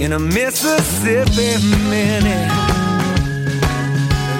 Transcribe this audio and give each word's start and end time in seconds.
in 0.00 0.14
a 0.14 0.18
Mississippi 0.18 1.62
minute. 1.90 2.48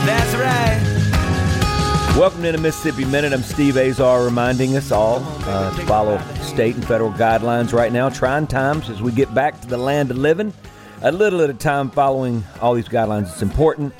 That's 0.06 0.34
right. 0.34 2.16
Welcome 2.18 2.42
to 2.44 2.52
the 2.52 2.58
Mississippi 2.58 3.04
Minute. 3.04 3.34
I'm 3.34 3.42
Steve 3.42 3.76
Azar 3.76 4.24
reminding 4.24 4.74
us 4.78 4.90
all 4.90 5.18
uh, 5.20 5.76
to 5.76 5.86
follow 5.86 6.18
state 6.40 6.76
and 6.76 6.84
federal 6.86 7.12
guidelines 7.12 7.74
right 7.74 7.92
now. 7.92 8.08
Trying 8.08 8.46
times 8.46 8.88
as 8.88 9.02
we 9.02 9.12
get 9.12 9.34
back 9.34 9.60
to 9.60 9.66
the 9.66 9.76
land 9.76 10.10
of 10.10 10.16
living. 10.16 10.54
A 11.02 11.12
little 11.12 11.42
at 11.42 11.50
a 11.50 11.54
time 11.54 11.90
following 11.90 12.42
all 12.62 12.72
these 12.72 12.88
guidelines. 12.88 13.30
It's 13.30 13.42
important. 13.42 13.92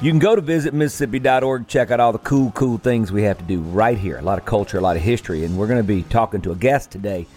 You 0.00 0.10
can 0.10 0.18
go 0.18 0.34
to 0.34 0.42
visit 0.42 0.74
Mississippi.org, 0.74 1.68
check 1.68 1.92
out 1.92 2.00
all 2.00 2.10
the 2.10 2.18
cool, 2.18 2.50
cool 2.50 2.78
things 2.78 3.12
we 3.12 3.22
have 3.22 3.38
to 3.38 3.44
do 3.44 3.60
right 3.60 3.96
here. 3.96 4.18
A 4.18 4.22
lot 4.22 4.38
of 4.38 4.46
culture, 4.46 4.78
a 4.78 4.80
lot 4.80 4.96
of 4.96 5.02
history. 5.02 5.44
And 5.44 5.56
we're 5.56 5.68
going 5.68 5.78
to 5.78 5.84
be 5.84 6.02
talking 6.02 6.40
to 6.42 6.50
a 6.50 6.56
guest 6.56 6.90
today 6.90 7.28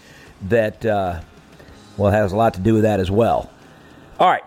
that, 0.48 0.84
uh, 0.84 1.20
well, 1.96 2.10
has 2.10 2.32
a 2.32 2.36
lot 2.36 2.54
to 2.54 2.60
do 2.60 2.74
with 2.74 2.82
that 2.82 2.98
as 2.98 3.08
well. 3.08 3.48
All 4.18 4.28
right. 4.28 4.42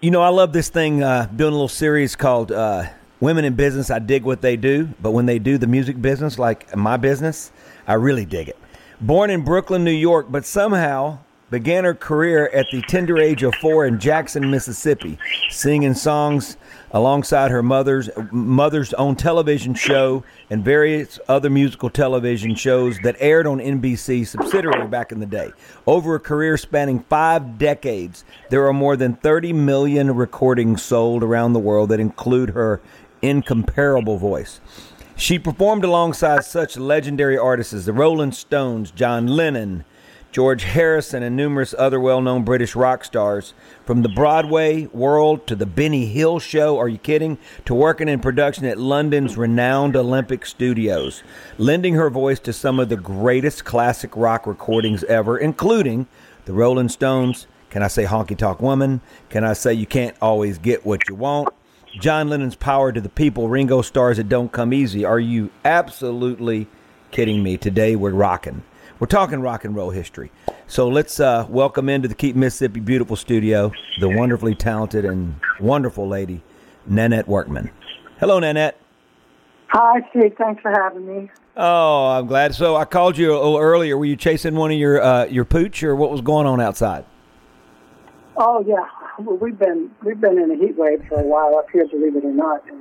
You 0.00 0.10
know, 0.10 0.22
I 0.22 0.30
love 0.30 0.52
this 0.52 0.70
thing, 0.70 1.04
uh, 1.04 1.26
doing 1.26 1.50
a 1.50 1.52
little 1.52 1.68
series 1.68 2.16
called 2.16 2.50
uh, 2.50 2.86
Women 3.20 3.44
in 3.44 3.54
Business. 3.54 3.92
I 3.92 4.00
dig 4.00 4.24
what 4.24 4.40
they 4.40 4.56
do, 4.56 4.88
but 5.00 5.12
when 5.12 5.24
they 5.26 5.38
do 5.38 5.56
the 5.56 5.68
music 5.68 6.02
business, 6.02 6.36
like 6.36 6.74
my 6.74 6.96
business, 6.96 7.52
I 7.86 7.94
really 7.94 8.24
dig 8.24 8.48
it. 8.48 8.58
Born 9.00 9.30
in 9.30 9.44
Brooklyn, 9.44 9.84
New 9.84 9.92
York, 9.92 10.26
but 10.30 10.44
somehow 10.44 11.20
began 11.52 11.84
her 11.84 11.94
career 11.94 12.48
at 12.48 12.66
the 12.72 12.82
tender 12.82 13.18
age 13.18 13.44
of 13.44 13.54
four 13.54 13.86
in 13.86 14.00
Jackson, 14.00 14.50
Mississippi, 14.50 15.16
singing 15.50 15.94
songs 15.94 16.56
alongside 16.92 17.50
her 17.50 17.62
mother's 17.62 18.10
mother's 18.30 18.92
own 18.94 19.16
television 19.16 19.74
show 19.74 20.24
and 20.50 20.64
various 20.64 21.18
other 21.28 21.50
musical 21.50 21.90
television 21.90 22.54
shows 22.54 22.98
that 23.02 23.16
aired 23.20 23.46
on 23.46 23.58
NBC 23.58 24.26
subsidiary 24.26 24.88
back 24.88 25.12
in 25.12 25.20
the 25.20 25.26
day. 25.26 25.50
Over 25.86 26.16
a 26.16 26.20
career 26.20 26.56
spanning 26.56 27.00
5 27.08 27.58
decades, 27.58 28.24
there 28.48 28.66
are 28.66 28.72
more 28.72 28.96
than 28.96 29.14
30 29.14 29.52
million 29.52 30.14
recordings 30.14 30.82
sold 30.82 31.22
around 31.22 31.52
the 31.52 31.60
world 31.60 31.90
that 31.90 32.00
include 32.00 32.50
her 32.50 32.80
incomparable 33.22 34.16
voice. 34.16 34.60
She 35.16 35.38
performed 35.38 35.84
alongside 35.84 36.44
such 36.44 36.78
legendary 36.78 37.36
artists 37.36 37.74
as 37.74 37.84
the 37.84 37.92
Rolling 37.92 38.32
Stones, 38.32 38.90
John 38.90 39.26
Lennon, 39.26 39.84
George 40.32 40.62
Harrison, 40.62 41.24
and 41.24 41.34
numerous 41.34 41.74
other 41.76 41.98
well 41.98 42.20
known 42.20 42.44
British 42.44 42.76
rock 42.76 43.04
stars. 43.04 43.52
From 43.84 44.02
the 44.02 44.08
Broadway 44.08 44.86
world 44.86 45.44
to 45.48 45.56
the 45.56 45.66
Benny 45.66 46.06
Hill 46.06 46.38
show, 46.38 46.78
are 46.78 46.88
you 46.88 46.98
kidding? 46.98 47.36
To 47.64 47.74
working 47.74 48.08
in 48.08 48.20
production 48.20 48.64
at 48.66 48.78
London's 48.78 49.36
renowned 49.36 49.96
Olympic 49.96 50.46
studios, 50.46 51.24
lending 51.58 51.94
her 51.94 52.10
voice 52.10 52.38
to 52.40 52.52
some 52.52 52.78
of 52.78 52.88
the 52.88 52.96
greatest 52.96 53.64
classic 53.64 54.16
rock 54.16 54.46
recordings 54.46 55.02
ever, 55.04 55.36
including 55.36 56.06
the 56.44 56.52
Rolling 56.52 56.88
Stones. 56.88 57.48
Can 57.70 57.82
I 57.82 57.88
say 57.88 58.04
Honky 58.04 58.36
Tonk 58.36 58.60
Woman? 58.60 59.00
Can 59.30 59.42
I 59.42 59.52
say 59.52 59.74
You 59.74 59.86
Can't 59.86 60.16
Always 60.22 60.58
Get 60.58 60.86
What 60.86 61.08
You 61.08 61.16
Want? 61.16 61.48
John 61.98 62.28
Lennon's 62.28 62.54
Power 62.54 62.92
to 62.92 63.00
the 63.00 63.08
People, 63.08 63.48
Ringo 63.48 63.82
Starr's 63.82 64.20
It 64.20 64.28
Don't 64.28 64.52
Come 64.52 64.72
Easy. 64.72 65.04
Are 65.04 65.18
you 65.18 65.50
absolutely 65.64 66.68
kidding 67.10 67.42
me? 67.42 67.56
Today 67.56 67.96
we're 67.96 68.10
rocking. 68.10 68.62
We're 69.00 69.06
talking 69.06 69.40
rock 69.40 69.64
and 69.64 69.74
roll 69.74 69.88
history. 69.88 70.30
So 70.66 70.86
let's 70.86 71.20
uh, 71.20 71.46
welcome 71.48 71.88
into 71.88 72.06
the 72.06 72.14
Keep 72.14 72.36
Mississippi 72.36 72.80
Beautiful 72.80 73.16
studio 73.16 73.72
the 73.98 74.10
wonderfully 74.10 74.54
talented 74.54 75.06
and 75.06 75.40
wonderful 75.58 76.06
lady, 76.06 76.42
Nanette 76.86 77.26
Workman. 77.26 77.70
Hello, 78.18 78.38
Nanette. 78.38 78.78
Hi, 79.68 80.06
Steve. 80.10 80.34
Thanks 80.36 80.60
for 80.60 80.70
having 80.70 81.06
me. 81.06 81.30
Oh, 81.56 82.08
I'm 82.08 82.26
glad. 82.26 82.54
So 82.54 82.76
I 82.76 82.84
called 82.84 83.16
you 83.16 83.32
a 83.32 83.36
little 83.36 83.56
earlier. 83.56 83.96
Were 83.96 84.04
you 84.04 84.16
chasing 84.16 84.54
one 84.54 84.70
of 84.70 84.76
your 84.76 85.00
uh, 85.02 85.24
your 85.24 85.46
pooch, 85.46 85.82
or 85.82 85.96
what 85.96 86.10
was 86.10 86.20
going 86.20 86.46
on 86.46 86.60
outside? 86.60 87.06
Oh 88.36 88.62
yeah, 88.66 88.86
well, 89.18 89.38
we've 89.38 89.58
been 89.58 89.90
we've 90.04 90.20
been 90.20 90.38
in 90.38 90.50
a 90.50 90.56
heat 90.56 90.76
wave 90.76 91.02
for 91.08 91.18
a 91.20 91.24
while 91.24 91.56
up 91.56 91.70
here, 91.72 91.86
believe 91.88 92.16
it 92.16 92.24
or 92.24 92.34
not, 92.34 92.68
in, 92.68 92.74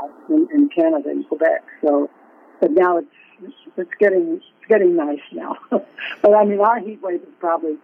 uh, 0.00 0.34
in, 0.34 0.48
in 0.50 0.68
Canada, 0.70 1.10
in 1.10 1.24
Quebec. 1.24 1.62
So, 1.82 2.08
but 2.58 2.70
now 2.70 2.96
it's 2.96 3.54
it's 3.76 3.90
getting 4.00 4.40
getting 4.68 4.96
nice 4.96 5.20
now. 5.32 5.56
but 5.70 6.34
I 6.34 6.44
mean, 6.44 6.60
our 6.60 6.78
heat 6.80 7.00
wave 7.02 7.22
is 7.22 7.28
probably 7.40 7.76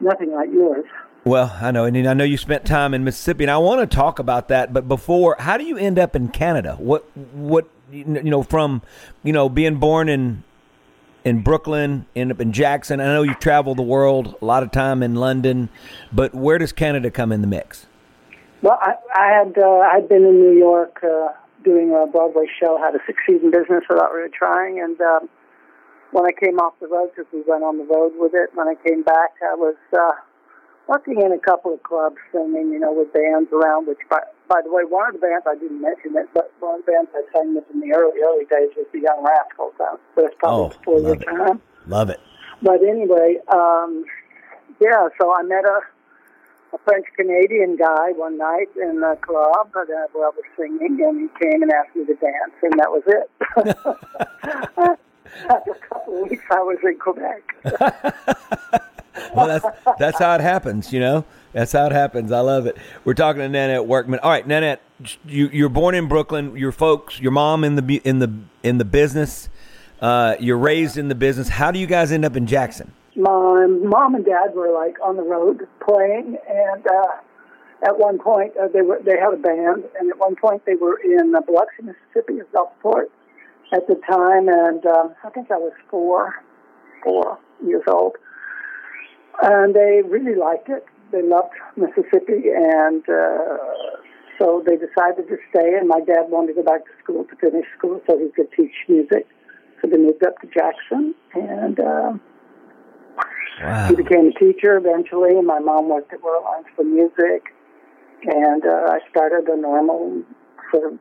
nothing 0.00 0.32
like 0.32 0.50
yours. 0.52 0.84
Well, 1.24 1.56
I 1.60 1.70
know, 1.70 1.84
and 1.84 2.08
I 2.08 2.14
know 2.14 2.24
you 2.24 2.36
spent 2.36 2.64
time 2.64 2.94
in 2.94 3.04
Mississippi, 3.04 3.44
and 3.44 3.50
I 3.50 3.58
want 3.58 3.88
to 3.88 3.96
talk 3.96 4.18
about 4.18 4.48
that. 4.48 4.72
But 4.72 4.88
before, 4.88 5.36
how 5.38 5.56
do 5.56 5.64
you 5.64 5.76
end 5.76 5.98
up 5.98 6.16
in 6.16 6.28
Canada? 6.28 6.74
What 6.78 7.04
what 7.32 7.68
you 7.92 8.04
know 8.04 8.42
from 8.42 8.82
you 9.22 9.32
know 9.32 9.48
being 9.48 9.76
born 9.76 10.08
in 10.08 10.42
in 11.24 11.42
Brooklyn, 11.42 12.06
end 12.16 12.32
up 12.32 12.40
in 12.40 12.52
Jackson. 12.52 13.00
I 13.00 13.04
know 13.04 13.22
you 13.22 13.34
travel 13.34 13.76
the 13.76 13.82
world 13.82 14.34
a 14.42 14.44
lot 14.44 14.64
of 14.64 14.72
time 14.72 15.02
in 15.02 15.14
London, 15.14 15.68
but 16.12 16.34
where 16.34 16.58
does 16.58 16.72
Canada 16.72 17.10
come 17.10 17.30
in 17.30 17.40
the 17.40 17.46
mix? 17.46 17.86
Well, 18.62 18.78
I, 18.80 18.94
I 19.14 19.26
had 19.28 19.58
uh, 19.58 19.78
I'd 19.92 20.08
been 20.08 20.24
in 20.24 20.40
New 20.40 20.58
York 20.58 21.00
uh, 21.04 21.28
doing 21.64 21.90
a 21.90 22.06
Broadway 22.10 22.46
show, 22.60 22.78
How 22.78 22.90
to 22.90 22.98
Succeed 23.06 23.42
in 23.42 23.50
Business 23.50 23.84
Without 23.88 24.12
Really 24.12 24.30
Trying. 24.30 24.80
And 24.80 25.00
um, 25.00 25.28
when 26.12 26.24
I 26.24 26.32
came 26.32 26.60
off 26.60 26.74
the 26.80 26.88
road, 26.88 27.10
because 27.10 27.30
we 27.32 27.42
went 27.48 27.64
on 27.64 27.78
the 27.78 27.84
road 27.84 28.12
with 28.16 28.32
it, 28.34 28.52
when 28.54 28.68
I 28.68 28.76
came 28.76 29.02
back, 29.02 29.32
I 29.40 29.56
was 29.56 29.76
uh, 29.96 30.12
working 30.86 31.20
in 31.20 31.32
a 31.32 31.38
couple 31.38 31.72
of 31.72 31.82
clubs 31.82 32.20
singing, 32.30 32.70
you 32.72 32.78
know, 32.78 32.92
with 32.92 33.12
bands 33.12 33.48
around, 33.52 33.88
which, 33.88 34.00
by, 34.08 34.20
by 34.48 34.60
the 34.62 34.70
way, 34.70 34.84
one 34.84 35.08
of 35.08 35.14
the 35.16 35.24
bands, 35.24 35.48
I 35.48 35.56
didn't 35.56 35.80
mention 35.80 36.16
it, 36.16 36.28
but 36.34 36.52
one 36.60 36.80
of 36.80 36.86
the 36.86 36.92
bands 36.92 37.10
I 37.16 37.24
sang 37.32 37.56
with 37.56 37.64
in 37.72 37.80
the 37.80 37.96
early, 37.96 38.20
early 38.20 38.44
days 38.44 38.76
was 38.76 38.86
the 38.92 39.00
Young 39.00 39.24
Rascals. 39.24 39.72
That 39.80 39.98
was 40.16 40.32
probably 40.38 40.64
oh, 40.64 40.78
before 40.78 41.00
your 41.00 41.16
it. 41.16 41.24
time. 41.24 41.60
Love 41.88 42.10
it. 42.10 42.20
But 42.60 42.84
anyway, 42.84 43.40
um, 43.48 44.04
yeah, 44.80 45.08
so 45.18 45.34
I 45.34 45.42
met 45.42 45.64
a 45.64 45.80
a 46.74 46.78
French 46.86 47.04
Canadian 47.16 47.76
guy 47.76 48.12
one 48.16 48.38
night 48.38 48.68
in 48.76 49.00
the 49.00 49.18
club 49.20 49.68
uh, 49.76 49.84
where 50.12 50.26
I 50.26 50.30
was 50.32 50.44
singing, 50.56 50.98
and 51.04 51.20
he 51.20 51.28
came 51.38 51.62
and 51.62 51.70
asked 51.70 51.94
me 51.94 52.06
to 52.06 52.14
dance, 52.14 52.56
and 52.62 52.72
that 52.80 52.88
was 52.88 53.02
it. 53.06 54.98
After 55.48 55.72
a 55.72 55.88
couple 55.88 56.22
of 56.22 56.30
weeks, 56.30 56.44
I 56.50 56.60
was 56.60 56.78
in 56.82 56.98
Quebec. 56.98 57.42
well, 59.34 59.46
that's 59.46 59.66
that's 59.98 60.18
how 60.18 60.34
it 60.34 60.40
happens, 60.40 60.92
you 60.92 61.00
know. 61.00 61.24
That's 61.52 61.72
how 61.72 61.86
it 61.86 61.92
happens. 61.92 62.32
I 62.32 62.40
love 62.40 62.66
it. 62.66 62.76
We're 63.04 63.14
talking 63.14 63.40
to 63.40 63.48
Nanette 63.48 63.86
Workman. 63.86 64.20
All 64.20 64.30
right, 64.30 64.46
Nanette, 64.46 64.80
you 65.26 65.48
you're 65.52 65.68
born 65.68 65.94
in 65.94 66.08
Brooklyn. 66.08 66.56
Your 66.56 66.72
folks, 66.72 67.20
your 67.20 67.32
mom 67.32 67.64
in 67.64 67.76
the 67.76 68.00
in 68.04 68.18
the 68.18 68.32
in 68.62 68.78
the 68.78 68.84
business. 68.84 69.48
Uh, 70.00 70.34
you're 70.40 70.58
raised 70.58 70.96
in 70.96 71.08
the 71.08 71.14
business. 71.14 71.48
How 71.48 71.70
do 71.70 71.78
you 71.78 71.86
guys 71.86 72.10
end 72.10 72.24
up 72.24 72.36
in 72.36 72.46
Jackson? 72.46 72.92
my 73.14 73.66
mom 73.66 74.14
and 74.14 74.24
dad 74.24 74.54
were 74.54 74.72
like 74.72 74.96
on 75.02 75.16
the 75.16 75.22
road 75.22 75.66
playing, 75.86 76.38
and 76.48 76.86
uh, 76.86 77.86
at 77.86 77.98
one 77.98 78.18
point 78.18 78.52
uh, 78.56 78.68
they 78.68 78.82
were 78.82 79.00
they 79.04 79.18
had 79.18 79.34
a 79.34 79.36
band, 79.36 79.84
and 79.98 80.10
at 80.10 80.18
one 80.18 80.36
point 80.36 80.64
they 80.64 80.74
were 80.74 80.98
in 81.04 81.34
uh, 81.34 81.40
Biloxi, 81.40 81.82
Mississippi, 81.82 82.40
in 82.40 82.46
Gulfport 82.54 83.06
at 83.72 83.86
the 83.88 83.96
time, 84.08 84.48
and 84.48 84.84
um, 84.86 85.14
I 85.24 85.30
think 85.30 85.50
I 85.50 85.56
was 85.56 85.72
four, 85.90 86.34
four 87.02 87.38
years 87.64 87.82
old, 87.88 88.16
and 89.42 89.74
they 89.74 90.02
really 90.06 90.34
liked 90.34 90.68
it. 90.68 90.84
They 91.10 91.22
loved 91.22 91.54
Mississippi, 91.76 92.50
and 92.54 93.02
uh, 93.08 93.58
so 94.38 94.62
they 94.66 94.76
decided 94.76 95.28
to 95.28 95.36
stay. 95.50 95.74
And 95.78 95.88
my 95.88 96.00
dad 96.00 96.28
wanted 96.28 96.54
to 96.54 96.62
go 96.62 96.64
back 96.64 96.84
to 96.84 96.90
school 97.02 97.24
to 97.24 97.36
finish 97.36 97.66
school 97.76 98.00
so 98.06 98.18
he 98.18 98.30
could 98.30 98.50
teach 98.52 98.74
music. 98.88 99.26
So 99.80 99.88
they 99.88 99.96
moved 99.96 100.24
up 100.24 100.40
to 100.40 100.46
Jackson, 100.48 101.14
and. 101.34 101.80
Uh, 101.80 102.12
Wow. 103.62 103.88
She 103.88 103.94
became 103.94 104.28
a 104.28 104.32
teacher 104.32 104.76
eventually, 104.76 105.36
and 105.36 105.46
my 105.46 105.60
mom 105.60 105.88
worked 105.88 106.12
at 106.12 106.20
Werlein's 106.20 106.66
for 106.74 106.84
Music, 106.84 107.54
and 108.24 108.64
uh, 108.64 108.90
I 108.90 108.98
started 109.10 109.46
a 109.48 109.56
normal 109.56 110.22
sort 110.72 110.94
of 110.94 110.98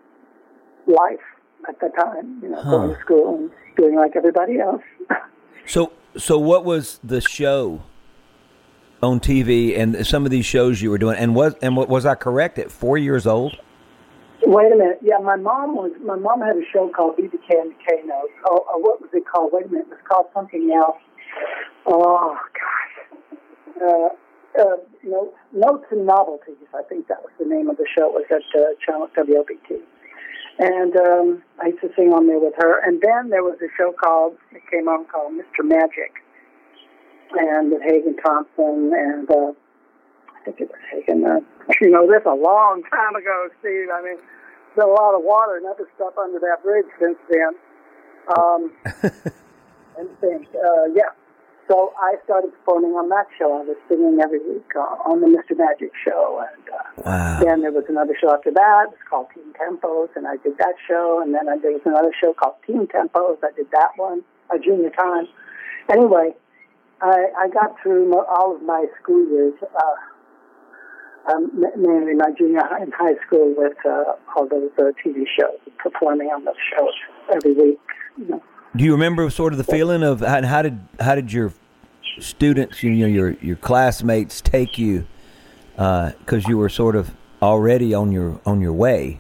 life 0.85 1.23
at 1.67 1.79
the 1.79 1.89
time, 1.89 2.39
you 2.41 2.49
know, 2.49 2.63
going 2.63 2.95
to 2.95 3.01
school 3.01 3.35
and 3.35 3.51
doing 3.77 3.95
like 3.95 4.15
everybody 4.15 4.59
else. 4.59 4.81
So, 5.65 5.93
so 6.17 6.37
what 6.39 6.65
was 6.65 6.99
the 7.03 7.21
show 7.21 7.83
on 9.01 9.19
TV 9.19 9.77
and 9.77 10.05
some 10.05 10.25
of 10.25 10.31
these 10.31 10.45
shows 10.45 10.81
you 10.81 10.89
were 10.89 10.97
doing? 10.97 11.17
And 11.17 11.35
was 11.35 11.53
and 11.61 11.77
what 11.77 11.87
was 11.89 12.05
I 12.05 12.15
correct 12.15 12.57
at 12.59 12.71
four 12.71 12.97
years 12.97 13.27
old? 13.27 13.57
Wait 14.43 14.71
a 14.71 14.75
minute. 14.75 14.99
Yeah, 15.03 15.19
my 15.19 15.35
mom 15.35 15.75
was. 15.75 15.91
My 16.03 16.15
mom 16.15 16.41
had 16.41 16.57
a 16.57 16.65
show 16.73 16.89
called 16.89 17.15
BB 17.17 17.33
and 17.49 17.73
K 17.87 18.01
Notes. 18.05 18.33
Oh, 18.49 18.65
oh, 18.73 18.79
what 18.79 18.99
was 18.99 19.09
it 19.13 19.23
called? 19.31 19.51
Wait 19.53 19.67
a 19.67 19.69
minute. 19.69 19.85
It 19.87 19.89
was 19.89 19.99
called 20.07 20.25
something 20.33 20.71
else. 20.73 20.97
Oh 21.85 22.37
gosh. 22.53 23.37
Uh, 23.81 24.09
uh, 24.59 24.77
notes, 25.03 25.37
notes 25.53 25.85
and 25.91 26.05
novelties. 26.05 26.55
I 26.73 26.83
think 26.83 27.07
that 27.07 27.21
was 27.21 27.31
the 27.39 27.45
name 27.45 27.69
of 27.69 27.77
the 27.77 27.85
show. 27.95 28.17
It 28.17 28.25
was 28.29 28.43
at 28.53 28.59
uh, 28.59 28.73
channel 28.85 29.07
WLBT. 29.15 29.81
And 30.61 30.95
um, 30.95 31.41
I 31.59 31.73
used 31.73 31.81
to 31.81 31.89
sing 31.97 32.13
on 32.13 32.27
there 32.27 32.37
with 32.37 32.53
her. 32.57 32.85
And 32.85 33.01
then 33.01 33.29
there 33.33 33.41
was 33.41 33.57
a 33.65 33.69
show 33.75 33.91
called 33.91 34.37
it 34.51 34.61
came 34.69 34.87
on 34.87 35.05
called 35.05 35.33
Mr. 35.33 35.65
Magic, 35.65 36.21
and 37.33 37.71
with 37.71 37.81
Hagen 37.81 38.15
Thompson 38.17 38.93
and 38.93 39.25
uh, 39.25 39.57
I 40.37 40.45
think 40.45 40.61
it 40.61 40.69
was 40.69 40.81
Hagen. 40.91 41.25
Uh, 41.25 41.41
you 41.81 41.89
know, 41.89 42.05
this 42.05 42.21
a 42.25 42.35
long 42.35 42.83
time 42.93 43.15
ago, 43.15 43.49
Steve. 43.59 43.89
I 43.91 44.05
mean, 44.05 44.17
there's 44.75 44.85
a 44.85 44.93
lot 45.01 45.17
of 45.17 45.23
water 45.23 45.57
and 45.57 45.65
other 45.65 45.89
stuff 45.95 46.13
under 46.21 46.37
that 46.37 46.61
bridge 46.61 46.85
since 46.99 47.17
then. 47.29 47.57
Um, 48.37 48.71
and 49.97 50.09
think, 50.21 50.47
uh, 50.53 50.85
yeah. 50.93 51.09
So 51.71 51.93
I 51.95 52.15
started 52.25 52.51
performing 52.51 52.91
on 52.99 53.07
that 53.15 53.27
show. 53.39 53.55
I 53.55 53.63
was 53.63 53.77
singing 53.87 54.19
every 54.21 54.39
week 54.43 54.67
uh, 54.75 55.07
on 55.07 55.21
the 55.21 55.27
Mr. 55.27 55.55
Magic 55.57 55.91
show, 56.03 56.43
and 56.43 56.67
uh, 56.67 57.07
Wow. 57.07 57.39
then 57.39 57.61
there 57.61 57.71
was 57.71 57.85
another 57.87 58.11
show 58.19 58.33
after 58.33 58.51
that. 58.51 58.91
It 58.91 58.99
was 58.99 59.03
called 59.09 59.27
Team 59.33 59.53
Tempos, 59.55 60.09
and 60.17 60.27
I 60.27 60.35
did 60.43 60.57
that 60.57 60.75
show. 60.85 61.21
And 61.23 61.33
then 61.33 61.45
there 61.61 61.71
was 61.71 61.79
another 61.85 62.11
show 62.19 62.33
called 62.33 62.55
Team 62.67 62.87
Tempos. 62.87 63.37
I 63.41 63.55
did 63.55 63.71
that 63.71 63.91
one, 63.95 64.19
a 64.53 64.59
junior 64.59 64.89
time. 64.89 65.27
Anyway, 65.87 66.35
I, 66.99 67.31
I 67.39 67.47
got 67.47 67.79
through 67.81 68.09
mo- 68.09 68.27
all 68.27 68.53
of 68.53 68.61
my 68.63 68.87
school 69.01 69.23
years, 69.31 69.53
uh, 69.63 71.31
um, 71.31 71.51
mainly 71.55 72.15
my 72.15 72.31
junior 72.37 72.67
high 72.67 72.81
and 72.83 72.91
high 72.93 73.15
school, 73.25 73.55
with 73.55 73.77
uh, 73.85 74.19
all 74.35 74.45
those 74.45 74.71
uh, 74.77 74.91
TV 74.99 75.23
shows, 75.23 75.55
performing 75.79 76.27
on 76.35 76.43
those 76.43 76.59
shows 76.75 76.93
every 77.33 77.53
week. 77.53 77.79
You 78.17 78.25
know. 78.27 78.43
Do 78.75 78.85
you 78.85 78.93
remember 78.93 79.29
sort 79.29 79.51
of 79.51 79.57
the 79.57 79.65
feeling 79.65 80.01
of 80.01 80.21
how, 80.21 80.61
did 80.61 80.79
how 80.99 81.15
did 81.15 81.33
your 81.33 81.53
students, 82.19 82.81
you 82.81 82.91
know, 82.91 83.05
your 83.05 83.31
your 83.41 83.57
classmates 83.57 84.39
take 84.39 84.77
you 84.77 85.05
because 85.75 86.47
you 86.47 86.57
were 86.57 86.69
sort 86.69 86.95
of 86.95 87.11
already 87.41 87.93
on 87.93 88.11
your 88.11 88.39
on 88.45 88.61
your 88.61 88.73
way? 88.73 89.19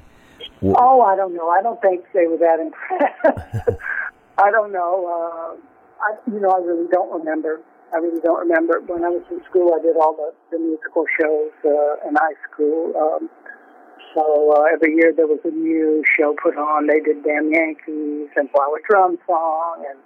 Oh, 0.63 1.01
I 1.01 1.15
don't 1.15 1.35
know. 1.35 1.49
I 1.49 1.61
don't 1.61 1.81
think 1.81 2.05
they 2.13 2.27
were 2.27 2.37
that 2.37 2.59
impressed. 2.59 3.79
I 4.37 4.51
don't 4.51 4.71
know. 4.71 5.05
Uh, 5.05 5.57
I, 6.01 6.31
you 6.31 6.39
know, 6.39 6.51
I 6.51 6.59
really 6.59 6.87
don't 6.91 7.11
remember. 7.11 7.59
I 7.93 7.97
really 7.97 8.21
don't 8.21 8.39
remember. 8.47 8.79
When 8.81 9.03
I 9.03 9.09
was 9.09 9.23
in 9.31 9.43
school, 9.49 9.73
I 9.73 9.81
did 9.81 9.97
all 9.97 10.15
the, 10.15 10.31
the 10.51 10.59
musical 10.59 11.03
shows 11.19 11.51
uh, 11.65 12.07
in 12.07 12.15
high 12.15 12.37
school. 12.49 12.93
Um, 12.95 13.29
so 14.13 14.53
uh, 14.55 14.63
every 14.73 14.95
year 14.95 15.13
there 15.15 15.27
was 15.27 15.39
a 15.45 15.51
new 15.51 16.03
show 16.17 16.35
put 16.41 16.57
on. 16.57 16.87
They 16.87 16.99
did 16.99 17.23
Damn 17.23 17.51
Yankees 17.51 18.29
and 18.35 18.49
Flower 18.51 18.81
Drum 18.89 19.17
Song, 19.27 19.85
and 19.89 19.99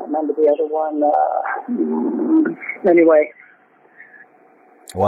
I 0.00 0.04
remember 0.04 0.34
the 0.34 0.48
other 0.48 0.66
one. 0.66 1.02
Uh, 1.02 2.88
anyway, 2.90 3.32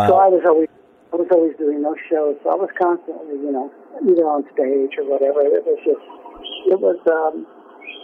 so 0.09 0.17
I 0.17 0.29
was 0.29 0.43
always 0.47 0.69
I 1.13 1.17
was 1.17 1.29
always 1.33 1.57
doing 1.59 1.83
those 1.83 2.01
shows. 2.09 2.37
So 2.43 2.51
I 2.51 2.57
was 2.57 2.71
constantly, 2.81 3.37
you 3.37 3.53
know, 3.53 3.71
either 4.01 4.25
on 4.25 4.45
stage 4.53 4.97
or 4.97 5.05
whatever. 5.05 5.41
It 5.41 5.65
was 5.65 5.81
just 5.85 6.05
it 6.69 6.81
was 6.81 7.01
um 7.09 7.47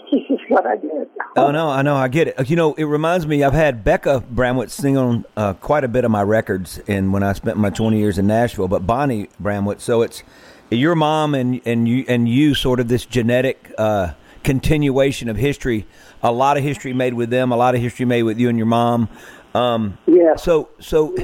it's 0.12 0.28
just 0.28 0.50
what 0.50 0.66
I 0.66 0.76
did. 0.76 1.08
Oh 1.36 1.50
no, 1.50 1.68
I 1.68 1.82
know, 1.82 1.96
I 1.96 2.08
get 2.08 2.28
it. 2.28 2.50
You 2.50 2.56
know, 2.56 2.74
it 2.74 2.84
reminds 2.84 3.26
me. 3.26 3.44
I've 3.44 3.52
had 3.52 3.84
Bekka 3.84 4.28
Bramlett 4.28 4.70
sing 4.70 4.96
on 4.96 5.24
uh, 5.36 5.54
quite 5.54 5.84
a 5.84 5.88
bit 5.88 6.04
of 6.04 6.10
my 6.10 6.22
records, 6.22 6.80
and 6.88 7.12
when 7.12 7.22
I 7.22 7.32
spent 7.32 7.56
my 7.56 7.70
twenty 7.70 7.98
years 7.98 8.18
in 8.18 8.26
Nashville. 8.26 8.68
But 8.68 8.86
Bonnie 8.86 9.28
Bramlett, 9.38 9.80
so 9.80 10.02
it's 10.02 10.22
your 10.70 10.94
mom 10.94 11.34
and 11.34 11.60
and 11.64 11.88
you 11.88 12.04
and 12.08 12.28
you, 12.28 12.54
sort 12.54 12.80
of 12.80 12.88
this 12.88 13.04
genetic 13.06 13.72
uh, 13.78 14.12
continuation 14.44 15.28
of 15.28 15.36
history. 15.36 15.86
A 16.22 16.32
lot 16.32 16.56
of 16.56 16.62
history 16.64 16.92
made 16.92 17.14
with 17.14 17.30
them. 17.30 17.52
A 17.52 17.56
lot 17.56 17.74
of 17.74 17.80
history 17.80 18.04
made 18.06 18.24
with 18.24 18.38
you 18.38 18.48
and 18.48 18.58
your 18.58 18.66
mom. 18.66 19.08
Um, 19.54 19.98
Yes. 20.06 20.42
So 20.42 20.70
so 20.80 21.14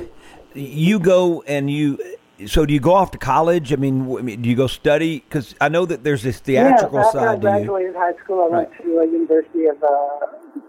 you 0.55 0.99
go 0.99 1.43
and 1.43 1.71
you. 1.71 1.99
So 2.47 2.67
do 2.67 2.75
you 2.75 2.81
go 2.81 2.95
off 2.95 3.13
to 3.13 3.19
college? 3.19 3.73
I 3.73 3.77
mean, 3.77 4.01
w- 4.01 4.19
I 4.19 4.23
mean, 4.23 4.43
do 4.43 4.49
you 4.49 4.57
go 4.57 4.67
study? 4.67 5.21
Because 5.21 5.55
I 5.61 5.69
know 5.69 5.87
that 5.87 6.03
there's 6.03 6.23
this 6.23 6.41
theatrical 6.41 6.99
yes, 6.99 7.07
after 7.07 7.21
I 7.21 7.23
side 7.35 7.43
to 7.43 7.47
you. 7.49 7.53
graduated 7.65 7.95
high 7.95 8.17
school, 8.25 8.45
I 8.45 8.57
went 8.57 8.71
to 8.83 8.99
uh, 8.99 9.03
University 9.03 9.67
of 9.67 9.83
uh, 9.83 9.89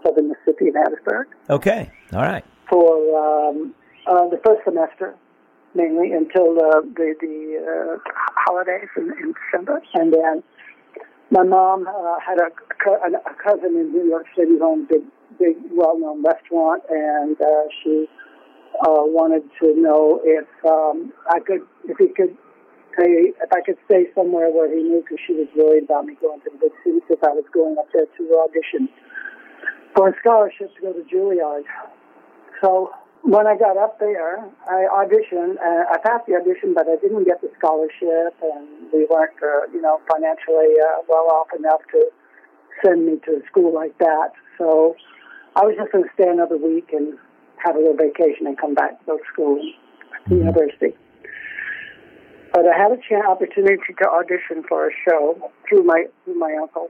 Southern 0.04 0.28
Mississippi 0.28 0.68
in 0.68 0.74
Hattiesburg 0.74 1.24
Okay, 1.50 1.90
all 2.12 2.22
right. 2.22 2.44
for 2.70 3.48
um, 3.48 3.74
uh, 4.06 4.28
the 4.28 4.40
first 4.44 4.62
semester, 4.64 5.16
mainly 5.74 6.12
until 6.12 6.52
uh, 6.58 6.82
the 6.82 7.14
the 7.20 7.98
uh, 7.98 8.10
holidays 8.46 8.88
in, 8.96 9.12
in 9.22 9.34
December, 9.50 9.82
and 9.94 10.12
then 10.12 10.42
my 11.30 11.42
mom 11.42 11.88
uh, 11.88 12.18
had 12.24 12.38
a, 12.38 12.46
a 12.46 13.34
cousin 13.42 13.74
in 13.76 13.92
New 13.92 14.06
York 14.08 14.26
City 14.36 14.52
who 14.58 14.64
owned 14.64 14.88
a 14.92 14.94
big, 14.94 15.04
big, 15.40 15.56
well-known 15.72 16.22
restaurant, 16.22 16.84
and 16.88 17.36
uh, 17.40 17.44
she 17.82 18.06
uh, 18.80 19.04
wanted 19.04 19.42
to 19.60 19.74
know 19.80 20.20
if 20.24 20.46
um, 20.64 21.12
I 21.28 21.40
could, 21.40 21.62
if 21.84 21.96
he 21.98 22.08
could, 22.08 22.36
pay, 22.96 23.32
if 23.36 23.52
I 23.52 23.60
could 23.60 23.76
stay 23.86 24.06
somewhere 24.14 24.50
where 24.50 24.68
he 24.68 24.82
knew, 24.82 25.02
because 25.02 25.18
she 25.26 25.34
was 25.34 25.48
worried 25.56 25.84
about 25.84 26.06
me 26.06 26.16
going 26.20 26.40
to 26.40 26.50
the 26.50 26.58
big 26.58 26.72
cities 26.84 27.02
if 27.10 27.22
I 27.22 27.32
was 27.32 27.44
going 27.52 27.76
up 27.78 27.86
there 27.92 28.06
to 28.06 28.22
audition 28.44 28.88
for 29.94 30.08
a 30.08 30.14
scholarship 30.20 30.74
to 30.76 30.80
go 30.80 30.92
to 30.92 31.04
Juilliard. 31.08 31.64
So 32.60 32.90
when 33.22 33.46
I 33.46 33.56
got 33.56 33.76
up 33.76 33.98
there, 33.98 34.44
I 34.68 34.86
auditioned. 34.92 35.56
Uh, 35.58 35.84
I 35.90 35.98
passed 36.04 36.26
the 36.28 36.36
audition, 36.36 36.74
but 36.74 36.86
I 36.88 36.96
didn't 36.96 37.24
get 37.24 37.40
the 37.40 37.50
scholarship, 37.58 38.36
and 38.42 38.68
we 38.92 39.06
weren't, 39.10 39.36
uh, 39.42 39.66
you 39.72 39.80
know, 39.80 40.00
financially 40.10 40.78
uh, 40.78 41.02
well 41.08 41.28
off 41.32 41.48
enough 41.56 41.80
to 41.92 42.06
send 42.84 43.06
me 43.06 43.18
to 43.26 43.42
a 43.42 43.46
school 43.50 43.74
like 43.74 43.96
that. 43.98 44.32
So 44.58 44.94
I 45.56 45.64
was 45.64 45.74
just 45.76 45.90
going 45.92 46.04
to 46.04 46.10
stay 46.14 46.28
another 46.28 46.56
week 46.56 46.92
and 46.92 47.18
have 47.64 47.76
a 47.76 47.78
little 47.78 47.96
vacation 47.96 48.46
and 48.46 48.58
come 48.58 48.74
back 48.74 48.98
to 49.00 49.06
go 49.06 49.16
to 49.18 49.24
school 49.32 49.60
the 50.28 50.36
university. 50.36 50.96
But 52.52 52.66
I 52.66 52.76
had 52.76 52.92
a 52.92 52.96
chance, 52.96 53.26
opportunity 53.28 53.92
to 53.98 54.08
audition 54.08 54.64
for 54.68 54.88
a 54.88 54.92
show 55.06 55.50
through 55.68 55.84
my 55.84 56.06
through 56.24 56.38
my 56.38 56.56
uncle, 56.60 56.88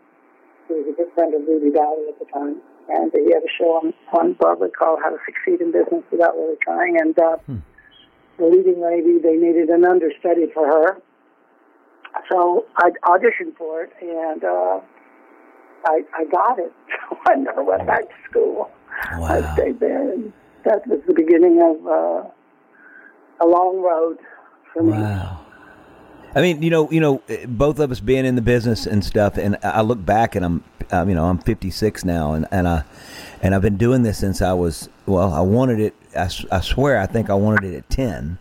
who 0.68 0.74
was 0.74 0.94
a 0.94 0.96
good 0.96 1.12
friend 1.14 1.34
of 1.34 1.42
Rudy 1.42 1.70
Vallée 1.70 2.08
at 2.08 2.18
the 2.18 2.26
time, 2.32 2.60
and 2.88 3.10
he 3.12 3.32
had 3.34 3.42
a 3.42 3.52
show 3.58 3.82
on, 3.82 3.94
on 4.12 4.34
Broadway 4.34 4.68
called 4.70 5.00
How 5.02 5.10
to 5.10 5.18
Succeed 5.26 5.60
in 5.60 5.72
Business 5.72 6.04
Without 6.10 6.34
Really 6.34 6.56
Trying. 6.62 7.00
And 7.00 7.18
uh, 7.18 7.36
the 8.38 8.44
leading 8.46 8.80
lady, 8.80 9.18
they 9.18 9.34
needed 9.34 9.68
an 9.70 9.84
understudy 9.84 10.46
for 10.54 10.66
her, 10.66 11.02
so 12.30 12.66
I 12.76 12.90
auditioned 13.04 13.56
for 13.58 13.82
it, 13.82 13.92
and 14.00 14.44
uh, 14.44 14.80
I 15.84 16.00
I 16.14 16.24
got 16.30 16.58
it. 16.58 16.72
So 17.08 17.16
I 17.28 17.36
never 17.36 17.62
went 17.62 17.86
back 17.86 18.02
to 18.02 18.14
school. 18.28 18.68
I 19.12 19.54
stayed 19.54 19.78
there, 19.78 20.12
and 20.12 20.32
that 20.66 20.86
was 20.86 21.00
the 21.06 21.14
beginning 21.14 21.62
of 21.62 21.86
uh, 21.86 22.28
a 23.40 23.46
long 23.46 23.80
road 23.80 24.18
for 24.72 24.82
me. 24.82 24.92
Wow. 24.92 25.46
I 26.34 26.42
mean, 26.42 26.62
you 26.62 26.70
know, 26.70 26.90
you 26.90 27.00
know, 27.00 27.22
eh, 27.28 27.46
both 27.46 27.78
of 27.78 27.90
us 27.90 28.00
being 28.00 28.26
in 28.26 28.34
the 28.34 28.42
business 28.42 28.84
and 28.84 29.02
stuff, 29.02 29.38
and 29.38 29.56
I 29.62 29.80
look 29.80 30.04
back 30.04 30.34
and 30.34 30.44
I'm, 30.44 30.64
um, 30.90 31.08
you 31.08 31.14
know, 31.14 31.24
I'm 31.24 31.38
56 31.38 32.04
now, 32.04 32.34
and 32.34 32.46
and 32.50 32.68
I, 32.68 32.84
and 33.42 33.54
I've 33.54 33.62
been 33.62 33.78
doing 33.78 34.02
this 34.02 34.18
since 34.18 34.42
I 34.42 34.52
was, 34.52 34.88
well, 35.06 35.32
I 35.32 35.40
wanted 35.40 35.80
it. 35.80 35.94
I, 36.14 36.28
I 36.50 36.60
swear, 36.60 36.98
I 36.98 37.06
think 37.06 37.30
I 37.30 37.34
wanted 37.34 37.72
it 37.72 37.76
at 37.76 37.88
10, 37.88 38.38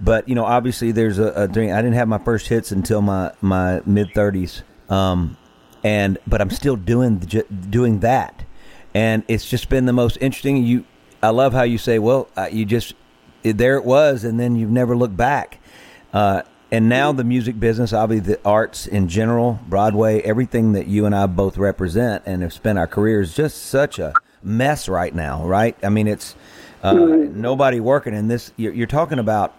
but 0.00 0.28
you 0.28 0.34
know, 0.34 0.44
obviously, 0.44 0.92
there's 0.92 1.18
a, 1.18 1.32
a 1.34 1.48
dream. 1.48 1.74
I 1.74 1.82
didn't 1.82 1.96
have 1.96 2.08
my 2.08 2.18
first 2.18 2.48
hits 2.48 2.72
until 2.72 3.02
my 3.02 3.32
my 3.42 3.82
mid 3.84 4.08
30s, 4.14 4.62
um, 4.88 5.36
and 5.82 6.18
but 6.26 6.40
I'm 6.40 6.50
still 6.50 6.76
doing 6.76 7.18
doing 7.18 8.00
that, 8.00 8.44
and 8.94 9.22
it's 9.28 9.48
just 9.50 9.68
been 9.68 9.84
the 9.84 9.92
most 9.92 10.16
interesting. 10.20 10.64
You, 10.64 10.84
I 11.24 11.30
love 11.30 11.52
how 11.52 11.62
you 11.62 11.78
say, 11.78 11.98
well, 11.98 12.28
uh, 12.36 12.48
you 12.50 12.64
just 12.64 12.94
there 13.42 13.76
it 13.76 13.84
was, 13.84 14.24
and 14.24 14.38
then 14.38 14.56
you've 14.56 14.70
never 14.70 14.96
looked 14.96 15.16
back. 15.16 15.58
Uh, 16.12 16.42
and 16.70 16.88
now 16.88 17.12
the 17.12 17.24
music 17.24 17.58
business, 17.60 17.92
obviously 17.92 18.34
the 18.34 18.40
arts 18.44 18.86
in 18.86 19.08
general, 19.08 19.60
Broadway, 19.68 20.20
everything 20.22 20.72
that 20.72 20.86
you 20.86 21.06
and 21.06 21.14
I 21.14 21.26
both 21.26 21.56
represent 21.58 22.24
and 22.26 22.42
have 22.42 22.52
spent 22.52 22.78
our 22.78 22.86
careers, 22.86 23.34
just 23.34 23.64
such 23.64 23.98
a 23.98 24.12
mess 24.42 24.88
right 24.88 25.14
now, 25.14 25.46
right? 25.46 25.76
I 25.82 25.88
mean, 25.88 26.08
it's 26.08 26.34
uh, 26.82 26.94
nobody 26.94 27.80
working 27.80 28.14
in 28.14 28.28
this. 28.28 28.52
You're, 28.56 28.72
you're 28.72 28.86
talking 28.86 29.18
about 29.18 29.54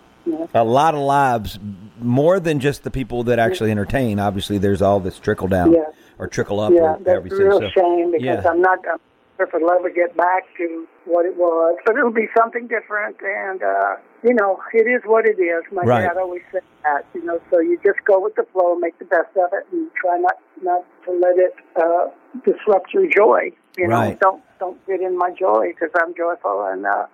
a 0.53 0.63
lot 0.63 0.95
of 0.95 1.01
lives, 1.01 1.60
more 2.01 2.39
than 2.39 2.60
just 2.60 2.84
the 2.84 2.91
people 2.91 3.24
that 3.25 3.39
actually 3.39 3.72
entertain. 3.72 4.19
Obviously, 4.19 4.57
there's 4.57 4.81
all 4.81 5.00
this 5.00 5.19
trickle 5.19 5.48
down 5.48 5.72
Yeah. 5.74 5.84
or 6.19 6.27
trickle 6.27 6.60
up 6.60 6.74
Yeah, 6.74 6.95
or 6.95 7.00
that's 7.00 7.31
a 7.34 7.36
real 7.38 7.60
So, 7.62 7.69
shame 7.69 8.12
because 8.12 8.43
yeah. 8.43 8.50
I'm 8.50 8.62
not. 8.62 8.79
I'm, 8.91 9.00
if 9.39 9.53
I'd 9.53 9.62
ever 9.62 9.89
get 9.89 10.15
back 10.17 10.43
to 10.57 10.88
what 11.05 11.25
it 11.25 11.38
was, 11.38 11.77
but 11.85 11.95
it'll 11.97 12.12
be 12.12 12.27
something 12.38 12.67
different. 12.67 13.17
And 13.21 13.63
uh, 13.63 13.95
you 14.24 14.33
know, 14.33 14.59
it 14.74 14.88
is 14.88 15.01
what 15.05 15.25
it 15.25 15.39
is. 15.39 15.63
My 15.71 15.83
Right. 15.85 16.03
dad 16.03 16.17
always 16.17 16.41
said 16.51 16.62
that. 16.83 17.05
You 17.13 17.24
know, 17.24 17.39
so 17.51 17.59
you 17.59 17.79
just 17.85 18.03
go 18.05 18.19
with 18.19 18.35
the 18.35 18.45
flow, 18.53 18.75
make 18.75 18.97
the 19.00 19.05
best 19.05 19.29
of 19.38 19.50
it, 19.53 19.65
and 19.71 19.89
try 19.93 20.17
not 20.19 20.38
not 20.62 20.83
to 21.05 21.12
let 21.12 21.38
it 21.38 21.55
uh, 21.81 22.09
disrupt 22.43 22.93
your 22.93 23.07
joy. 23.07 23.51
You 23.77 23.88
know, 23.88 24.00
Right. 24.00 24.19
don't 24.19 24.41
don't 24.59 24.79
get 24.88 25.01
in 25.01 25.17
my 25.17 25.31
joy 25.31 25.74
because 25.74 25.89
I'm 26.01 26.13
joyful 26.15 26.65
and 26.65 26.85
uh, 26.85 27.05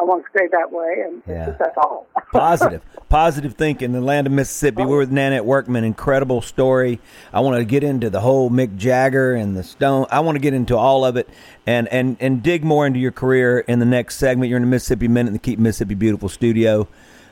I 0.00 0.04
want 0.04 0.24
to 0.24 0.30
stay 0.30 0.46
that 0.52 0.70
way. 0.70 1.02
And 1.04 1.22
Yeah. 1.26 1.50
that's 1.58 1.76
all. 1.76 2.06
Positive, 2.32 2.82
positive 3.08 3.54
thinking. 3.54 3.92
The 3.92 4.00
land 4.02 4.26
of 4.26 4.32
Mississippi. 4.34 4.84
We're 4.84 4.98
with 4.98 5.10
Nanette 5.10 5.46
Workman. 5.46 5.82
Incredible 5.82 6.42
story. 6.42 7.00
I 7.32 7.40
want 7.40 7.56
to 7.56 7.64
get 7.64 7.82
into 7.82 8.10
the 8.10 8.20
whole 8.20 8.50
Mick 8.50 8.76
Jagger 8.76 9.34
and 9.34 9.56
the 9.56 9.62
Stone. 9.62 10.06
I 10.10 10.20
want 10.20 10.36
to 10.36 10.40
get 10.40 10.52
into 10.52 10.76
all 10.76 11.04
of 11.06 11.16
it 11.16 11.26
and 11.66 11.88
and 11.88 12.18
and 12.20 12.42
dig 12.42 12.64
more 12.64 12.86
into 12.86 12.98
your 13.00 13.12
career 13.12 13.60
in 13.60 13.78
the 13.78 13.86
next 13.86 14.16
segment. 14.18 14.50
You're 14.50 14.58
in 14.58 14.62
the 14.62 14.68
Mississippi 14.68 15.08
Minute 15.08 15.28
in 15.28 15.32
the 15.32 15.38
Keep 15.38 15.58
Mississippi 15.58 15.94
Beautiful 15.94 16.28
studio. 16.28 16.86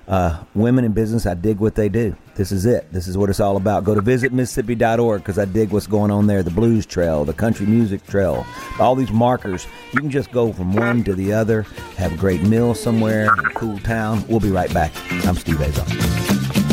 Uh, 0.09 0.43
women 0.55 0.85
in 0.85 0.93
business, 0.93 1.27
I 1.27 1.35
dig 1.35 1.59
what 1.59 1.75
they 1.75 1.89
do. 1.91 2.17
This 2.37 2.53
is 2.53 2.67
it. 2.67 2.93
This 2.93 3.09
is 3.09 3.17
what 3.17 3.31
it's 3.31 3.41
all 3.41 3.57
about. 3.57 3.85
Go 3.85 3.95
to 3.95 4.03
visitmississippi.org 4.03 5.23
because 5.23 5.39
I 5.39 5.47
dig 5.47 5.71
what's 5.71 5.87
going 5.87 6.11
on 6.11 6.27
there. 6.27 6.43
The 6.43 6.51
blues 6.51 6.85
trail, 6.85 7.25
the 7.25 7.33
country 7.33 7.65
music 7.65 8.07
trail, 8.07 8.47
all 8.79 8.95
these 8.95 9.11
markers. 9.11 9.67
You 9.93 10.01
can 10.01 10.11
just 10.11 10.31
go 10.33 10.53
from 10.53 10.75
one 10.75 11.03
to 11.05 11.15
the 11.15 11.33
other, 11.33 11.63
have 11.97 12.13
a 12.13 12.17
great 12.17 12.43
meal 12.43 12.75
somewhere, 12.75 13.27
a 13.27 13.51
cool 13.55 13.79
town. 13.79 14.23
We'll 14.29 14.41
be 14.41 14.51
right 14.51 14.73
back. 14.75 14.93
I'm 15.27 15.37
Steve 15.37 15.61
Azar. 15.63 16.66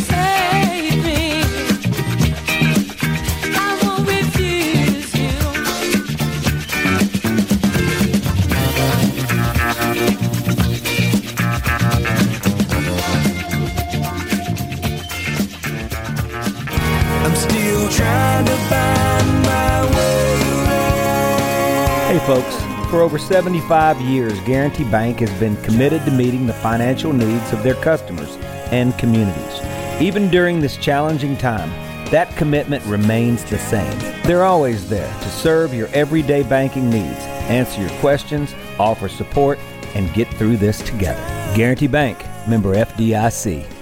Folks. 22.25 22.55
For 22.89 23.01
over 23.01 23.17
75 23.17 23.99
years, 24.01 24.39
Guarantee 24.41 24.85
Bank 24.85 25.19
has 25.19 25.31
been 25.39 25.57
committed 25.63 26.05
to 26.05 26.11
meeting 26.11 26.45
the 26.45 26.53
financial 26.53 27.11
needs 27.11 27.51
of 27.51 27.63
their 27.63 27.75
customers 27.75 28.37
and 28.71 28.97
communities. 28.97 29.61
Even 30.01 30.29
during 30.29 30.59
this 30.59 30.77
challenging 30.77 31.35
time, 31.35 31.69
that 32.11 32.35
commitment 32.37 32.85
remains 32.85 33.43
the 33.45 33.57
same. 33.57 33.99
They're 34.23 34.43
always 34.43 34.87
there 34.87 35.11
to 35.11 35.29
serve 35.29 35.73
your 35.73 35.87
everyday 35.87 36.43
banking 36.43 36.89
needs, 36.89 37.19
answer 37.49 37.81
your 37.81 37.99
questions, 37.99 38.53
offer 38.79 39.09
support, 39.09 39.59
and 39.95 40.13
get 40.13 40.27
through 40.35 40.57
this 40.57 40.81
together. 40.81 41.21
Guarantee 41.55 41.87
Bank, 41.87 42.19
member 42.47 42.75
FDIC. 42.75 43.72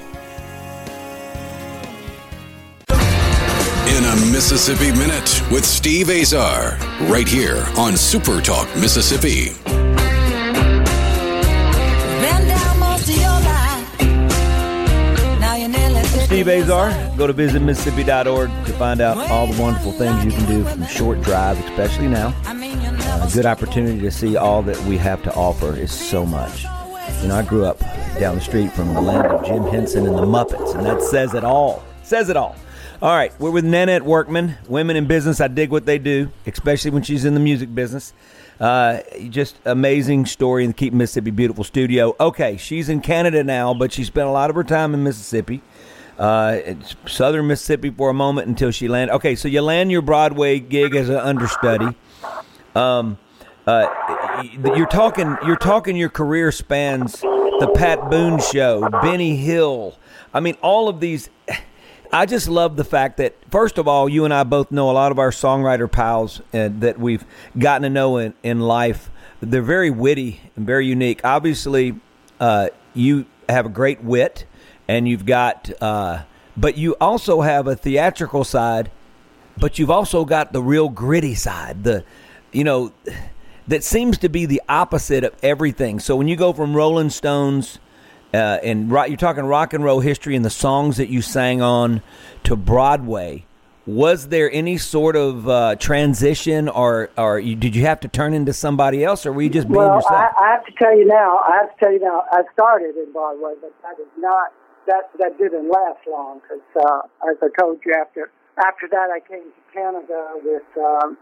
Mississippi 4.42 4.92
Minute 4.98 5.44
with 5.52 5.64
Steve 5.64 6.10
Azar, 6.10 6.76
right 7.02 7.28
here 7.28 7.64
on 7.78 7.96
Super 7.96 8.42
Talk 8.42 8.68
Mississippi. 8.76 9.54
Been 9.66 10.08
down 12.48 12.80
most 12.80 13.08
of 13.08 13.18
your 13.18 13.30
life. 13.30 14.02
Now 15.40 15.56
you're 15.56 15.70
nearly 15.70 16.02
50 16.02 16.26
Steve 16.26 16.48
Azar. 16.48 16.90
Go 17.18 17.28
to 17.28 17.36
visitmississippi.org 17.36 18.50
to 18.66 18.74
find 18.74 19.00
out 19.00 19.20
all 19.30 19.46
the 19.46 19.62
wonderful 19.62 19.92
things 19.92 20.26
you 20.26 20.32
can 20.32 20.48
do 20.48 20.64
from 20.64 20.88
short 20.88 21.22
drive, 21.22 21.64
especially 21.66 22.08
now. 22.08 22.34
I 22.44 22.56
mean, 22.56 22.82
you 22.82 22.88
uh, 22.88 22.92
never 22.94 23.26
a 23.26 23.30
good 23.32 23.46
opportunity 23.46 24.00
to 24.02 24.10
see 24.10 24.38
all 24.38 24.64
that 24.64 24.84
we 24.86 24.98
have 24.98 25.22
to 25.22 25.34
offer 25.36 25.78
is 25.78 25.92
so 25.92 26.26
much. 26.26 26.64
You 27.22 27.28
know, 27.28 27.36
I 27.36 27.44
grew 27.44 27.64
up 27.64 27.80
down 28.20 28.34
the 28.36 28.42
street 28.42 28.72
from 28.72 28.96
the 28.96 29.02
land 29.02 29.28
of 29.28 29.46
Jim 29.46 29.66
Henson 29.66 30.08
and 30.08 30.18
the 30.18 30.26
Muppets, 30.26 30.76
and 30.76 30.84
that 30.88 31.04
says 31.04 31.36
it 31.36 31.44
all. 31.44 31.84
Says 32.02 32.30
it 32.30 32.36
all. 32.36 32.56
All 33.02 33.16
right, 33.16 33.34
we're 33.40 33.52
with 33.52 33.66
Nanette 33.66 34.04
Workman. 34.04 34.58
Women 34.68 34.96
in 34.96 35.08
business, 35.08 35.42
I 35.42 35.48
dig 35.48 35.72
what 35.72 35.88
they 35.88 35.98
do, 35.98 36.32
especially 36.46 36.92
when 36.92 37.02
she's 37.02 37.26
in 37.26 37.34
the 37.34 37.40
music 37.40 37.74
business. 37.74 38.14
Uh, 38.60 39.00
just 39.30 39.58
amazing 39.66 40.28
story 40.28 40.64
in 40.64 40.70
the 40.70 40.76
Keep 40.76 40.94
Mississippi 40.94 41.32
Beautiful 41.32 41.64
studio. 41.64 42.16
Okay, 42.20 42.58
she's 42.58 42.90
in 42.90 43.02
Canada 43.02 43.44
now, 43.44 43.74
but 43.74 43.92
she 43.92 44.04
spent 44.04 44.28
a 44.28 44.32
lot 44.32 44.52
of 44.52 44.56
her 44.56 44.64
time 44.64 44.94
in 44.94 45.04
Mississippi. 45.04 45.64
Uh, 46.20 46.60
southern 47.08 47.48
Mississippi 47.48 47.90
for 47.90 48.12
a 48.12 48.14
moment 48.14 48.48
until 48.48 48.70
she 48.70 48.88
landed. 48.88 49.16
Okay, 49.16 49.34
so 49.34 49.48
you 49.48 49.62
land 49.62 49.92
your 49.92 50.04
Broadway 50.04 50.60
gig 50.60 50.94
as 50.96 51.10
an 51.10 51.18
understudy 51.18 51.96
um, 52.76 53.18
uh, 53.68 54.44
you're 54.76 54.88
talking 54.88 55.38
you're 55.46 55.56
talking 55.56 55.96
your 55.96 56.10
career 56.10 56.52
spans 56.52 57.22
the 57.22 57.72
Pat 57.76 58.10
Boone 58.10 58.40
show, 58.40 58.90
Benny 59.02 59.36
Hill. 59.36 59.98
I 60.34 60.40
mean, 60.40 60.58
all 60.62 60.90
of 60.90 61.00
these. 61.00 61.30
I 62.14 62.26
just 62.26 62.48
love 62.48 62.76
the 62.76 62.84
fact 62.84 63.18
that 63.18 63.36
first 63.50 63.78
of 63.78 63.88
all, 63.88 64.10
you 64.10 64.26
and 64.26 64.34
I 64.34 64.44
both 64.44 64.72
know 64.72 64.90
a 64.90 64.94
lot 64.94 65.12
of 65.12 65.20
our 65.20 65.32
songwriter 65.32 65.90
pals 65.92 66.42
uh, 66.54 66.70
that 66.80 67.00
we've 67.00 67.26
gotten 67.58 67.84
to 67.84 67.90
know 67.90 68.18
in, 68.18 68.34
in 68.44 68.60
life. 68.60 69.10
They're 69.42 69.62
very 69.62 69.90
witty 69.90 70.42
and 70.56 70.66
very 70.66 70.86
unique. 70.86 71.22
Obviously, 71.24 72.00
uh, 72.40 72.70
you 72.94 73.26
have 73.48 73.66
a 73.66 73.70
great 73.70 74.04
wit, 74.04 74.46
and 74.88 75.08
you've 75.08 75.26
got, 75.26 75.72
uh, 75.82 76.24
but 76.58 76.78
you 76.78 76.96
also 77.00 77.42
have 77.42 77.68
a 77.68 77.76
theatrical 77.76 78.44
side 78.44 78.92
but 79.58 79.80
you've 79.80 79.92
also 79.92 80.26
got 80.26 80.54
the 80.54 80.62
real 80.62 80.90
gritty 80.90 81.36
side 81.36 81.84
the 81.84 82.04
you 82.52 82.64
know 82.64 82.92
that 83.68 83.84
seems 83.84 84.18
to 84.18 84.30
be 84.30 84.46
the 84.46 84.62
opposite 84.68 85.24
of 85.24 85.34
everything 85.42 86.00
so 86.00 86.16
when 86.16 86.28
you 86.28 86.36
go 86.36 86.52
from 86.54 86.76
rolling 86.76 87.10
stones 87.10 87.80
uh, 88.34 88.38
and 88.64 88.92
rock, 88.92 89.08
you're 89.10 89.18
talking 89.18 89.46
rock 89.46 89.74
and 89.74 89.84
roll 89.84 90.00
history 90.00 90.36
and 90.36 90.46
the 90.46 90.50
songs 90.50 90.98
that 90.98 91.10
you 91.10 91.22
sang 91.22 91.62
on 91.62 92.02
to 92.44 92.56
broadway 92.56 93.46
was 93.86 94.28
there 94.28 94.52
any 94.52 94.78
sort 94.78 95.16
of 95.16 95.50
uh, 95.50 95.76
transition 95.76 96.70
or 96.70 97.10
or 97.18 97.40
you, 97.40 97.56
did 97.56 97.76
you 97.76 97.84
have 97.86 98.00
to 98.00 98.08
turn 98.08 98.34
into 98.34 98.54
somebody 98.54 99.04
else 99.04 99.26
or 99.26 99.34
were 99.34 99.42
you 99.42 99.50
just 99.50 99.68
being 99.68 99.80
Well, 99.80 99.96
yourself 99.96 100.14
I, 100.14 100.30
I 100.38 100.52
have 100.52 100.66
to 100.66 100.72
tell 100.78 100.96
you 100.96 101.06
now. 101.06 101.40
I 101.40 101.58
have 101.58 101.74
to 101.74 101.80
tell 101.80 101.92
you 101.92 102.00
now. 102.00 102.24
I 102.32 102.44
started 102.54 102.96
in 102.96 103.12
Broadway, 103.12 103.54
but 103.60 103.74
that 103.82 104.00
is 104.00 104.08
not 104.18 104.54
that 104.88 105.10
that 105.20 105.38
didn't 105.38 105.70
last 105.70 106.00
long 106.08 106.42
because, 106.42 106.64
uh, 106.78 107.30
as 107.30 107.38
I 107.42 107.50
told 107.60 107.80
you, 107.86 107.94
after 108.00 108.32
after 108.58 108.88
that, 108.92 109.10
I 109.10 109.20
came 109.20 109.44
to 109.44 109.62
Canada 109.74 110.36
with 110.44 110.68
um, 110.78 111.18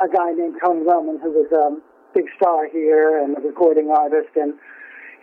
a 0.00 0.08
guy 0.08 0.32
named 0.32 0.56
Tony 0.64 0.86
Roman, 0.86 1.18
who 1.18 1.30
was 1.30 1.50
a 1.50 1.76
big 2.14 2.26
star 2.36 2.68
here 2.68 3.22
and 3.22 3.36
a 3.36 3.40
recording 3.40 3.90
artist, 3.90 4.30
and 4.36 4.54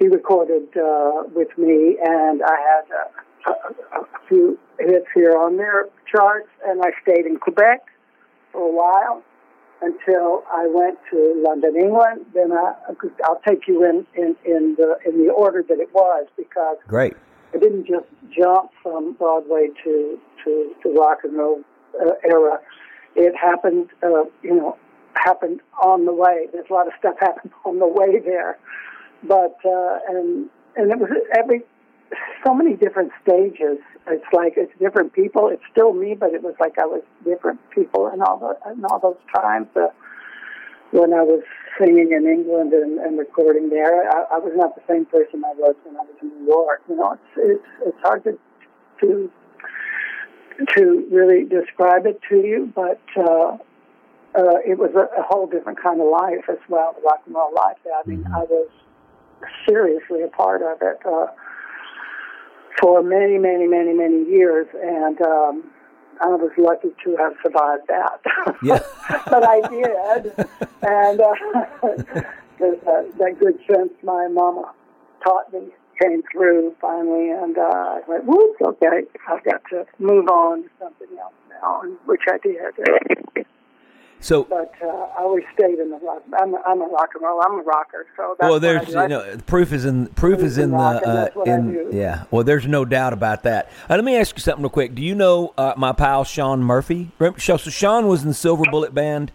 he 0.02 0.08
recorded 0.08 0.68
uh, 0.76 1.24
with 1.36 1.56
me, 1.60 1.98
and 2.04 2.42
I 2.42 2.58
had 2.58 2.86
a, 2.92 3.52
a, 3.52 4.02
a 4.02 4.06
few 4.28 4.58
hits 4.80 5.06
here 5.14 5.38
on 5.38 5.58
their 5.58 5.90
charts, 6.12 6.50
and 6.66 6.82
I 6.82 6.90
stayed 7.04 7.28
in 7.28 7.38
Quebec 7.38 7.82
for 8.52 8.68
a 8.68 8.72
while 8.76 9.22
until 9.84 10.44
I 10.52 10.68
went 10.74 10.98
to 11.12 11.44
London, 11.46 11.76
England. 11.80 12.26
Then 12.34 12.52
I, 12.52 12.74
I'll 13.26 13.42
take 13.48 13.68
you 13.68 13.86
in, 13.86 14.08
in, 14.16 14.36
in 14.44 14.76
the 14.76 14.98
in 15.06 15.24
the 15.24 15.32
order 15.32 15.64
that 15.70 15.80
it 15.80 15.94
was 15.94 16.26
because 16.36 16.78
great 16.88 17.14
I 17.54 17.60
didn't 17.60 17.86
just 17.86 18.08
jump 18.36 18.72
from 18.82 19.14
Broadway 19.14 19.68
to 19.84 20.20
to 20.44 20.76
the 20.84 20.90
rock 20.92 21.20
and 21.24 21.38
roll 21.38 21.62
uh, 22.02 22.14
era. 22.24 22.60
It 23.16 23.36
happened, 23.36 23.90
uh, 24.02 24.24
you 24.42 24.56
know, 24.56 24.78
happened 25.14 25.60
on 25.84 26.06
the 26.06 26.14
way. 26.14 26.48
There's 26.52 26.68
a 26.72 26.74
lot 26.74 26.88
of 26.88 26.94
stuff 26.98 27.16
happened 27.20 27.52
on 27.66 27.78
the 27.78 27.88
way 27.88 28.20
there, 28.20 28.58
but 29.24 29.58
uh, 29.66 30.00
and 30.10 30.50
and 30.76 30.92
it 30.92 31.00
was 31.00 31.10
every 31.38 31.62
so 32.46 32.54
many 32.54 32.76
different 32.76 33.12
stages. 33.24 33.78
It's 34.08 34.26
like 34.34 34.54
it's 34.58 34.72
different 34.80 35.14
people. 35.14 35.50
It's 35.50 35.64
still 35.72 35.94
me, 35.94 36.16
but 36.16 36.34
it 36.34 36.42
was 36.42 36.56
like 36.60 36.78
I 36.80 36.86
was 36.86 37.04
different 37.24 37.60
people 37.72 38.10
in 38.14 38.22
all 38.22 38.38
the 38.40 38.72
in 38.72 38.84
all 38.86 39.00
those 39.00 39.22
times. 39.34 39.68
Uh, 39.76 39.88
when 40.92 41.14
I 41.14 41.22
was 41.22 41.44
singing 41.80 42.12
in 42.12 42.28
England 42.28 42.74
and, 42.74 43.00
and 43.00 43.18
recording 43.18 43.70
there, 43.70 44.12
I, 44.12 44.36
I 44.36 44.40
was 44.40 44.52
not 44.56 44.76
the 44.76 44.82
same 44.90 45.06
person 45.06 45.42
I 45.46 45.54
was 45.56 45.76
when 45.86 45.96
I 45.96 46.02
was 46.02 46.16
in 46.22 46.28
New 46.28 46.48
York. 46.48 46.82
You 46.90 46.98
know, 46.98 47.14
it's 47.14 47.32
it's 47.38 47.88
it's 47.88 47.98
hard 48.02 48.24
to 48.26 48.38
to 49.02 49.32
to 50.76 51.08
really 51.12 51.46
describe 51.46 52.06
it 52.06 52.20
to 52.30 52.36
you, 52.38 52.72
but 52.76 53.02
uh, 53.16 53.58
uh, 54.36 54.60
it 54.66 54.78
was 54.78 54.92
a, 54.96 55.20
a 55.20 55.24
whole 55.24 55.48
different 55.48 55.82
kind 55.82 56.00
of 56.00 56.08
life 56.08 56.46
as 56.50 56.60
well, 56.70 56.94
the 56.94 57.02
rock 57.02 57.22
and 57.26 57.36
roll 57.36 57.54
life. 57.56 57.78
I 57.86 58.08
mean, 58.08 58.26
I 58.34 58.44
was 58.44 58.70
seriously 59.68 60.22
a 60.24 60.28
part 60.28 60.62
of 60.62 60.82
it 60.82 61.00
uh, 61.06 61.28
for 62.82 63.04
many, 63.04 63.38
many, 63.38 63.68
many, 63.68 63.94
many 63.94 64.24
years, 64.30 64.68
and 64.82 65.22
um, 65.22 65.72
I 66.22 66.28
was 66.28 66.52
lucky 66.58 66.90
to 67.04 67.18
have 67.18 67.34
survived 67.44 67.88
that. 67.88 68.22
Yeah. 68.64 68.80
but 69.30 69.44
I 69.44 69.62
did, 69.70 70.34
and 70.84 71.20
uh, 71.20 71.34
that, 72.60 73.12
that 73.18 73.36
good 73.40 73.58
sense 73.68 73.92
my 74.04 74.28
mama 74.28 74.72
taught 75.24 75.52
me 75.52 75.70
came 76.02 76.22
through 76.32 76.76
finally, 76.82 77.30
and 77.32 77.58
uh, 77.58 77.62
I 77.62 78.02
went, 78.08 78.26
"Whoop, 78.26 78.56
okay, 78.62 79.04
I've 79.28 79.44
got 79.44 79.62
to 79.72 79.86
move 80.00 80.28
on 80.28 80.64
to 80.64 80.70
something 80.80 81.08
else 81.20 81.34
now," 81.50 81.82
and 81.82 81.98
which 82.06 82.22
I 82.28 82.38
did. 82.38 83.46
So, 84.22 84.44
but 84.44 84.72
uh, 84.84 84.88
I 84.88 85.24
always 85.24 85.44
stayed 85.56 85.80
in 85.80 85.90
the 85.90 85.98
rock. 85.98 86.22
I'm 86.40 86.54
a, 86.54 86.58
I'm 86.58 86.80
a 86.80 86.86
rock 86.86 87.10
and 87.16 87.24
roll. 87.24 87.42
I'm 87.44 87.60
a 87.60 87.64
rocker. 87.64 88.06
So 88.16 88.36
that's 88.40 88.50
well, 88.50 88.60
there's 88.60 88.88
you 88.88 89.08
know 89.08 89.36
the 89.36 89.42
proof 89.42 89.74
is 89.74 89.84
in 89.84 90.08
proof 90.08 90.42
is 90.42 90.60
in 90.60 90.70
the 90.72 90.78
uh, 90.78 91.16
that's 91.16 91.36
what 91.36 91.50
I 91.50 91.54
in 91.56 91.90
yeah. 91.92 92.26
Well, 92.30 92.44
there's 92.44 92.68
no 92.68 92.86
doubt 92.86 93.14
about 93.14 93.42
that. 93.44 93.72
Uh, 93.90 93.96
let 93.96 94.04
me 94.04 94.16
ask 94.16 94.38
you 94.38 94.42
something 94.42 94.62
real 94.62 94.70
quick. 94.70 94.94
Do 94.94 95.02
you 95.02 95.16
know 95.16 95.56
uh, 95.58 95.74
my 95.76 95.92
pal 95.92 96.24
Shaun 96.24 96.62
Murphy? 96.62 97.12
Remember, 97.18 97.40
so 97.40 97.58
Shaun 97.58 98.08
was 98.08 98.22
in 98.22 98.28
the 98.28 98.36
Silver 98.36 98.64
Bullet 98.70 98.94
Band, 98.94 99.32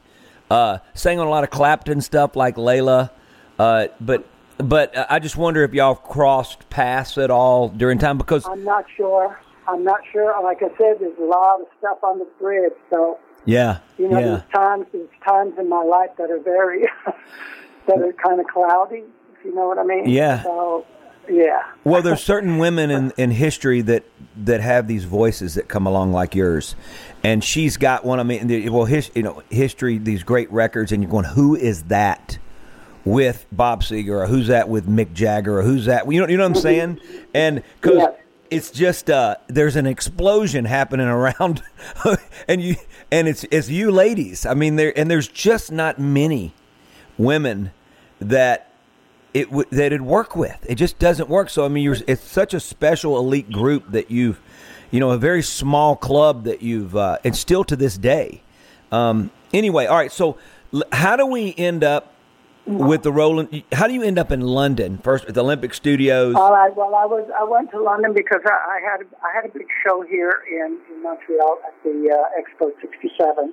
uh, 0.52 0.78
sang 0.95 1.19
on 1.19 1.26
a 1.26 1.31
lot 1.31 1.43
of 1.43 1.50
Clapton 1.50 2.00
stuff 2.00 2.37
like 2.37 2.55
Layla, 2.55 3.11
uh, 3.59 3.88
but 4.00 4.25
but 4.59 4.97
uh, 4.97 5.07
I 5.11 5.19
just 5.19 5.37
wonder 5.37 5.64
if 5.64 5.75
y'all 5.75 5.97
crossed 5.97 6.71
paths 6.71 7.19
at 7.19 7.33
all 7.33 7.69
during 7.71 7.99
time 7.99 8.19
because 8.19 8.47
I'm 8.47 8.62
not 8.62 8.85
sure. 8.97 9.37
I'm 9.66 9.83
not 9.83 10.00
sure. 10.12 10.40
Like 10.45 10.59
I 10.59 10.69
said, 10.78 11.00
there's 11.00 11.19
a 11.19 11.25
lot 11.25 11.61
of 11.61 11.66
stuff 11.81 11.99
on 12.05 12.21
the 12.21 12.28
bridge. 12.38 12.73
So 12.88 13.19
yeah 13.47 13.79
you 13.99 14.09
know, 14.09 14.19
yeah 14.19 14.26
there's 14.26 14.53
times 14.53 14.87
there's 14.93 15.09
times 15.26 15.55
in 15.59 15.69
my 15.69 15.83
life 15.83 16.11
that 16.19 16.31
are 16.31 16.41
very 16.41 16.87
that 17.87 17.99
are 17.99 18.12
kind 18.12 18.41
of 18.41 18.47
cloudy. 18.47 19.05
If 19.38 19.45
you 19.45 19.55
know 19.55 19.67
what 19.69 19.79
I 19.79 19.85
mean. 19.85 20.09
Yeah. 20.09 20.43
So 20.43 20.87
yeah. 21.29 21.62
Well, 21.85 22.03
there's 22.03 22.23
certain 22.23 22.59
women 22.59 22.91
in, 22.91 23.12
in 23.17 23.31
history 23.31 23.81
that 23.83 24.05
that 24.45 24.61
have 24.61 24.87
these 24.87 25.05
voices 25.05 25.55
that 25.55 25.69
come 25.69 25.87
along 25.87 26.12
like 26.12 26.35
yours, 26.35 26.76
and 27.25 27.43
she's 27.43 27.76
got 27.76 28.05
one. 28.05 28.21
I 28.21 28.23
mean, 28.23 28.47
the- 28.47 28.69
well, 28.69 28.85
his, 28.85 29.11
you 29.15 29.23
know, 29.23 29.43
history, 29.50 29.99
these 29.99 30.23
great 30.23 30.50
records, 30.53 30.93
and 30.93 31.03
you're 31.03 31.11
going, 31.11 31.25
who 31.25 31.57
is 31.57 31.85
that 31.85 32.38
with 33.05 33.47
Bob 33.50 33.83
Seger, 33.83 34.23
or 34.23 34.26
who's 34.26 34.49
that 34.49 34.69
with 34.69 34.88
Mick 34.88 35.15
Jagger, 35.15 35.59
or 35.59 35.62
who's 35.62 35.87
that? 35.87 36.11
You 36.11 36.21
know, 36.21 36.29
you 36.29 36.37
know 36.37 36.45
what 36.45 36.49
I'm 36.49 36.53
mm-hmm. 36.55 36.62
saying? 36.62 37.00
And 37.35 37.62
because 37.81 37.99
Yes. 37.99 38.15
It's 38.50 38.71
just 38.71 39.11
uh, 39.11 39.37
there's 39.49 39.76
an 39.76 39.87
explosion 39.87 40.65
happening 40.65 41.07
around, 41.07 41.62
and 42.49 42.62
you 42.62 42.76
and 43.11 43.29
it's 43.29 43.45
it's 43.50 43.69
you 43.69 43.91
ladies. 43.91 44.47
I 44.47 44.55
mean, 44.55 44.76
there 44.76 44.97
and 44.99 45.11
there's 45.11 45.29
just 45.29 45.73
not 45.73 45.99
many 45.99 46.53
women 47.19 47.73
that 48.21 48.71
it 49.35 49.50
w- 49.50 49.69
that 49.71 49.87
it'd 49.87 50.03
work 50.03 50.35
with. 50.35 50.65
It 50.69 50.76
just 50.76 50.99
doesn't 50.99 51.29
work. 51.29 51.50
So 51.50 51.65
I 51.65 51.69
mean, 51.69 51.85
you're, 51.85 51.97
it's 52.07 52.23
such 52.23 52.55
a 52.55 52.61
special 52.61 53.19
elite 53.19 53.50
group 53.50 53.91
that 53.93 54.11
you've, 54.11 54.41
you 54.91 55.00
know, 55.00 55.11
a 55.11 55.19
very 55.19 55.43
small 55.43 55.97
club 55.97 56.45
that 56.45 56.62
you've, 56.62 56.97
uh, 56.97 57.19
and 57.25 57.37
still 57.37 57.65
to 57.65 57.76
this 57.76 57.99
day. 57.99 58.43
Um, 58.91 59.31
anyway, 59.53 59.87
all 59.87 59.97
right. 59.97 60.12
So 60.12 60.38
how 60.93 61.17
do 61.17 61.26
we 61.26 61.55
end 61.57 61.85
up 61.85 62.12
with 62.67 63.03
the 63.03 63.13
Roland? 63.13 63.63
How 63.73 63.87
do 63.87 63.95
you 63.95 64.03
end 64.03 64.19
up 64.19 64.33
in 64.33 64.41
London 64.41 64.99
first 64.99 65.25
at 65.27 65.35
the 65.35 65.43
Olympic 65.43 65.73
Studios? 65.75 66.35
All 66.35 66.53
right. 66.53 66.75
Well, 66.77 66.95
I 66.95 67.07
was 67.07 67.29
I 67.39 67.45
went 67.45 67.71
to 67.71 67.81
London 67.83 68.13
because 68.13 68.41
I, 68.45 68.51
I 68.51 68.81
had 68.83 69.07
I 69.23 69.35
had 69.35 69.45
a 69.49 69.53
big 69.53 69.67
show 69.85 70.03
here 70.03 70.43
in, 70.51 70.79
in 70.91 71.03
Montreal 71.03 71.59
at 71.67 71.75
the 71.85 72.11
uh, 72.11 72.41
Expo 72.41 72.71
'67. 72.81 73.53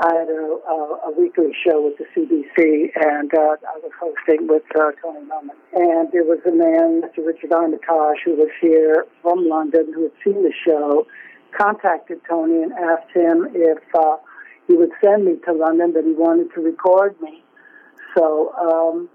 I 0.00 0.14
had 0.14 0.28
a, 0.28 0.58
a, 0.70 1.10
a 1.10 1.18
weekly 1.18 1.50
show 1.66 1.82
with 1.82 1.98
the 1.98 2.06
CBC, 2.14 2.90
and 2.94 3.34
uh, 3.34 3.58
I 3.66 3.78
was 3.82 3.90
hosting 3.98 4.46
with 4.46 4.62
uh, 4.78 4.92
Tony 5.02 5.26
Melman. 5.26 5.58
And 5.74 6.08
there 6.12 6.22
was 6.22 6.38
a 6.46 6.52
man, 6.54 7.02
Mr. 7.02 7.26
Richard 7.26 7.52
Armitage, 7.52 8.22
who 8.24 8.36
was 8.36 8.50
here 8.60 9.06
from 9.22 9.48
London, 9.48 9.92
who 9.92 10.02
had 10.04 10.12
seen 10.22 10.44
the 10.44 10.52
show, 10.64 11.04
contacted 11.50 12.20
Tony 12.28 12.62
and 12.62 12.72
asked 12.74 13.10
him 13.12 13.48
if 13.52 13.82
uh, 13.98 14.18
he 14.68 14.74
would 14.74 14.92
send 15.02 15.24
me 15.24 15.34
to 15.46 15.52
London, 15.52 15.92
that 15.94 16.04
he 16.04 16.12
wanted 16.12 16.54
to 16.54 16.60
record 16.60 17.20
me. 17.20 17.42
So 18.18 18.52
um, 18.58 19.08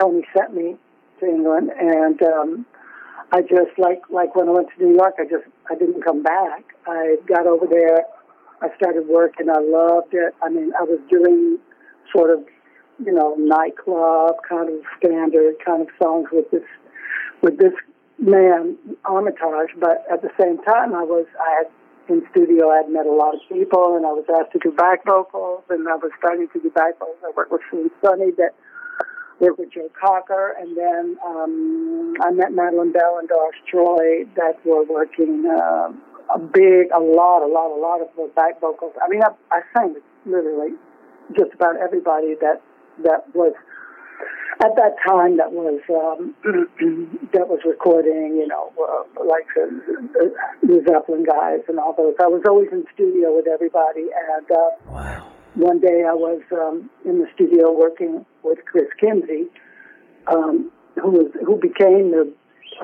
Tony 0.00 0.22
sent 0.36 0.54
me 0.54 0.76
to 1.20 1.26
England, 1.26 1.70
and 1.78 2.20
um, 2.22 2.66
I 3.32 3.42
just 3.42 3.78
like 3.78 4.02
like 4.10 4.34
when 4.34 4.48
I 4.48 4.52
went 4.52 4.68
to 4.76 4.84
New 4.84 4.96
York, 4.96 5.14
I 5.20 5.24
just 5.24 5.44
I 5.70 5.76
didn't 5.76 6.02
come 6.02 6.22
back. 6.22 6.64
I 6.86 7.16
got 7.26 7.46
over 7.46 7.66
there, 7.66 8.04
I 8.60 8.74
started 8.76 9.06
working, 9.08 9.48
I 9.48 9.60
loved 9.60 10.12
it. 10.14 10.34
I 10.42 10.48
mean, 10.48 10.72
I 10.78 10.82
was 10.82 10.98
doing 11.08 11.58
sort 12.14 12.30
of 12.30 12.44
you 12.98 13.12
know 13.12 13.36
nightclub 13.38 14.36
kind 14.48 14.68
of 14.68 14.80
standard 14.98 15.54
kind 15.64 15.82
of 15.82 15.88
songs 16.02 16.28
with 16.32 16.50
this 16.50 16.66
with 17.40 17.58
this 17.58 17.74
man 18.18 18.76
Armitage, 19.04 19.78
but 19.78 20.04
at 20.10 20.22
the 20.22 20.30
same 20.40 20.58
time, 20.64 20.92
I 20.94 21.02
was 21.02 21.26
I 21.40 21.62
had 21.62 21.70
in 22.08 22.22
studio. 22.30 22.70
I'd 22.70 22.88
met 22.88 23.06
a 23.06 23.12
lot 23.12 23.34
of 23.34 23.40
people, 23.48 23.96
and 23.96 24.06
I 24.06 24.12
was 24.12 24.24
asked 24.28 24.52
to 24.52 24.58
do 24.58 24.74
back 24.74 25.04
vocals, 25.04 25.64
and 25.70 25.88
I 25.88 25.96
was 25.96 26.10
starting 26.18 26.48
to 26.52 26.60
do 26.60 26.70
back 26.70 26.98
vocals. 26.98 27.16
I 27.24 27.32
worked 27.36 27.52
with 27.52 27.62
Sue 27.70 27.90
Sunny, 28.02 28.30
that 28.38 28.54
worked 29.40 29.58
with 29.58 29.72
Joe 29.72 29.90
Cocker, 29.98 30.54
and 30.58 30.76
then 30.76 31.16
um, 31.26 32.14
I 32.22 32.30
met 32.30 32.52
Madeline 32.52 32.92
Bell 32.92 33.18
and 33.18 33.28
Doris 33.28 33.56
Troy 33.70 34.24
that 34.36 34.64
were 34.64 34.84
working 34.84 35.44
uh, 35.46 35.92
a 36.34 36.38
big, 36.38 36.90
a 36.94 37.00
lot, 37.00 37.42
a 37.42 37.50
lot, 37.50 37.70
a 37.70 37.80
lot 37.80 38.00
of 38.00 38.08
the 38.16 38.30
back 38.34 38.60
vocals. 38.60 38.92
I 39.02 39.08
mean, 39.08 39.22
I, 39.22 39.30
I 39.50 39.60
sang 39.76 39.94
with 39.94 40.02
literally 40.26 40.74
just 41.36 41.52
about 41.54 41.76
everybody 41.76 42.34
that 42.40 42.60
that 43.02 43.26
was 43.34 43.54
at 44.62 44.76
that 44.76 44.94
time 45.06 45.36
that 45.38 45.52
was 45.52 45.80
um, 45.90 46.34
that 47.32 47.48
was 47.48 47.60
recording, 47.64 48.36
you 48.36 48.46
know, 48.46 48.72
uh, 48.78 49.24
like 49.24 49.46
the, 49.54 50.32
the 50.62 50.84
Zeppelin 50.88 51.24
guys 51.24 51.60
and 51.68 51.78
all 51.78 51.94
those. 51.96 52.14
I 52.20 52.28
was 52.28 52.42
always 52.48 52.68
in 52.70 52.84
studio 52.94 53.34
with 53.34 53.46
everybody, 53.46 54.06
and 54.14 54.50
uh, 54.50 54.70
wow. 54.86 55.32
one 55.54 55.80
day 55.80 56.04
I 56.06 56.14
was 56.14 56.42
um, 56.52 56.88
in 57.04 57.18
the 57.18 57.26
studio 57.34 57.72
working 57.72 58.24
with 58.42 58.58
Chris 58.64 58.86
Kimsey, 59.02 59.48
um, 60.28 60.70
who 61.02 61.10
was 61.10 61.32
who 61.44 61.56
became 61.56 62.12
the 62.12 62.32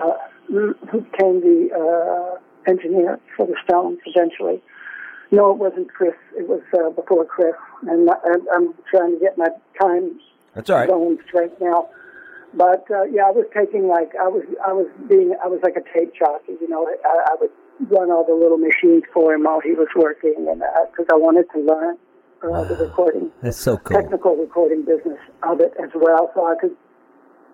uh, 0.02 0.16
who 0.48 0.74
became 0.92 1.40
the 1.40 1.70
uh, 1.70 2.70
engineer 2.70 3.20
for 3.36 3.46
the 3.46 3.56
Stones 3.64 3.98
eventually. 4.06 4.60
No, 5.30 5.52
it 5.52 5.58
wasn't 5.58 5.88
Chris. 5.92 6.14
It 6.36 6.48
was 6.48 6.62
uh, 6.74 6.90
before 6.90 7.24
Chris, 7.24 7.54
and 7.86 8.10
I, 8.10 8.14
I'm 8.52 8.74
trying 8.90 9.14
to 9.14 9.20
get 9.20 9.38
my 9.38 9.46
time 9.80 10.18
That's 10.54 10.70
all 10.70 10.76
right. 10.76 10.88
going 10.88 11.18
straight 11.26 11.60
now. 11.60 11.88
But 12.54 12.84
uh, 12.90 13.04
yeah, 13.04 13.22
I 13.26 13.30
was 13.30 13.46
taking 13.54 13.86
like 13.86 14.12
I 14.20 14.26
was 14.26 14.42
I 14.66 14.72
was 14.72 14.88
being 15.08 15.34
I 15.42 15.46
was 15.46 15.60
like 15.62 15.76
a 15.76 15.84
tape 15.94 16.12
jockey, 16.18 16.58
you 16.60 16.68
know. 16.68 16.86
I, 17.04 17.32
I 17.32 17.36
would 17.40 17.50
run 17.88 18.10
all 18.10 18.24
the 18.26 18.34
little 18.34 18.58
machines 18.58 19.04
for 19.14 19.32
him 19.32 19.44
while 19.44 19.60
he 19.60 19.72
was 19.72 19.88
working, 19.94 20.48
and 20.50 20.62
because 20.90 21.06
I 21.12 21.16
wanted 21.16 21.46
to 21.54 21.60
learn 21.60 21.96
uh, 22.42 22.64
the 22.64 22.74
recording, 22.74 23.30
That's 23.40 23.56
so 23.56 23.76
cool. 23.76 24.00
technical 24.00 24.36
recording 24.36 24.84
business 24.84 25.18
of 25.42 25.60
it 25.60 25.74
as 25.82 25.90
well, 25.94 26.30
so 26.34 26.46
I 26.46 26.56
could 26.60 26.76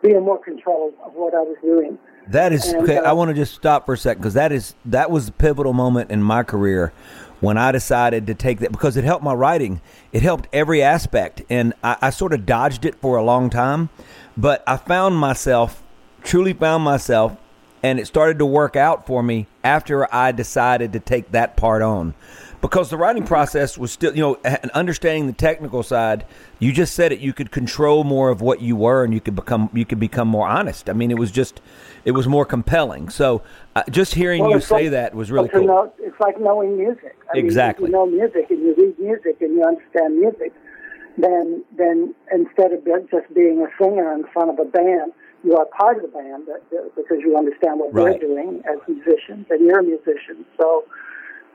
be 0.03 0.13
in 0.13 0.25
more 0.25 0.39
control 0.43 0.95
of 1.05 1.13
what 1.15 1.35
I 1.35 1.41
was 1.41 1.57
doing. 1.63 1.99
That 2.29 2.53
is. 2.53 2.67
And, 2.67 2.83
okay, 2.83 2.99
uh, 2.99 3.11
I 3.11 3.13
want 3.13 3.29
to 3.29 3.35
just 3.35 3.55
stop 3.55 3.87
for 3.87 3.95
a 3.95 3.99
second 3.99 4.23
because 4.23 4.35
that 4.35 4.51
is 4.51 4.75
that 4.87 5.11
was 5.11 5.27
the 5.27 5.33
pivotal 5.33 5.73
moment 5.73 6.11
in 6.11 6.23
my 6.23 6.43
career 6.43 6.93
when 7.41 7.59
I 7.59 7.73
decided 7.73 8.27
to 8.27 8.35
take 8.35 8.61
that 8.61 8.73
because 8.73 8.97
it 8.97 9.05
helped 9.05 9.25
my 9.25 9.35
writing. 9.35 9.81
It 10.13 10.23
helped 10.23 10.49
every 10.53 10.83
aspect, 10.83 11.43
and 11.51 11.75
I, 11.83 11.97
I 12.03 12.11
sort 12.11 12.33
of 12.33 12.47
dodged 12.47 12.85
it 12.85 12.95
for 12.97 13.17
a 13.17 13.25
long 13.25 13.51
time, 13.51 13.91
but 14.37 14.63
I 14.67 14.77
found 14.77 15.17
myself, 15.17 15.83
truly 16.23 16.53
found 16.53 16.85
myself, 16.85 17.37
and 17.83 18.01
it 18.01 18.07
started 18.07 18.39
to 18.39 18.47
work 18.47 18.75
out 18.75 19.07
for 19.07 19.23
me 19.23 19.47
after 19.63 20.13
I 20.15 20.33
decided 20.33 20.93
to 20.95 21.01
take 21.01 21.33
that 21.33 21.57
part 21.57 21.83
on. 21.83 22.15
Because 22.61 22.91
the 22.91 22.97
writing 22.97 23.25
process 23.25 23.77
was 23.77 23.93
still, 23.93 24.15
you 24.15 24.23
know, 24.23 24.39
and 24.45 24.71
understanding 24.73 25.27
the 25.27 25.33
technical 25.33 25.83
side. 25.83 26.25
You 26.59 26.73
just 26.73 26.95
said 26.95 27.13
it. 27.13 27.21
You 27.21 27.33
could 27.33 27.51
control 27.51 28.03
more 28.05 28.31
of 28.31 28.41
what 28.41 28.61
you 28.63 28.77
were, 28.77 29.05
and 29.05 29.13
you 29.13 29.21
could 29.21 29.37
become, 29.37 29.69
you 29.73 29.85
could 29.85 30.01
become 30.01 30.27
more 30.29 30.49
honest. 30.49 30.89
I 30.89 30.93
mean, 30.95 31.11
it 31.11 31.19
was 31.19 31.31
just, 31.31 31.61
it 32.05 32.13
was 32.13 32.27
more 32.27 32.45
compelling. 32.45 33.09
So, 33.11 33.43
uh, 33.75 33.83
just 33.91 34.15
hearing 34.15 34.43
Well, 34.43 34.53
you 34.53 34.61
say 34.61 34.85
like- 34.85 34.91
that 34.93 35.15
was 35.15 35.31
really 35.31 35.49
cool. 35.49 35.65
know- 35.65 35.93
it's 35.99 36.19
like 36.21 36.41
knowing 36.41 36.77
music. 36.79 37.17
I 37.31 37.37
mean, 37.37 37.45
Exactly. 37.45 37.85
if 37.85 37.89
you 37.91 37.93
know 37.93 38.07
music 38.07 38.47
and 38.51 38.59
you 38.61 38.75
read 38.77 38.99
music 38.99 39.37
and 39.43 39.55
you 39.55 39.63
understand 39.65 40.19
music, 40.19 40.53
then 41.19 41.65
then 41.77 42.15
instead 42.33 42.73
of 42.73 42.85
just 43.11 43.33
being 43.35 43.61
a 43.63 43.69
singer 43.83 44.13
in 44.15 44.25
front 44.33 44.51
of 44.51 44.59
a 44.59 44.65
band, 44.65 45.13
you 45.45 45.57
are 45.57 45.67
part 45.67 45.97
of 45.97 46.03
the 46.03 46.09
band 46.09 46.47
that- 46.47 46.95
because 46.97 47.19
you 47.21 47.37
understand 47.37 47.81
what 47.81 47.93
Right. 47.93 48.19
they're 48.21 48.29
doing 48.29 48.63
as 48.67 48.79
musicians, 48.89 49.47
and 49.51 49.61
you're 49.61 49.79
a 49.81 49.83
musician. 49.83 50.45
So 50.59 50.85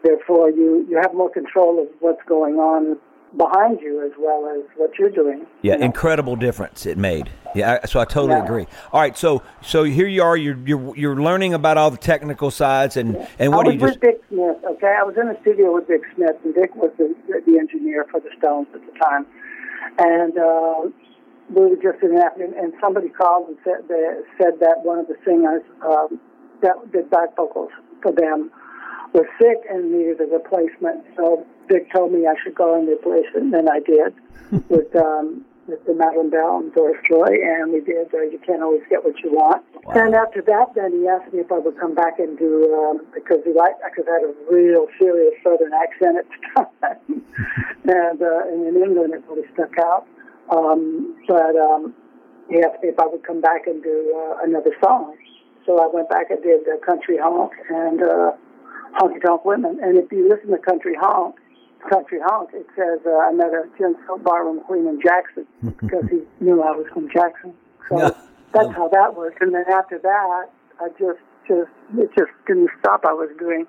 therefore, 0.04 0.50
you 0.50 0.86
you 0.90 1.00
have 1.02 1.14
more 1.14 1.30
control 1.30 1.82
of 1.82 1.88
what's 2.00 2.24
going 2.28 2.56
on 2.56 2.98
behind 3.38 3.80
you 3.82 4.06
as 4.06 4.12
well 4.20 4.46
as 4.54 4.64
what 4.76 4.92
you're 5.00 5.10
doing. 5.10 5.46
Yeah, 5.62 5.74
you 5.74 5.80
know? 5.80 5.86
incredible 5.86 6.36
difference 6.36 6.86
it 6.86 6.98
made. 6.98 7.30
Yeah, 7.54 7.86
so 7.86 8.00
I 8.00 8.06
totally 8.06 8.38
Yeah. 8.38 8.44
agree. 8.44 8.68
All 8.92 9.02
right, 9.02 9.18
so 9.18 9.42
so 9.62 9.84
here 9.84 10.08
you 10.08 10.24
are. 10.24 10.38
You're 10.38 10.58
you're 10.66 10.96
you're 10.96 11.22
learning 11.22 11.54
about 11.54 11.78
all 11.78 11.92
the 11.92 11.98
technical 11.98 12.52
sides, 12.52 12.98
and 12.98 13.18
and 13.40 13.54
what 13.54 13.68
I 13.68 13.72
do 13.72 13.76
was 13.76 13.82
you 13.82 13.88
just? 13.88 14.02
with 14.02 14.02
Dick 14.02 14.24
Smith. 14.30 14.58
Okay, 14.64 14.96
I 15.00 15.04
was 15.04 15.16
in 15.18 15.28
the 15.28 15.38
studio 15.42 15.74
with 15.74 15.88
Dick 15.88 16.02
Smith, 16.16 16.36
and 16.44 16.54
Dick 16.54 16.76
was 16.76 16.92
the, 16.98 17.14
the 17.46 17.58
engineer 17.58 18.06
for 18.12 18.20
the 18.20 18.30
Stones 18.38 18.68
at 18.74 18.82
the 18.86 19.00
time. 19.00 19.26
And 19.98 20.38
uh, 20.38 20.90
we 21.50 21.66
were 21.68 21.76
just 21.76 22.02
in 22.04 22.16
that, 22.16 22.38
and, 22.38 22.54
and 22.54 22.74
somebody 22.80 23.10
called 23.10 23.50
and 23.50 23.58
said 23.64 23.88
they, 23.90 24.02
said 24.38 24.60
that 24.62 24.84
one 24.84 25.00
of 25.00 25.08
the 25.08 25.16
singers 25.26 25.64
um, 25.84 26.20
that 26.62 26.76
did 26.92 27.10
back 27.10 27.36
vocals 27.36 27.72
for 28.02 28.12
them 28.12 28.52
was 29.14 29.26
sick 29.40 29.60
and 29.70 29.92
needed 29.92 30.22
a 30.22 30.26
replacement. 30.26 31.04
So 31.16 31.46
Dick 31.68 31.92
told 31.92 32.12
me 32.14 32.28
I 32.28 32.36
should 32.44 32.56
go 32.56 32.78
and 32.78 32.88
replace 32.88 33.28
it, 33.36 33.42
and 33.42 33.54
then 33.54 33.68
I 33.70 33.80
did 33.80 34.14
with 34.70 34.96
um, 34.96 35.46
with 35.68 35.86
the 35.86 35.94
Madeline 35.94 36.30
Bell 36.30 36.58
and 36.58 36.74
Doris 36.74 36.98
Troy, 37.06 37.32
and 37.32 37.72
we 37.72 37.82
did 37.82 38.14
uh, 38.14 38.22
You 38.22 38.40
Can't 38.46 38.62
Always 38.62 38.82
Get 38.90 39.06
What 39.06 39.18
You 39.20 39.32
Want. 39.32 39.64
And 39.96 40.16
after 40.16 40.42
that, 40.42 40.74
then 40.76 40.92
he 40.92 41.08
asked 41.08 41.32
me 41.34 41.40
if 41.40 41.52
I 41.52 41.60
would 41.60 41.80
come 41.80 41.96
back 41.96 42.20
and 42.20 42.38
do, 42.38 42.74
um, 42.74 43.06
because 43.14 43.40
he 43.46 43.54
liked, 43.54 43.80
because 43.84 44.06
I 44.10 44.20
had 44.20 44.24
a 44.28 44.34
real 44.52 44.88
serious 45.00 45.34
Southern 45.44 45.72
accent 45.74 46.18
at 46.18 46.26
the 46.28 46.40
time. 46.82 47.24
and, 47.88 48.22
uh, 48.22 48.52
and 48.52 48.68
in 48.68 48.84
England, 48.84 49.14
it 49.14 49.24
really 49.30 49.48
stuck 49.54 49.78
out. 49.80 50.08
Um, 50.50 51.16
but 51.28 51.56
um, 51.56 51.94
he 52.50 52.60
asked 52.60 52.84
me 52.84 52.90
if 52.90 53.00
I 53.00 53.06
would 53.06 53.24
come 53.24 53.40
back 53.40 53.68
and 53.68 53.82
do 53.82 54.14
uh, 54.18 54.44
another 54.44 54.76
song. 54.84 55.16
So 55.66 55.78
I 55.78 55.88
went 55.94 56.10
back 56.10 56.32
and 56.32 56.42
did 56.42 56.68
uh, 56.68 56.84
Country 56.86 57.18
Honk 57.18 57.54
and 57.70 58.02
uh, 58.02 58.32
Honky 59.00 59.22
Tonk 59.22 59.46
Women. 59.46 59.80
And 59.82 59.98
if 59.98 60.12
you 60.12 60.28
listen 60.28 60.52
to 60.52 60.58
Country 60.58 60.96
Honk, 61.00 61.36
Country 61.90 62.20
Honk, 62.24 62.52
it 62.54 62.68
says 62.76 63.00
uh, 63.06 63.18
I 63.18 63.32
met 63.32 63.54
a 63.54 63.66
gents 63.78 64.00
barroom 64.24 64.62
queen 64.62 64.88
in 64.88 65.00
Jackson 65.02 65.46
because 65.64 66.06
he 66.10 66.22
knew 66.44 66.62
I 66.62 66.72
was 66.72 66.86
from 66.94 67.10
Jackson. 67.12 67.54
So 67.90 67.98
Yeah. 68.00 68.10
that's 68.54 68.72
how 68.76 68.88
that 68.90 69.16
worked. 69.16 69.42
And 69.42 69.54
then 69.54 69.66
after 69.72 69.98
that, 70.00 70.50
I 70.80 70.90
just, 71.00 71.20
just, 71.48 71.72
it 71.98 72.10
just 72.18 72.32
didn't 72.48 72.70
stop. 72.80 73.06
I 73.06 73.14
was 73.14 73.30
doing 73.40 73.66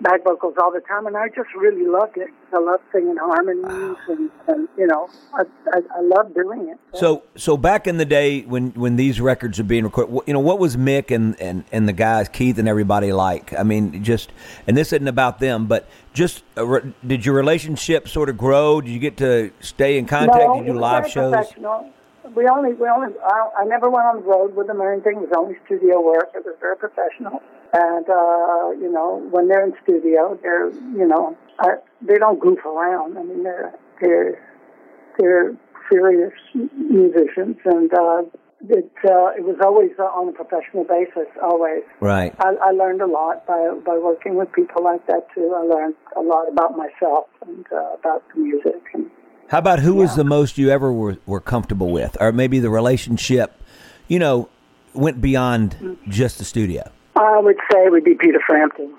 back 0.00 0.24
vocals 0.24 0.54
all 0.60 0.72
the 0.72 0.80
time, 0.80 1.06
and 1.06 1.16
I 1.16 1.28
just 1.28 1.54
really 1.54 1.86
loved 1.86 2.16
it. 2.16 2.28
I 2.52 2.58
love 2.58 2.80
singing 2.92 3.16
harmonies, 3.16 3.96
and, 4.08 4.30
and 4.48 4.68
you 4.76 4.86
know, 4.86 5.08
I, 5.34 5.42
I, 5.72 5.78
I 5.96 6.00
love 6.00 6.34
doing 6.34 6.68
it. 6.68 6.98
So, 6.98 7.22
so 7.36 7.56
back 7.56 7.86
in 7.86 7.98
the 7.98 8.04
day 8.04 8.42
when 8.42 8.70
when 8.70 8.96
these 8.96 9.20
records 9.20 9.60
are 9.60 9.64
being 9.64 9.84
recorded, 9.84 10.20
you 10.26 10.32
know, 10.32 10.40
what 10.40 10.58
was 10.58 10.76
Mick 10.76 11.14
and 11.14 11.40
and 11.40 11.64
and 11.72 11.88
the 11.88 11.92
guys, 11.92 12.28
Keith 12.28 12.58
and 12.58 12.68
everybody 12.68 13.12
like? 13.12 13.52
I 13.58 13.62
mean, 13.62 14.02
just 14.02 14.32
and 14.66 14.76
this 14.76 14.92
isn't 14.92 15.08
about 15.08 15.38
them, 15.38 15.66
but 15.66 15.88
just 16.12 16.42
uh, 16.56 16.66
re- 16.66 16.94
did 17.06 17.24
your 17.24 17.34
relationship 17.34 18.08
sort 18.08 18.28
of 18.28 18.36
grow? 18.36 18.80
Did 18.80 18.90
you 18.90 18.98
get 18.98 19.16
to 19.18 19.52
stay 19.60 19.98
in 19.98 20.06
contact? 20.06 20.38
No, 20.38 20.58
did 20.58 20.66
you 20.66 20.72
do 20.72 20.78
live 20.78 21.08
shows? 21.08 21.46
We 22.36 22.46
only, 22.46 22.74
we 22.74 22.88
only, 22.88 23.14
I, 23.24 23.50
I 23.60 23.64
never 23.64 23.88
went 23.88 24.06
on 24.06 24.16
the 24.16 24.22
road 24.22 24.54
with 24.54 24.66
them 24.66 24.80
or 24.80 24.92
anything. 24.92 25.16
It 25.16 25.28
was 25.28 25.32
only 25.36 25.56
studio 25.66 26.00
work. 26.00 26.30
It 26.34 26.44
was 26.44 26.56
very 26.60 26.76
professional. 26.76 27.42
And, 27.72 28.08
uh, 28.08 28.70
you 28.78 28.90
know, 28.92 29.26
when 29.30 29.48
they're 29.48 29.64
in 29.64 29.72
studio, 29.82 30.38
they're, 30.42 30.70
you 30.70 31.06
know, 31.06 31.36
I, 31.58 31.76
they 32.02 32.18
don't 32.18 32.38
goof 32.38 32.64
around. 32.64 33.18
I 33.18 33.22
mean, 33.22 33.42
they're, 33.42 33.72
they're, 34.00 34.38
they're 35.18 35.56
serious 35.90 36.34
musicians. 36.54 37.56
And, 37.64 37.92
uh, 37.94 38.22
it, 38.68 38.92
uh, 39.04 39.32
it 39.32 39.44
was 39.44 39.56
always 39.64 39.90
uh, 39.98 40.02
on 40.02 40.28
a 40.28 40.32
professional 40.32 40.84
basis, 40.84 41.28
always. 41.42 41.82
Right. 42.00 42.34
I, 42.40 42.54
I 42.62 42.70
learned 42.72 43.00
a 43.00 43.06
lot 43.06 43.46
by 43.46 43.72
by 43.86 43.96
working 43.96 44.36
with 44.36 44.52
people 44.52 44.84
like 44.84 45.06
that 45.06 45.26
too. 45.34 45.54
I 45.56 45.62
learned 45.62 45.94
a 46.14 46.20
lot 46.20 46.46
about 46.52 46.76
myself 46.76 47.26
and 47.46 47.64
uh, 47.72 47.96
about 47.98 48.22
the 48.34 48.40
music. 48.40 48.82
And 48.92 49.10
How 49.50 49.58
about 49.58 49.80
who 49.80 49.96
was 49.96 50.14
the 50.14 50.22
most 50.22 50.58
you 50.58 50.70
ever 50.70 50.92
were, 50.92 51.16
were 51.26 51.40
comfortable 51.40 51.90
with, 51.90 52.16
or 52.20 52.30
maybe 52.30 52.60
the 52.60 52.70
relationship, 52.70 53.60
you 54.06 54.20
know, 54.20 54.48
went 54.94 55.20
beyond 55.20 55.98
just 56.08 56.38
the 56.38 56.44
studio? 56.44 56.88
I 57.16 57.40
would 57.40 57.56
say 57.72 57.84
it 57.84 57.90
would 57.90 58.04
be 58.04 58.14
Peter 58.14 58.38
Frampton. 58.46 58.94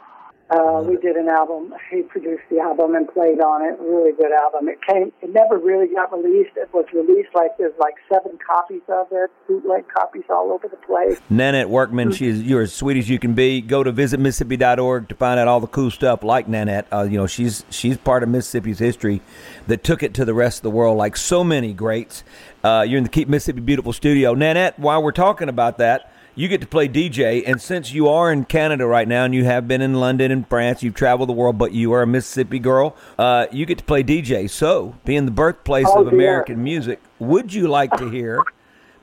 Uh, 0.51 0.83
we 0.85 0.97
did 0.97 1.15
an 1.15 1.29
album. 1.29 1.73
He 1.89 2.01
produced 2.01 2.43
the 2.49 2.59
album 2.59 2.93
and 2.93 3.07
played 3.07 3.39
on 3.39 3.63
it. 3.63 3.79
Really 3.79 4.11
good 4.11 4.33
album. 4.33 4.67
It 4.67 4.79
came. 4.85 5.13
It 5.21 5.29
never 5.33 5.57
really 5.57 5.87
got 5.87 6.11
released. 6.11 6.57
It 6.57 6.69
was 6.73 6.85
released 6.93 7.29
like 7.33 7.57
there's 7.57 7.73
like 7.79 7.95
seven 8.11 8.37
copies 8.45 8.81
of 8.89 9.07
it, 9.11 9.31
bootleg 9.47 9.87
copies 9.87 10.23
all 10.29 10.51
over 10.51 10.67
the 10.67 10.75
place. 10.75 11.21
Nanette 11.29 11.69
Workman, 11.69 12.11
she's 12.11 12.41
you're 12.41 12.63
as 12.63 12.73
sweet 12.73 12.97
as 12.97 13.09
you 13.09 13.17
can 13.17 13.33
be. 13.33 13.61
Go 13.61 13.81
to 13.81 13.93
visitmississippi.org 13.93 15.07
to 15.07 15.15
find 15.15 15.39
out 15.39 15.47
all 15.47 15.61
the 15.61 15.67
cool 15.67 15.89
stuff 15.89 16.21
like 16.21 16.49
Nanette. 16.49 16.85
Uh, 16.91 17.03
you 17.03 17.17
know, 17.17 17.27
she's 17.27 17.63
she's 17.69 17.95
part 17.95 18.21
of 18.21 18.27
Mississippi's 18.27 18.79
history 18.79 19.21
that 19.67 19.85
took 19.85 20.03
it 20.03 20.13
to 20.15 20.25
the 20.25 20.33
rest 20.33 20.59
of 20.59 20.63
the 20.63 20.71
world, 20.71 20.97
like 20.97 21.15
so 21.15 21.45
many 21.45 21.73
greats. 21.73 22.25
Uh, 22.61 22.85
you're 22.85 22.97
in 22.97 23.05
the 23.05 23.09
Keep 23.09 23.29
Mississippi 23.29 23.61
Beautiful 23.61 23.93
studio, 23.93 24.33
Nanette. 24.33 24.77
While 24.77 25.01
we're 25.01 25.13
talking 25.13 25.47
about 25.47 25.77
that, 25.77 26.10
you 26.35 26.47
get 26.47 26.61
to 26.61 26.67
play 26.67 26.87
DJ, 26.87 27.43
and 27.45 27.61
since 27.61 27.91
you 27.91 28.07
are 28.09 28.31
in 28.31 28.45
Canada 28.45 28.85
right 28.85 29.07
now, 29.07 29.25
and 29.25 29.33
you 29.35 29.43
have 29.45 29.67
been 29.67 29.81
in 29.81 29.93
London 29.95 30.31
and 30.31 30.47
France, 30.47 30.81
you've 30.81 30.95
traveled 30.95 31.29
the 31.29 31.33
world, 31.33 31.57
but 31.57 31.73
you 31.73 31.91
are 31.93 32.01
a 32.01 32.07
Mississippi 32.07 32.59
girl. 32.59 32.95
Uh, 33.17 33.47
you 33.51 33.65
get 33.65 33.77
to 33.79 33.83
play 33.83 34.03
DJ. 34.03 34.49
So, 34.49 34.95
being 35.05 35.25
the 35.25 35.31
birthplace 35.31 35.87
Oh, 35.89 36.01
of. 36.05 36.13
American 36.13 36.63
music, 36.63 36.99
would 37.19 37.53
you 37.53 37.67
like 37.67 37.91
to 37.97 38.09
hear 38.09 38.41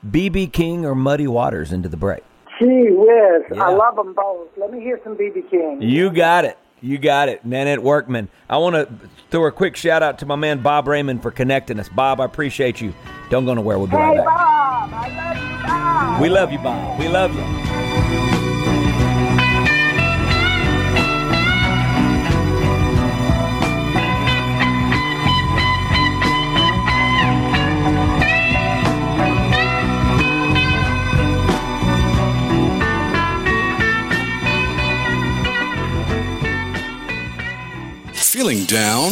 BB 0.07 0.51
King 0.53 0.85
or 0.85 0.95
Muddy 0.95 1.27
Waters 1.27 1.71
into 1.71 1.89
the 1.89 1.97
break? 1.97 2.23
Gee 2.59 2.65
whiz! 2.91 3.43
Yeah. 3.53 3.63
I 3.63 3.69
love 3.73 3.95
them 3.95 4.13
both. 4.13 4.47
Let 4.57 4.71
me 4.73 4.81
hear 4.81 4.99
some 5.03 5.15
BB 5.15 5.49
King. 5.49 5.81
You 5.81 6.09
got 6.11 6.43
it. 6.45 6.57
You 6.81 6.97
got 6.97 7.27
it. 7.29 7.45
Nanette 7.45 7.83
Workman. 7.83 8.29
I 8.49 8.57
want 8.57 8.75
to 8.75 8.89
throw 9.31 9.45
a 9.45 9.51
quick 9.51 9.75
shout 9.75 10.01
out 10.01 10.19
to 10.19 10.25
my 10.25 10.35
man 10.35 10.61
Bob 10.61 10.87
Raymond 10.87 11.21
for 11.21 11.29
connecting 11.31 11.79
us. 11.79 11.89
Bob, 11.89 12.19
I 12.21 12.25
appreciate 12.25 12.79
you. 12.81 12.93
Don't 13.29 13.45
go 13.45 13.53
nowhere. 13.53 13.77
We'll 13.77 13.87
be 13.87 13.95
right 13.97 14.15
back. 14.17 14.25
Bob, 14.25 14.91
We 16.19 16.27
love 16.27 16.51
you, 16.51 16.59
Bob. 16.59 16.99
We 16.99 17.07
love 17.07 17.33
you. 17.33 17.45
Feeling 38.13 38.65
down? 38.65 39.11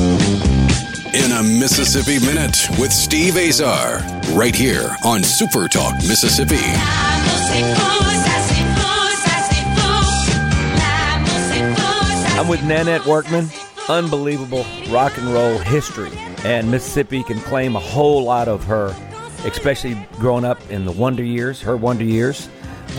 In 1.13 1.33
a 1.33 1.43
Mississippi 1.43 2.25
Minute 2.25 2.69
with 2.79 2.93
Steve 2.93 3.35
Azar, 3.35 3.99
right 4.33 4.55
here 4.55 4.95
on 5.03 5.23
Super 5.23 5.67
Talk 5.67 5.95
Mississippi. 5.95 6.55
I'm 12.39 12.47
with 12.47 12.63
Nanette 12.63 13.05
Workman. 13.05 13.49
Unbelievable 13.89 14.65
rock 14.89 15.17
and 15.17 15.33
roll 15.33 15.57
history. 15.57 16.11
And 16.45 16.71
Mississippi 16.71 17.23
can 17.23 17.41
claim 17.41 17.75
a 17.75 17.81
whole 17.81 18.23
lot 18.23 18.47
of 18.47 18.63
her, 18.63 18.95
especially 19.43 20.07
growing 20.13 20.45
up 20.45 20.61
in 20.69 20.85
the 20.85 20.93
Wonder 20.93 21.25
Years, 21.25 21.59
her 21.59 21.75
Wonder 21.75 22.05
Years, 22.05 22.47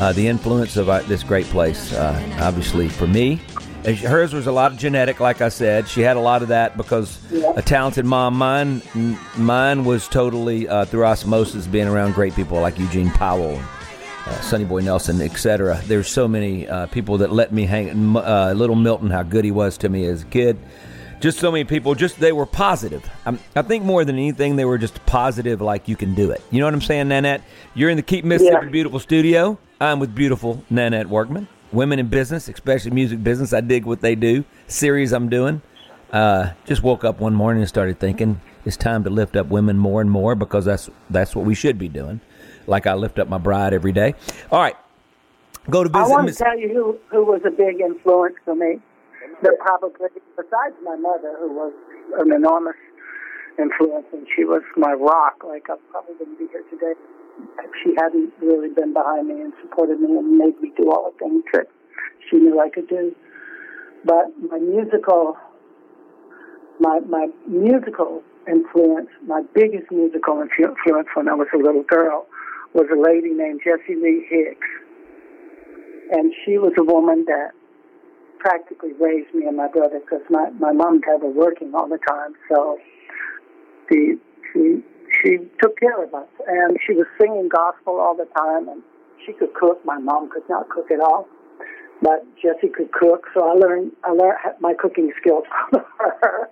uh, 0.00 0.12
the 0.12 0.28
influence 0.28 0.76
of 0.76 0.90
uh, 0.90 1.00
this 1.04 1.22
great 1.22 1.46
place. 1.46 1.94
Uh, 1.94 2.36
obviously, 2.42 2.90
for 2.90 3.06
me, 3.06 3.40
hers 3.84 4.32
was 4.32 4.46
a 4.46 4.52
lot 4.52 4.72
of 4.72 4.78
genetic, 4.78 5.20
like 5.20 5.40
I 5.40 5.48
said. 5.48 5.88
She 5.88 6.00
had 6.02 6.16
a 6.16 6.20
lot 6.20 6.42
of 6.42 6.48
that 6.48 6.76
because 6.76 7.18
a 7.56 7.62
talented 7.62 8.04
mom. 8.04 8.36
Mine, 8.36 8.82
mine 9.36 9.84
was 9.84 10.08
totally 10.08 10.68
uh, 10.68 10.84
through 10.84 11.04
osmosis, 11.04 11.66
being 11.66 11.88
around 11.88 12.14
great 12.14 12.34
people 12.34 12.60
like 12.60 12.78
Eugene 12.78 13.10
Powell 13.10 13.60
uh, 14.26 14.40
Sonny 14.40 14.64
Boy 14.64 14.80
Nelson, 14.80 15.20
etc. 15.20 15.80
There's 15.86 16.08
so 16.08 16.28
many 16.28 16.68
uh, 16.68 16.86
people 16.86 17.18
that 17.18 17.32
let 17.32 17.52
me 17.52 17.64
hang. 17.64 18.16
Uh, 18.16 18.54
Little 18.56 18.76
Milton, 18.76 19.10
how 19.10 19.22
good 19.22 19.44
he 19.44 19.50
was 19.50 19.76
to 19.78 19.88
me 19.88 20.04
as 20.04 20.22
a 20.22 20.26
kid. 20.26 20.58
Just 21.20 21.38
so 21.38 21.52
many 21.52 21.64
people. 21.64 21.94
Just 21.94 22.18
they 22.18 22.32
were 22.32 22.46
positive. 22.46 23.08
Um, 23.26 23.38
I 23.54 23.62
think 23.62 23.84
more 23.84 24.04
than 24.04 24.16
anything, 24.16 24.56
they 24.56 24.64
were 24.64 24.78
just 24.78 25.04
positive. 25.06 25.60
Like 25.60 25.88
you 25.88 25.96
can 25.96 26.14
do 26.14 26.30
it. 26.30 26.42
You 26.50 26.60
know 26.60 26.66
what 26.66 26.74
I'm 26.74 26.80
saying, 26.80 27.08
Nanette? 27.08 27.42
You're 27.74 27.90
in 27.90 27.96
the 27.96 28.02
Keep 28.02 28.24
Mississippi 28.24 28.66
Yeah. 28.66 28.70
Beautiful 28.70 28.98
studio. 28.98 29.58
I'm 29.80 30.00
with 30.00 30.14
beautiful 30.14 30.64
Nanette 30.70 31.08
Workman. 31.08 31.48
Women 31.72 31.98
in 31.98 32.08
business, 32.08 32.48
especially 32.48 32.90
music 32.90 33.24
business. 33.24 33.52
I 33.52 33.62
dig 33.62 33.86
what 33.86 34.00
they 34.02 34.14
do. 34.14 34.44
Series 34.66 35.12
I'm 35.12 35.28
doing. 35.28 35.62
Uh, 36.12 36.52
just 36.66 36.82
woke 36.82 37.04
up 37.04 37.20
one 37.20 37.34
morning 37.34 37.62
and 37.62 37.68
started 37.68 37.98
thinking 37.98 38.40
it's 38.66 38.76
time 38.76 39.04
to 39.04 39.10
lift 39.10 39.34
up 39.34 39.46
women 39.48 39.78
more 39.78 40.02
and 40.02 40.10
more 40.10 40.34
because 40.34 40.66
that's 40.66 40.90
that's 41.08 41.34
what 41.34 41.46
we 41.46 41.54
should 41.54 41.78
be 41.78 41.88
doing. 41.88 42.20
Like 42.66 42.86
I 42.86 42.94
lift 42.94 43.18
up 43.18 43.28
my 43.28 43.38
bride 43.38 43.72
every 43.72 43.92
day. 43.92 44.14
All 44.50 44.60
right, 44.60 44.76
go 45.70 45.82
to 45.82 45.88
business. 45.88 46.08
I 46.08 46.10
want 46.10 46.28
to 46.28 46.34
tell 46.34 46.58
you 46.58 46.68
who 46.68 46.98
who 47.10 47.24
was 47.24 47.40
a 47.46 47.50
big 47.50 47.80
influence 47.80 48.36
for 48.44 48.54
me. 48.54 48.78
That 49.42 49.56
probably, 49.58 50.08
besides 50.36 50.74
my 50.84 50.96
mother, 50.96 51.34
who 51.40 51.52
was 51.52 51.72
an 52.20 52.32
enormous 52.32 52.76
influence, 53.58 54.06
and 54.12 54.26
she 54.36 54.44
was 54.44 54.62
my 54.76 54.92
rock. 54.92 55.42
Like 55.42 55.70
I 55.70 55.76
probably 55.90 56.14
wouldn't 56.20 56.38
be 56.38 56.46
here 56.52 56.62
today 56.70 56.92
she 57.82 57.94
hadn't 57.98 58.32
really 58.40 58.68
been 58.68 58.92
behind 58.92 59.28
me 59.28 59.40
and 59.40 59.52
supported 59.62 60.00
me 60.00 60.16
and 60.16 60.38
made 60.38 60.60
me 60.60 60.72
do 60.76 60.90
all 60.90 61.10
the 61.10 61.18
things 61.18 61.44
that 61.52 61.66
she 62.28 62.36
knew 62.36 62.60
I 62.60 62.68
could 62.68 62.88
do. 62.88 63.14
But 64.04 64.32
my 64.50 64.58
musical, 64.58 65.36
my 66.80 67.00
my 67.08 67.28
musical 67.46 68.22
influence, 68.48 69.08
my 69.26 69.42
biggest 69.54 69.90
musical 69.90 70.40
influence 70.42 71.08
when 71.14 71.28
I 71.28 71.34
was 71.34 71.48
a 71.54 71.58
little 71.58 71.84
girl, 71.84 72.26
was 72.74 72.86
a 72.92 73.00
lady 73.00 73.30
named 73.30 73.60
Jessie 73.64 73.98
Lee 74.00 74.26
Hicks. 74.28 74.66
And 76.10 76.32
she 76.44 76.58
was 76.58 76.72
a 76.78 76.84
woman 76.84 77.24
that 77.26 77.52
practically 78.38 78.92
raised 79.00 79.32
me 79.34 79.46
and 79.46 79.56
my 79.56 79.68
brother 79.68 80.00
because 80.00 80.22
my, 80.28 80.50
my 80.58 80.72
mom 80.72 81.00
dad 81.00 81.22
were 81.22 81.30
working 81.30 81.72
all 81.74 81.88
the 81.88 81.98
time. 82.08 82.34
So 82.50 82.76
the, 83.88 84.18
she, 84.52 84.82
she 85.20 85.38
took 85.60 85.78
care 85.78 86.02
of 86.02 86.14
us. 86.14 86.28
And 86.46 86.78
she 86.86 86.94
was 86.94 87.06
singing 87.20 87.48
gospel 87.48 88.00
all 88.00 88.16
the 88.16 88.26
time. 88.36 88.68
And 88.68 88.82
she 89.26 89.32
could 89.32 89.54
cook. 89.54 89.84
My 89.84 89.98
mom 89.98 90.30
could 90.30 90.48
not 90.48 90.68
cook 90.68 90.90
at 90.90 91.00
all. 91.00 91.28
But 92.00 92.26
Jesse 92.42 92.66
could 92.68 92.90
cook, 92.90 93.28
so 93.32 93.46
I 93.48 93.52
learned 93.52 93.92
I 94.02 94.10
learned 94.10 94.36
my 94.58 94.74
cooking 94.74 95.12
skills 95.20 95.44
from 95.70 95.84
her, 96.20 96.50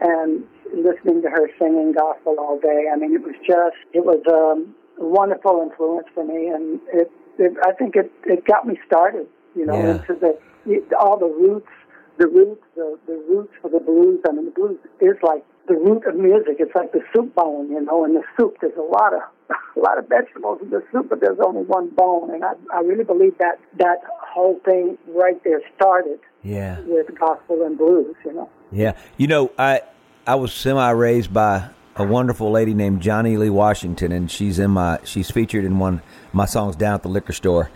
and 0.00 0.42
listening 0.74 1.20
to 1.20 1.28
her 1.28 1.50
singing 1.58 1.92
gospel 1.92 2.36
all 2.38 2.58
day. 2.58 2.86
I 2.90 2.96
mean, 2.96 3.12
it 3.14 3.20
was 3.20 3.34
just 3.46 3.76
it 3.92 4.06
was 4.06 4.22
um, 4.32 4.74
a 4.98 5.04
wonderful 5.06 5.60
influence 5.62 6.06
for 6.14 6.24
me, 6.24 6.48
and 6.48 6.80
it, 6.94 7.10
it 7.38 7.52
I 7.66 7.72
think 7.72 7.94
it 7.94 8.10
it 8.24 8.46
got 8.46 8.66
me 8.66 8.78
started, 8.86 9.26
you 9.54 9.66
know, 9.66 9.78
Yeah. 9.78 10.00
into 10.00 10.14
the 10.18 10.96
all 10.98 11.18
the 11.18 11.26
roots, 11.26 11.68
the 12.16 12.26
roots, 12.28 12.64
the 12.74 12.98
the 13.06 13.22
roots 13.28 13.52
for 13.60 13.68
the 13.68 13.80
blues. 13.80 14.20
I 14.26 14.32
mean, 14.32 14.46
the 14.46 14.50
blues 14.52 14.78
is 15.02 15.16
like 15.22 15.44
the 15.68 15.74
root 15.74 16.06
of 16.06 16.16
music. 16.16 16.56
It's 16.58 16.74
like 16.74 16.92
the 16.92 17.00
soup 17.14 17.34
bone, 17.34 17.70
you 17.70 17.80
know. 17.80 18.04
In 18.04 18.14
the 18.14 18.22
soup, 18.38 18.56
there's 18.60 18.76
a 18.76 18.82
lot 18.82 19.12
of 19.14 19.20
a 19.76 19.80
lot 19.80 19.98
of 19.98 20.08
vegetables 20.08 20.60
in 20.62 20.70
the 20.70 20.82
soup, 20.92 21.08
but 21.10 21.20
there's 21.20 21.38
only 21.44 21.62
one 21.62 21.90
bone. 21.90 22.30
And 22.34 22.44
I 22.44 22.52
I 22.72 22.80
really 22.80 23.04
believe 23.04 23.36
that 23.38 23.58
that 23.78 23.98
whole 24.20 24.60
thing 24.64 24.98
right 25.08 25.42
there 25.44 25.60
started 25.76 26.18
Yeah. 26.42 26.80
with 26.80 27.06
gospel 27.18 27.62
and 27.64 27.76
blues, 27.78 28.14
you 28.24 28.32
know. 28.32 28.48
Yeah, 28.72 28.92
you 29.16 29.26
know, 29.26 29.50
I 29.58 29.82
I 30.26 30.34
was 30.36 30.52
semi 30.52 30.90
raised 30.90 31.32
by 31.32 31.68
a 31.94 32.04
wonderful 32.04 32.50
lady 32.50 32.74
named 32.74 33.00
Johnny 33.00 33.36
Lee 33.36 33.48
Washington, 33.50 34.12
and 34.12 34.30
she's 34.30 34.58
in 34.58 34.70
my 34.72 34.98
she's 35.04 35.30
featured 35.30 35.64
in 35.64 35.78
one 35.78 35.94
of 35.94 36.34
my 36.34 36.44
songs 36.46 36.76
down 36.76 36.94
at 36.94 37.02
the 37.02 37.08
liquor 37.08 37.32
store 37.32 37.70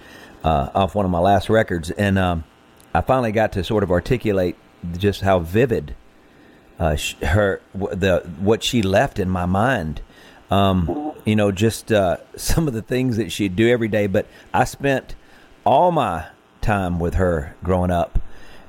uh, 0.44 0.68
off 0.74 0.94
one 0.94 1.04
of 1.04 1.10
my 1.10 1.20
last 1.20 1.48
records, 1.48 1.90
and 1.92 2.18
um, 2.18 2.44
I 2.92 3.00
finally 3.02 3.32
got 3.32 3.52
to 3.52 3.64
sort 3.64 3.82
of 3.82 3.90
articulate 3.90 4.56
just 4.96 5.20
how 5.20 5.38
vivid 5.38 5.94
uh, 6.80 6.96
her 7.22 7.60
the 7.74 8.28
what 8.40 8.64
she 8.64 8.82
left 8.82 9.18
in 9.18 9.28
my 9.28 9.46
mind. 9.46 10.00
Um, 10.50 11.12
you 11.24 11.36
know, 11.36 11.52
just 11.52 11.92
uh, 11.92 12.16
some 12.36 12.66
of 12.66 12.74
the 12.74 12.82
things 12.82 13.18
that 13.18 13.30
she'd 13.30 13.54
do 13.54 13.68
every 13.68 13.88
day. 13.88 14.08
But 14.08 14.26
I 14.52 14.64
spent 14.64 15.14
all 15.64 15.92
my 15.92 16.26
time 16.62 16.98
with 16.98 17.14
her 17.14 17.54
growing 17.62 17.90
up, 17.90 18.18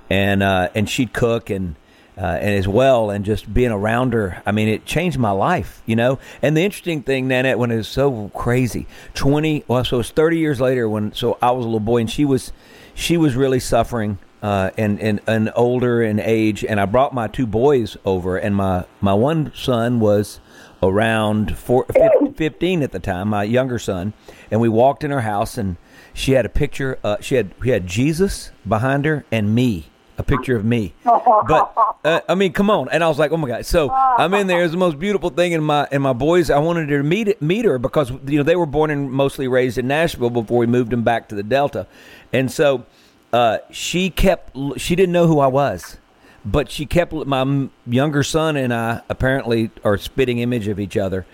and 0.09 0.43
uh, 0.43 0.69
and 0.75 0.89
she'd 0.89 1.13
cook 1.13 1.49
and 1.49 1.75
uh, 2.17 2.37
and 2.41 2.53
as 2.55 2.67
well, 2.67 3.09
and 3.09 3.23
just 3.23 3.51
being 3.53 3.71
around 3.71 4.11
her. 4.11 4.43
I 4.45 4.51
mean, 4.51 4.67
it 4.67 4.85
changed 4.85 5.17
my 5.17 5.31
life, 5.31 5.81
you 5.85 5.95
know. 5.95 6.19
And 6.41 6.55
the 6.55 6.61
interesting 6.61 7.03
thing, 7.03 7.29
Nanette, 7.29 7.57
when 7.57 7.71
it 7.71 7.77
was 7.77 7.87
so 7.87 8.29
crazy, 8.35 8.87
twenty 9.13 9.63
well, 9.69 9.85
so 9.85 9.95
it 9.95 9.99
was 9.99 10.11
thirty 10.11 10.37
years 10.37 10.59
later 10.59 10.89
when 10.89 11.13
so 11.13 11.37
I 11.41 11.51
was 11.51 11.65
a 11.65 11.67
little 11.67 11.79
boy, 11.79 12.01
and 12.01 12.11
she 12.11 12.25
was 12.25 12.51
she 12.93 13.15
was 13.15 13.35
really 13.35 13.61
suffering. 13.61 14.19
Uh, 14.41 14.71
and, 14.75 14.99
and 14.99 15.21
and 15.27 15.51
older 15.55 16.01
in 16.01 16.19
age, 16.19 16.65
and 16.65 16.79
I 16.79 16.85
brought 16.85 17.13
my 17.13 17.27
two 17.27 17.45
boys 17.45 17.95
over, 18.03 18.37
and 18.37 18.55
my, 18.55 18.85
my 18.99 19.13
one 19.13 19.51
son 19.53 19.99
was 19.99 20.39
around 20.81 21.55
four, 21.57 21.85
15 22.35 22.81
at 22.81 22.91
the 22.91 22.99
time, 22.99 23.29
my 23.29 23.43
younger 23.43 23.77
son, 23.77 24.13
and 24.49 24.59
we 24.59 24.69
walked 24.69 25.03
in 25.03 25.11
her 25.11 25.21
house, 25.21 25.57
and 25.57 25.77
she 26.13 26.33
had 26.33 26.45
a 26.45 26.49
picture. 26.49 26.97
Uh, 27.03 27.17
she 27.21 27.35
had 27.35 27.53
we 27.59 27.69
had 27.69 27.87
Jesus 27.87 28.51
behind 28.67 29.05
her 29.05 29.25
and 29.31 29.53
me, 29.53 29.85
a 30.17 30.23
picture 30.23 30.55
of 30.55 30.65
me. 30.65 30.93
But 31.03 31.73
uh, 32.03 32.21
I 32.27 32.35
mean, 32.35 32.53
come 32.53 32.69
on! 32.69 32.89
And 32.89 33.03
I 33.03 33.07
was 33.07 33.19
like, 33.19 33.31
oh 33.31 33.37
my 33.37 33.47
god! 33.47 33.65
So 33.65 33.91
I'm 33.91 34.33
in 34.33 34.47
there. 34.47 34.63
It's 34.63 34.71
the 34.71 34.77
most 34.77 34.99
beautiful 34.99 35.29
thing. 35.29 35.53
And 35.53 35.63
my 35.63 35.87
and 35.91 36.03
my 36.03 36.13
boys, 36.13 36.49
I 36.49 36.59
wanted 36.59 36.87
to 36.87 37.03
meet 37.03 37.41
meet 37.41 37.65
her 37.65 37.77
because 37.77 38.11
you 38.25 38.37
know 38.37 38.43
they 38.43 38.55
were 38.55 38.65
born 38.65 38.91
and 38.91 39.11
mostly 39.11 39.47
raised 39.47 39.77
in 39.77 39.87
Nashville 39.87 40.29
before 40.29 40.57
we 40.57 40.65
moved 40.65 40.91
them 40.91 41.03
back 41.03 41.29
to 41.29 41.35
the 41.35 41.43
Delta, 41.43 41.87
and 42.33 42.51
so 42.51 42.85
uh, 43.33 43.59
she 43.71 44.09
kept. 44.09 44.55
She 44.77 44.95
didn't 44.95 45.13
know 45.13 45.27
who 45.27 45.39
I 45.39 45.47
was 45.47 45.97
but 46.43 46.71
she 46.71 46.85
kept 46.85 47.13
my 47.13 47.69
younger 47.85 48.23
son 48.23 48.55
and 48.57 48.73
I 48.73 49.01
apparently 49.09 49.71
are 49.83 49.97
spitting 49.97 50.39
image 50.39 50.67
of 50.67 50.79
each 50.79 50.97
other, 50.97 51.25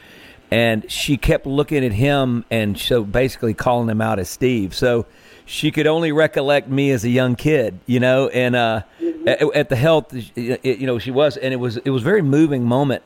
and 0.51 0.89
she 0.91 1.17
kept 1.17 1.45
looking 1.45 1.85
at 1.85 1.93
him 1.93 2.45
and 2.51 2.77
so 2.77 3.03
basically 3.03 3.53
calling 3.53 3.89
him 3.89 4.01
out 4.01 4.19
as 4.19 4.29
Steve. 4.29 4.73
So 4.75 5.05
she 5.45 5.71
could 5.71 5.87
only 5.87 6.11
recollect 6.11 6.67
me 6.67 6.91
as 6.91 7.05
a 7.05 7.09
young 7.09 7.35
kid, 7.35 7.79
you 7.85 7.99
know, 7.99 8.27
and 8.29 8.55
uh, 8.55 8.81
at, 9.25 9.41
at 9.55 9.69
the 9.69 9.75
health, 9.75 10.13
you 10.35 10.85
know, 10.85 10.99
she 10.99 11.11
was, 11.11 11.37
and 11.37 11.53
it 11.53 11.57
was 11.57 11.77
it 11.77 11.89
was 11.89 12.03
very 12.03 12.21
moving 12.21 12.63
moment. 12.63 13.03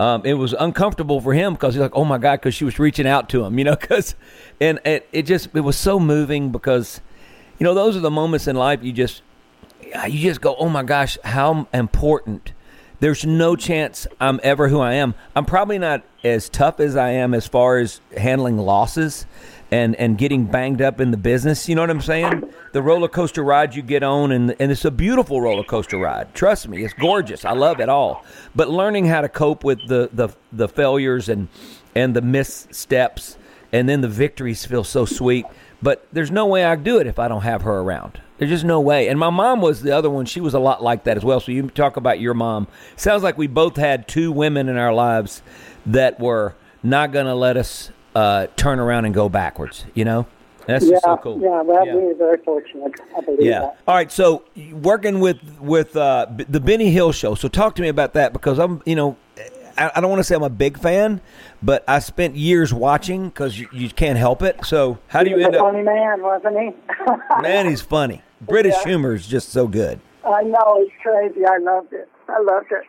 Um, 0.00 0.24
it 0.24 0.34
was 0.34 0.52
uncomfortable 0.52 1.20
for 1.20 1.34
him 1.34 1.54
because 1.54 1.74
he's 1.74 1.80
like, 1.80 1.96
"Oh 1.96 2.04
my 2.04 2.18
god," 2.18 2.36
because 2.36 2.54
she 2.54 2.64
was 2.64 2.78
reaching 2.78 3.06
out 3.06 3.28
to 3.30 3.44
him, 3.44 3.58
you 3.58 3.64
know, 3.64 3.74
because, 3.74 4.14
and 4.60 4.78
it, 4.84 5.08
it 5.10 5.22
just 5.22 5.48
it 5.56 5.60
was 5.60 5.76
so 5.76 5.98
moving 5.98 6.52
because, 6.52 7.00
you 7.58 7.64
know, 7.64 7.74
those 7.74 7.96
are 7.96 8.00
the 8.00 8.10
moments 8.10 8.46
in 8.46 8.56
life 8.56 8.82
you 8.82 8.92
just 8.92 9.22
you 9.82 10.20
just 10.20 10.40
go, 10.40 10.54
oh 10.56 10.68
my 10.68 10.82
gosh, 10.82 11.18
how 11.24 11.66
important. 11.72 12.52
There's 13.00 13.24
no 13.24 13.54
chance 13.56 14.06
I'm 14.20 14.40
ever 14.42 14.68
who 14.68 14.80
I 14.80 14.94
am. 14.94 15.14
I'm 15.36 15.44
probably 15.44 15.78
not 15.78 16.02
as 16.24 16.48
tough 16.48 16.80
as 16.80 16.96
I 16.96 17.10
am 17.10 17.32
as 17.32 17.46
far 17.46 17.78
as 17.78 18.00
handling 18.16 18.58
losses 18.58 19.24
and, 19.70 19.94
and 19.96 20.18
getting 20.18 20.46
banged 20.46 20.82
up 20.82 21.00
in 21.00 21.12
the 21.12 21.16
business. 21.16 21.68
You 21.68 21.76
know 21.76 21.82
what 21.82 21.90
I'm 21.90 22.00
saying? 22.00 22.52
The 22.72 22.82
roller 22.82 23.06
coaster 23.06 23.44
ride 23.44 23.76
you 23.76 23.82
get 23.82 24.02
on, 24.02 24.32
and, 24.32 24.56
and 24.58 24.72
it's 24.72 24.84
a 24.84 24.90
beautiful 24.90 25.40
roller 25.40 25.62
coaster 25.62 25.96
ride. 25.96 26.34
Trust 26.34 26.68
me, 26.68 26.84
it's 26.84 26.94
gorgeous. 26.94 27.44
I 27.44 27.52
love 27.52 27.80
it 27.80 27.88
all. 27.88 28.24
But 28.56 28.68
learning 28.68 29.06
how 29.06 29.20
to 29.20 29.28
cope 29.28 29.62
with 29.62 29.86
the, 29.86 30.10
the, 30.12 30.30
the 30.52 30.68
failures 30.68 31.28
and, 31.28 31.48
and 31.94 32.16
the 32.16 32.22
missteps 32.22 33.38
and 33.72 33.88
then 33.88 34.00
the 34.00 34.08
victories 34.08 34.64
feel 34.64 34.84
so 34.84 35.04
sweet. 35.04 35.46
But 35.80 36.06
there's 36.12 36.30
no 36.30 36.46
way 36.46 36.64
I'd 36.64 36.82
do 36.84 36.98
it 36.98 37.06
if 37.06 37.18
I 37.18 37.28
don't 37.28 37.42
have 37.42 37.62
her 37.62 37.78
around. 37.78 38.20
There's 38.38 38.50
just 38.50 38.64
no 38.64 38.80
way. 38.80 39.08
And 39.08 39.18
my 39.18 39.30
mom 39.30 39.60
was 39.60 39.82
the 39.82 39.92
other 39.92 40.10
one. 40.10 40.24
She 40.26 40.40
was 40.40 40.54
a 40.54 40.58
lot 40.58 40.82
like 40.82 41.04
that 41.04 41.16
as 41.16 41.24
well. 41.24 41.40
So 41.40 41.52
you 41.52 41.68
talk 41.70 41.96
about 41.96 42.20
your 42.20 42.34
mom. 42.34 42.66
Sounds 42.96 43.22
like 43.22 43.36
we 43.38 43.46
both 43.46 43.76
had 43.76 44.06
two 44.08 44.30
women 44.32 44.68
in 44.68 44.76
our 44.76 44.92
lives 44.92 45.42
that 45.86 46.18
were 46.20 46.54
not 46.82 47.12
going 47.12 47.26
to 47.26 47.34
let 47.34 47.56
us 47.56 47.90
uh, 48.14 48.46
turn 48.56 48.78
around 48.78 49.04
and 49.06 49.14
go 49.14 49.28
backwards. 49.28 49.84
You 49.94 50.04
know, 50.04 50.26
that's 50.66 50.84
yeah, 50.84 50.92
just 50.92 51.04
so 51.04 51.16
cool. 51.16 51.40
yeah, 51.40 51.62
well, 51.62 51.84
we 51.84 52.06
were 52.06 52.14
very 52.14 52.38
fortunate. 52.38 52.92
I 53.16 53.20
believe 53.20 53.40
Yeah. 53.42 53.60
that. 53.60 53.78
All 53.86 53.94
right. 53.94 54.10
So 54.10 54.44
working 54.72 55.18
with 55.20 55.38
with 55.60 55.96
uh, 55.96 56.26
the 56.48 56.60
Benny 56.60 56.90
Hill 56.90 57.10
show. 57.12 57.34
So 57.34 57.48
talk 57.48 57.74
to 57.76 57.82
me 57.82 57.88
about 57.88 58.14
that 58.14 58.32
because 58.32 58.58
I'm, 58.58 58.82
you 58.86 58.94
know, 58.96 59.16
I, 59.78 60.00
don't 60.00 60.10
want 60.10 60.20
to 60.20 60.24
say 60.24 60.34
I'm 60.34 60.42
a 60.42 60.50
big 60.50 60.78
fan, 60.78 61.20
but 61.62 61.84
I 61.88 62.00
spent 62.00 62.34
years 62.36 62.72
watching 62.74 63.28
because 63.28 63.58
you, 63.58 63.68
you 63.72 63.88
can't 63.90 64.18
help 64.18 64.42
it. 64.42 64.64
So 64.64 64.98
how 65.08 65.22
do 65.22 65.30
you 65.30 65.38
end 65.38 65.54
up? 65.54 65.60
funny 65.60 65.82
man, 65.82 66.22
wasn't 66.22 66.58
he? 66.58 66.70
Man, 67.42 67.68
he's 67.68 67.80
funny. 67.80 68.22
British 68.40 68.74
Yeah. 68.80 68.88
humor 68.88 69.14
is 69.14 69.26
just 69.26 69.50
so 69.50 69.66
good. 69.68 70.00
I 70.24 70.42
know 70.42 70.76
it's 70.78 70.92
crazy. 71.02 71.46
I 71.46 71.58
loved 71.58 71.92
it. 71.92 72.08
I 72.28 72.40
loved 72.40 72.72
it. 72.72 72.84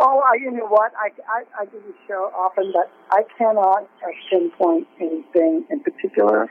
Oh, 0.00 0.20
I, 0.26 0.34
you 0.36 0.50
know 0.50 0.66
what? 0.66 0.92
I, 0.98 1.10
I, 1.28 1.62
I 1.62 1.64
do 1.66 1.80
this 1.86 1.94
show 2.08 2.32
often, 2.36 2.72
but 2.72 2.90
I 3.10 3.22
cannot 3.38 3.82
uh, 4.02 4.08
pinpoint 4.30 4.88
anything 5.00 5.64
in 5.70 5.80
particular. 5.80 6.48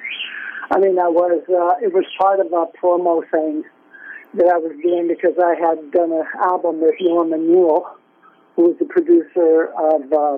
I 0.72 0.80
mean, 0.80 0.98
I 0.98 1.10
was 1.10 1.42
uh, 1.50 1.86
it 1.86 1.94
was 1.94 2.06
part 2.20 2.40
of 2.40 2.48
a 2.48 2.66
promo 2.82 3.22
thing 3.30 3.64
that 4.36 4.48
I 4.48 4.58
was 4.58 4.72
doing 4.82 5.08
because 5.08 5.34
I 5.44 5.56
had 5.60 5.92
done 5.92 6.12
an 6.14 6.26
album 6.42 6.82
with 6.82 6.96
Norman 7.02 7.52
Newell, 7.52 7.86
who 8.56 8.64
was 8.64 8.76
the 8.80 8.86
producer 8.86 9.74
of 9.78 10.14
uh, 10.14 10.38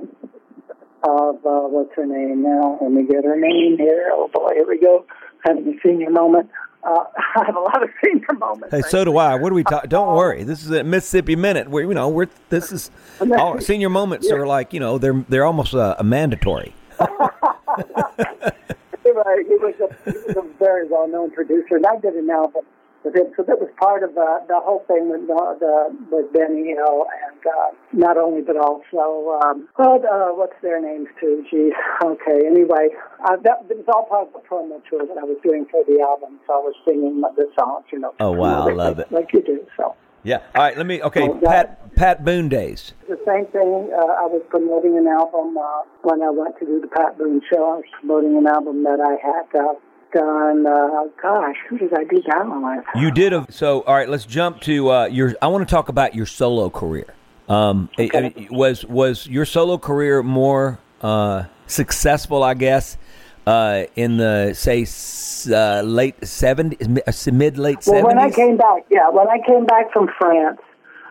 of 1.08 1.36
uh, 1.46 1.68
what's 1.70 1.94
her 1.96 2.06
name 2.06 2.42
now? 2.44 2.78
Let 2.82 2.92
me 2.92 3.04
get 3.04 3.24
her 3.24 3.40
name 3.40 3.78
here. 3.78 4.12
Oh 4.14 4.30
boy, 4.34 4.50
here 4.54 4.68
we 4.68 4.80
go. 4.80 5.06
Having 5.46 5.68
a 5.68 5.88
senior 5.88 6.10
moment. 6.10 6.50
Uh, 6.84 7.04
I 7.36 7.46
have 7.46 7.56
a 7.56 7.60
lot 7.60 7.84
of 7.84 7.90
senior 8.04 8.34
moments. 8.38 8.72
Hey, 8.72 8.82
so 8.82 9.04
do 9.04 9.18
I. 9.18 9.36
What 9.36 9.50
do 9.50 9.56
we 9.56 9.64
talk? 9.64 9.88
Don't 9.90 10.16
worry. 10.16 10.44
This 10.44 10.64
is 10.64 10.72
a 10.72 10.84
Mississippi 10.84 11.36
minute. 11.36 11.70
Where 11.70 11.84
you 11.84 11.94
know 11.94 12.10
we're 12.10 12.28
this 12.50 12.72
is 12.72 12.92
all 13.38 13.60
senior 13.60 13.90
moments 13.90 14.30
are 14.32 14.48
like 14.48 14.74
you 14.74 14.80
know 14.80 14.98
they're 14.98 15.26
they're 15.30 15.46
almost 15.46 15.74
a, 15.74 16.00
a 16.00 16.04
mandatory. 16.04 16.74
Right. 17.00 17.32
He 19.06 19.12
was 19.12 19.76
a, 19.80 20.12
he 20.12 20.18
was 20.18 20.38
a 20.38 20.58
very 20.58 20.88
well 20.88 21.08
known 21.08 21.30
producer, 21.32 21.76
and 21.76 21.86
I 21.86 21.98
did 22.00 22.16
an 22.16 22.30
album 22.30 22.66
him. 23.14 23.30
So 23.36 23.44
that 23.44 23.60
was 23.60 23.70
part 23.78 24.04
of 24.04 24.18
uh, 24.18 24.40
the 24.48 24.60
whole 24.64 24.84
thing 24.88 25.10
with 25.10 25.28
the, 25.28 25.38
the 25.60 25.74
with 26.10 26.32
Benny 26.34 26.74
Hill, 26.74 27.06
and 27.28 27.42
uh, 27.46 27.70
not 27.94 28.18
only 28.18 28.42
but 28.42 28.58
also 28.58 29.38
um, 29.44 29.68
well, 29.78 30.00
uh, 30.02 30.34
what's 30.34 30.56
their 30.62 30.82
names 30.82 31.08
too? 31.20 31.46
Geez. 31.50 31.74
Okay. 32.04 32.48
Anyway, 32.48 32.90
uh, 33.28 33.36
that 33.44 33.66
it 33.70 33.78
was 33.78 33.86
all 33.94 34.06
part 34.06 34.28
of 34.28 34.34
the 34.34 34.40
promo 34.48 34.82
tour 34.90 35.06
that 35.06 35.18
I 35.18 35.24
was 35.24 35.38
doing 35.44 35.66
for 35.70 35.84
the 35.86 36.02
album. 36.02 36.40
So 36.48 36.54
I 36.54 36.58
was 36.58 36.76
singing 36.88 37.22
the 37.22 37.50
songs, 37.60 37.86
you 37.92 38.00
know. 38.00 38.14
Oh, 38.20 38.32
wow. 38.32 38.62
I 38.62 38.66
like- 38.66 38.76
love 38.76 39.00
it. 39.00 39.12
Like 39.12 39.34
you 39.34 39.42
do. 39.42 39.66
So. 39.78 39.96
Yeah. 40.24 40.42
All 40.56 40.64
right. 40.64 40.76
Let 40.76 40.88
me. 40.88 41.04
Okay. 41.04 41.30
Oh. 41.30 41.40
Pat 41.40 41.94
Pat 41.96 42.26
Boone 42.26 42.50
days. 42.50 42.94
The 43.08 43.20
same 43.28 43.46
thing. 43.54 43.92
Uh, 43.94 44.26
I 44.26 44.26
was 44.26 44.42
promoting 44.50 44.98
an 44.98 45.08
album 45.08 45.56
uh, 45.56 45.82
when 46.02 46.22
I 46.24 46.32
went 46.32 46.58
to 46.60 46.66
do 46.66 46.82
the 46.82 46.88
Pat 46.88 47.18
Boone 47.18 47.42
show. 47.48 47.62
I 47.62 47.76
was 47.78 47.90
promoting 48.00 48.36
an 48.36 48.48
album 48.48 48.84
that 48.84 49.00
I 49.00 49.22
had 49.22 49.46
uh, 49.54 49.76
done. 50.20 50.66
Uh, 50.66 51.06
gosh, 51.22 51.56
who 51.70 51.78
did 51.78 51.94
I 51.94 52.04
do 52.06 52.22
that 52.28 52.46
with? 52.48 52.86
You 52.96 53.12
did 53.12 53.34
a 53.34 53.46
so. 53.50 53.82
All 53.82 53.94
right. 53.94 54.10
Let's 54.10 54.26
jump 54.26 54.62
to 54.62 54.90
uh, 54.92 55.06
your. 55.06 55.36
I 55.42 55.48
want 55.48 55.68
to 55.68 55.72
talk 55.72 55.90
about 55.90 56.16
your 56.16 56.26
solo 56.26 56.70
career 56.70 57.14
Um, 57.50 57.90
it- 57.98 58.14
it- 58.16 58.52
was 58.52 58.86
was 58.86 59.28
your 59.28 59.46
solo 59.46 59.78
career 59.78 60.24
more 60.24 60.80
uh, 61.02 61.44
successful? 61.68 62.42
I 62.44 62.54
guess 62.56 62.98
uh, 63.46 63.84
in 63.96 64.18
the 64.18 64.54
say 64.56 64.82
s- 64.84 65.48
uh, 65.52 65.82
late 65.86 66.16
seventies, 66.26 66.88
mid 66.88 67.58
late 67.58 67.84
seventies. 67.84 68.04
Well, 68.06 68.16
when 68.16 68.18
I 68.20 68.32
came 68.32 68.58
back, 68.58 68.86
yeah, 68.90 69.10
when 69.10 69.28
I 69.28 69.40
came 69.46 69.66
back 69.66 69.92
from 69.94 70.08
France, 70.18 70.62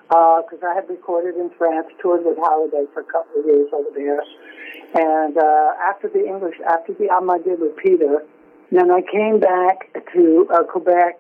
because 0.09 0.61
I 0.67 0.75
had 0.75 0.88
recorded 0.88 1.37
in 1.37 1.51
France, 1.59 1.87
toured 2.01 2.25
with 2.25 2.37
Hallyday 2.38 2.87
for 2.93 3.01
a 3.01 3.05
couple 3.14 3.40
of 3.40 3.47
years 3.47 3.69
over 3.73 3.90
there, 3.95 4.21
and 4.95 5.37
uh, 5.38 5.71
after 5.90 6.09
the 6.09 6.25
English, 6.27 6.57
after 6.67 6.93
the 6.95 7.09
album 7.11 7.31
I 7.31 7.38
did 7.38 7.61
with 7.61 7.77
Peter, 7.77 8.25
then 8.77 8.91
I 8.91 9.01
came 9.03 9.41
back 9.41 9.93
to 10.15 10.47
uh, 10.53 10.63
Quebec. 10.65 11.19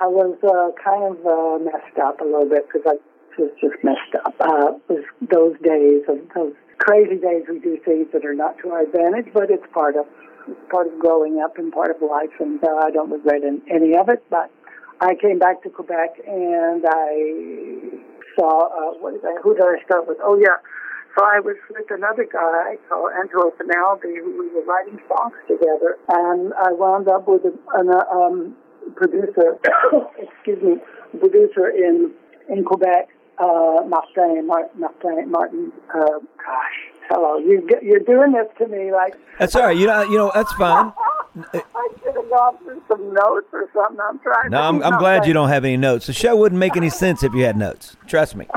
I 0.00 0.06
was 0.06 0.36
uh, 0.42 0.70
kind 0.82 1.16
of 1.16 1.18
uh, 1.26 1.58
messed 1.64 1.98
up 1.98 2.20
a 2.20 2.24
little 2.24 2.48
bit 2.48 2.66
because 2.66 2.82
I 2.86 3.40
was 3.40 3.50
just 3.60 3.82
messed 3.82 4.14
up. 4.24 4.34
Uh, 4.40 4.74
it 4.76 4.92
was 4.92 5.04
those 5.30 5.54
days 5.62 6.02
of 6.08 6.18
those 6.34 6.54
crazy 6.78 7.16
days 7.16 7.44
we 7.48 7.60
do 7.60 7.78
things 7.84 8.08
that 8.12 8.24
are 8.24 8.34
not 8.34 8.58
to 8.58 8.70
our 8.70 8.82
advantage, 8.82 9.32
but 9.32 9.50
it's 9.50 9.64
part 9.72 9.96
of 9.96 10.06
part 10.70 10.88
of 10.88 10.98
growing 10.98 11.40
up 11.40 11.56
and 11.58 11.72
part 11.72 11.94
of 11.94 12.02
life, 12.02 12.34
and 12.40 12.62
uh, 12.64 12.82
I 12.82 12.90
don't 12.90 13.10
regret 13.10 13.42
an- 13.44 13.62
any 13.70 13.94
of 13.96 14.08
it. 14.08 14.24
But 14.28 14.50
I 15.00 15.14
came 15.14 15.38
back 15.38 15.62
to 15.62 15.70
Quebec 15.70 16.18
and 16.26 16.84
I 16.86 18.02
saw 18.38 18.66
uh, 18.66 18.98
what 18.98 19.14
did 19.14 19.24
I, 19.24 19.40
who 19.42 19.54
did 19.54 19.64
I 19.64 19.82
start 19.84 20.06
with? 20.08 20.18
Oh 20.22 20.36
yeah, 20.38 20.58
so 21.14 21.24
I 21.24 21.40
was 21.40 21.56
with 21.68 21.90
another 21.90 22.24
guy 22.24 22.76
called 22.88 23.12
Angelo 23.20 23.52
Finaldi, 23.60 24.16
who 24.16 24.32
we 24.38 24.48
were 24.54 24.64
writing 24.64 24.98
songs 25.08 25.34
together, 25.46 25.98
and 26.08 26.52
I 26.54 26.72
wound 26.72 27.08
up 27.08 27.28
with 27.28 27.42
a, 27.44 27.52
an, 27.78 27.90
um, 28.10 28.56
producer, 28.96 29.58
excuse 30.18 30.62
me, 30.62 30.76
producer 31.18 31.68
in 31.68 32.12
in 32.48 32.64
Quebec, 32.64 33.08
uh, 33.38 33.82
Martin, 33.86 34.46
Martin, 34.46 35.30
Martin. 35.30 35.72
Uh, 35.94 36.18
gosh, 36.36 36.78
hello, 37.10 37.38
you 37.38 37.68
you're 37.82 38.00
doing 38.00 38.32
this 38.32 38.46
to 38.58 38.66
me 38.66 38.92
like. 38.92 39.14
That's 39.38 39.54
all 39.54 39.64
right. 39.64 39.76
You 39.76 39.86
know, 39.86 40.02
you 40.02 40.16
know 40.16 40.32
that's 40.34 40.52
fine. 40.54 40.92
I 41.34 41.88
should 42.02 42.14
have 42.14 42.28
gone 42.28 42.58
through 42.58 42.82
some 42.88 43.12
notes 43.12 43.48
or 43.52 43.68
something. 43.74 43.98
I'm 44.02 44.18
trying. 44.20 44.50
No, 44.50 44.58
to 44.58 44.64
I'm, 44.64 44.82
I'm 44.82 44.98
glad 44.98 45.26
you 45.26 45.32
don't 45.32 45.48
have 45.48 45.64
any 45.64 45.76
notes. 45.76 46.06
The 46.06 46.12
show 46.12 46.36
wouldn't 46.36 46.58
make 46.58 46.76
any 46.76 46.90
sense 46.90 47.22
if 47.22 47.32
you 47.34 47.44
had 47.44 47.56
notes. 47.56 47.96
Trust 48.06 48.36
me. 48.36 48.46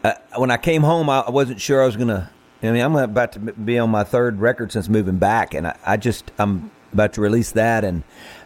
uh, 0.04 0.14
when 0.36 0.52
I 0.52 0.58
came 0.58 0.84
home, 0.84 1.10
I, 1.10 1.22
I 1.22 1.32
wasn't 1.32 1.62
sure 1.62 1.82
I 1.82 1.86
was 1.86 1.98
gonna. 1.98 2.30
I 2.64 2.72
mean, 2.72 2.82
I'm 2.82 2.96
about 2.96 3.32
to 3.34 3.40
be 3.40 3.80
on 3.80 3.90
my 3.90 4.04
third 4.04 4.40
record 4.40 4.72
since 4.72 4.88
moving 4.88 5.18
back, 5.18 5.54
and 5.54 5.68
I, 5.68 5.78
I 5.86 5.98
just 5.98 6.32
I'm 6.38 6.72
about 6.94 7.14
to 7.14 7.22
release 7.22 7.52
that, 7.52 7.84
and 7.84 8.04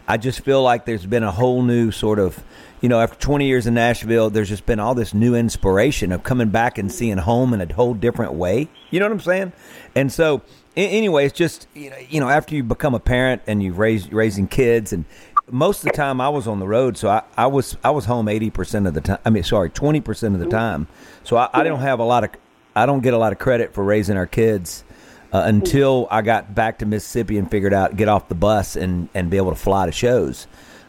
I 0.08 0.16
just 0.16 0.40
feel 0.40 0.62
like 0.62 0.84
there's 0.84 1.06
been 1.06 1.22
a 1.22 1.32
whole 1.32 1.62
new 1.62 1.90
sort 1.90 2.18
of, 2.18 2.42
you 2.80 2.88
know, 2.88 3.00
after 3.00 3.18
20 3.18 3.46
years 3.46 3.66
in 3.66 3.74
Nashville, 3.74 4.30
there's 4.30 4.48
just 4.48 4.66
been 4.66 4.78
all 4.78 4.94
this 4.94 5.12
new 5.12 5.34
inspiration 5.34 6.12
of 6.12 6.22
coming 6.22 6.50
back 6.50 6.78
and 6.78 6.90
seeing 6.92 7.18
home 7.18 7.52
in 7.52 7.60
a 7.60 7.74
whole 7.74 7.94
different 7.94 8.34
way. 8.34 8.68
You 8.90 9.00
know 9.00 9.06
what 9.06 9.12
I'm 9.12 9.20
saying? 9.20 9.52
And 9.94 10.12
so, 10.12 10.42
anyway, 10.76 11.26
it's 11.26 11.36
just 11.36 11.66
you 11.74 11.90
know, 11.90 11.96
you 12.08 12.20
know, 12.20 12.28
after 12.28 12.54
you 12.54 12.62
become 12.62 12.94
a 12.94 13.00
parent 13.00 13.42
and 13.46 13.62
you've 13.62 13.78
raised 13.78 14.12
raising 14.12 14.46
kids, 14.46 14.92
and 14.92 15.04
most 15.50 15.78
of 15.78 15.90
the 15.90 15.96
time 15.96 16.20
I 16.20 16.28
was 16.28 16.46
on 16.46 16.60
the 16.60 16.68
road, 16.68 16.96
so 16.96 17.08
I, 17.08 17.22
I 17.36 17.46
was 17.46 17.76
I 17.82 17.90
was 17.90 18.04
home 18.04 18.28
80 18.28 18.50
percent 18.50 18.86
of 18.86 18.94
the 18.94 19.00
time. 19.00 19.18
I 19.24 19.30
mean, 19.30 19.42
sorry, 19.42 19.70
20 19.70 20.00
percent 20.00 20.34
of 20.34 20.40
the 20.40 20.48
time. 20.48 20.86
So 21.24 21.36
I, 21.36 21.48
I 21.52 21.64
don't 21.64 21.80
have 21.80 21.98
a 21.98 22.04
lot 22.04 22.24
of 22.24 22.30
I 22.76 22.86
don't 22.86 23.00
get 23.00 23.14
a 23.14 23.18
lot 23.18 23.32
of 23.32 23.38
credit 23.38 23.74
for 23.74 23.82
raising 23.82 24.16
our 24.16 24.26
kids 24.26 24.84
uh, 25.36 25.42
until 25.46 26.08
I 26.10 26.22
got 26.22 26.54
back 26.54 26.78
to 26.78 26.86
Mississippi 26.86 27.36
and 27.38 27.50
figured 27.50 27.74
out 27.74 27.96
get 27.96 28.08
off 28.08 28.28
the 28.28 28.34
bus 28.34 28.76
and 28.76 29.08
and 29.14 29.28
be 29.30 29.36
able 29.36 29.50
to 29.50 29.56
fly 29.56 29.86
to 29.86 29.92
shows, 29.92 30.46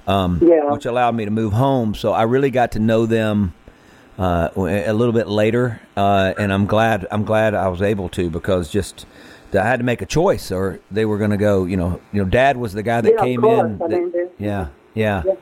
um, 0.08 0.40
Yeah. 0.42 0.72
which 0.72 0.86
allowed 0.86 1.16
me 1.16 1.26
to 1.26 1.32
move 1.32 1.54
home. 1.54 1.96
So 1.96 2.14
I 2.14 2.24
really 2.24 2.50
got 2.52 2.72
to 2.74 2.80
know 2.80 3.06
them 3.06 3.54
uh, 4.18 4.50
a 4.56 4.94
little 4.94 5.14
bit 5.14 5.28
later, 5.28 5.80
uh, 5.96 6.34
and 6.40 6.52
I'm 6.52 6.66
glad 6.66 7.06
I'm 7.12 7.24
glad 7.24 7.54
I 7.54 7.68
was 7.68 7.82
able 7.82 8.10
to 8.10 8.30
because 8.30 8.70
just 8.70 9.06
I 9.54 9.64
had 9.64 9.80
to 9.80 9.86
make 9.86 10.02
a 10.02 10.06
choice, 10.06 10.52
or 10.52 10.80
they 10.92 11.06
were 11.06 11.18
going 11.18 11.32
to 11.32 11.38
go. 11.38 11.66
You 11.66 11.78
know, 11.78 12.02
you 12.12 12.24
know, 12.24 12.30
Dad 12.30 12.58
was 12.58 12.74
the 12.74 12.84
guy 12.84 13.02
that 13.02 13.14
Yeah, 13.14 13.24
came 13.24 13.44
in. 13.44 13.82
I 13.82 13.88
mean, 13.88 14.14
yeah, 14.40 14.68
yeah, 14.94 15.24
Yeah. 15.26 15.34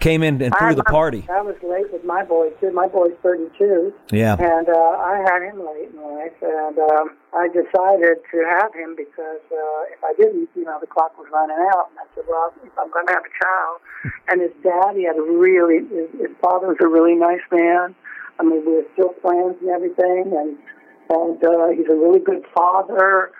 Came 0.00 0.22
in 0.22 0.40
and 0.42 0.52
threw 0.58 0.68
I, 0.68 0.74
the 0.74 0.84
party. 0.84 1.26
I, 1.28 1.38
I 1.38 1.42
was 1.42 1.56
late 1.62 1.92
with 1.92 2.04
my 2.04 2.24
boy 2.24 2.50
too. 2.60 2.72
My 2.72 2.88
boy's 2.88 3.14
32. 3.22 3.92
Yeah. 4.10 4.34
And 4.40 4.68
uh, 4.68 4.72
I 4.74 5.22
had 5.28 5.42
him 5.42 5.60
late 5.60 5.90
in 5.92 6.00
life, 6.00 6.36
and 6.42 6.78
um, 6.78 7.16
I 7.36 7.48
decided 7.48 8.18
to 8.32 8.38
have 8.48 8.74
him 8.74 8.96
because 8.96 9.44
uh, 9.52 9.92
if 9.92 10.02
I 10.02 10.12
didn't, 10.16 10.48
you 10.56 10.64
know, 10.64 10.78
the 10.80 10.86
clock 10.86 11.16
was 11.18 11.28
running 11.32 11.60
out. 11.72 11.90
And 11.90 11.98
I 12.00 12.06
said, 12.14 12.24
well, 12.28 12.52
if 12.64 12.72
I'm 12.78 12.90
going 12.90 13.06
to 13.06 13.12
have 13.12 13.24
a 13.24 13.34
child, 13.38 13.76
and 14.28 14.40
his 14.40 14.54
dad, 14.62 14.96
he 14.96 15.04
had 15.04 15.16
a 15.16 15.22
really, 15.22 15.86
his, 15.86 16.08
his 16.18 16.34
father 16.40 16.68
was 16.68 16.80
a 16.80 16.88
really 16.88 17.14
nice 17.14 17.44
man. 17.52 17.94
I 18.38 18.42
mean, 18.42 18.64
we 18.64 18.80
were 18.80 18.88
still 18.94 19.14
friends 19.20 19.56
and 19.60 19.70
everything, 19.70 20.32
and 20.32 20.56
and 21.10 21.42
uh, 21.42 21.68
he's 21.76 21.90
a 21.90 21.94
really 21.94 22.20
good 22.20 22.44
father. 22.54 23.32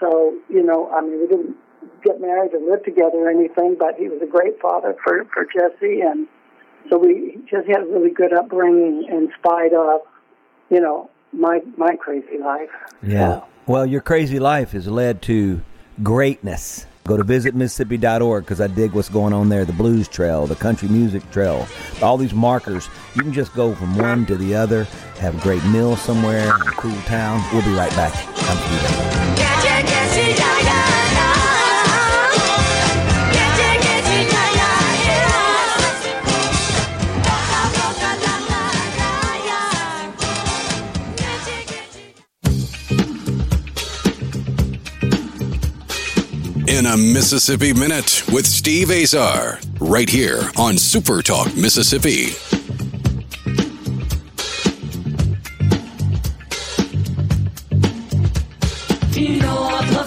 So, 0.00 0.34
you 0.48 0.62
know, 0.62 0.90
I 0.90 1.02
mean, 1.02 1.20
we 1.20 1.26
didn't 1.28 1.56
get 2.02 2.20
married 2.20 2.52
or 2.54 2.60
live 2.60 2.84
together 2.84 3.18
or 3.18 3.30
anything, 3.30 3.76
but 3.78 3.94
he 3.96 4.08
was 4.08 4.20
a 4.22 4.26
great 4.26 4.60
father 4.60 4.96
for 5.02 5.24
for 5.32 5.44
Jesse, 5.44 6.00
and 6.00 6.26
so 6.90 6.98
we 6.98 7.38
just 7.50 7.66
had 7.68 7.82
a 7.82 7.86
really 7.86 8.10
good 8.10 8.32
upbringing 8.32 9.06
in 9.08 9.30
spite 9.38 9.72
of, 9.72 10.00
you 10.70 10.80
know, 10.80 11.10
my 11.32 11.60
my 11.76 11.96
crazy 11.96 12.38
life. 12.38 12.70
Yeah. 13.02 13.42
Well, 13.66 13.86
your 13.86 14.02
crazy 14.02 14.38
life 14.38 14.72
has 14.72 14.86
led 14.86 15.22
to 15.22 15.62
greatness. 16.02 16.86
Go 17.06 17.18
to 17.18 17.24
visitmississippi.org 17.24 18.44
because 18.44 18.62
I 18.62 18.66
dig 18.66 18.92
what's 18.92 19.10
going 19.10 19.34
on 19.34 19.50
there. 19.50 19.66
The 19.66 19.74
blues 19.74 20.08
trail, 20.08 20.46
the 20.46 20.54
country 20.54 20.88
music 20.88 21.28
trail, 21.30 21.66
all 22.00 22.16
these 22.16 22.32
markers. 22.32 22.88
You 23.14 23.22
can 23.22 23.32
just 23.32 23.54
go 23.54 23.74
from 23.74 23.96
one 23.98 24.24
to 24.26 24.36
the 24.36 24.54
other, 24.54 24.84
have 25.18 25.36
a 25.36 25.40
great 25.42 25.64
meal 25.66 25.96
somewhere, 25.96 26.48
a 26.48 26.72
cool 26.72 26.96
town. 27.02 27.44
We'll 27.52 27.64
be 27.64 27.74
right 27.74 27.90
back. 27.90 28.14
I'm 28.16 29.36
Steve. 29.36 29.43
A 46.86 46.96
Mississippi 46.96 47.72
Minute 47.72 48.24
with 48.32 48.46
Steve 48.46 48.90
Azar, 48.90 49.58
right 49.80 50.08
here 50.08 50.50
on 50.56 50.76
Super 50.76 51.22
Talk 51.22 51.54
Mississippi. 51.56 52.34
Une 59.16 59.44
autre 59.44 60.04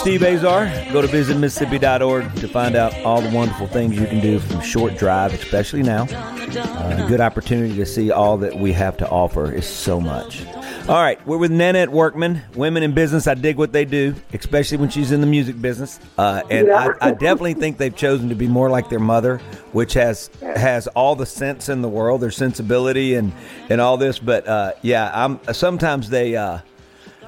Steve 0.00 0.22
Azar. 0.22 0.66
Go 0.92 1.02
to 1.02 1.08
visitmississippi.org 1.08 2.34
to 2.36 2.48
find 2.48 2.76
out 2.76 2.94
all 3.00 3.20
the 3.20 3.30
wonderful 3.30 3.66
things 3.66 3.98
you 3.98 4.06
can 4.06 4.20
do 4.20 4.38
from 4.38 4.60
short 4.60 4.96
drive, 4.96 5.34
especially 5.34 5.82
now. 5.82 6.06
Uh, 6.10 7.06
good 7.08 7.20
opportunity 7.20 7.74
to 7.74 7.84
see 7.84 8.10
all 8.10 8.38
that 8.38 8.56
we 8.56 8.72
have 8.72 8.96
to 8.98 9.08
offer 9.08 9.52
is 9.52 9.66
so 9.66 10.00
much. 10.00 10.46
All 10.88 11.02
right, 11.02 11.24
we're 11.26 11.36
with 11.36 11.50
Nanette 11.50 11.90
Workman, 11.90 12.40
women 12.54 12.82
in 12.82 12.94
business. 12.94 13.26
I 13.26 13.34
dig 13.34 13.58
what 13.58 13.72
they 13.72 13.84
do, 13.84 14.14
especially 14.32 14.78
when 14.78 14.88
she's 14.88 15.10
in 15.10 15.20
the 15.20 15.26
music 15.26 15.60
business. 15.60 15.98
Uh, 16.16 16.42
and 16.48 16.70
I, 16.70 16.94
I 17.00 17.10
definitely 17.10 17.54
think 17.54 17.76
they've 17.76 17.94
chosen 17.94 18.28
to 18.28 18.34
be 18.34 18.46
more 18.46 18.70
like 18.70 18.88
their 18.88 19.00
mother, 19.00 19.38
which 19.72 19.94
has 19.94 20.30
has 20.40 20.86
all 20.86 21.16
the 21.16 21.26
sense 21.26 21.68
in 21.68 21.82
the 21.82 21.88
world, 21.88 22.20
their 22.20 22.30
sensibility 22.30 23.16
and 23.16 23.32
and 23.68 23.80
all 23.80 23.96
this. 23.96 24.18
But 24.18 24.46
uh, 24.46 24.72
yeah, 24.80 25.10
I'm 25.12 25.40
sometimes 25.52 26.08
they 26.08 26.36
uh, 26.36 26.60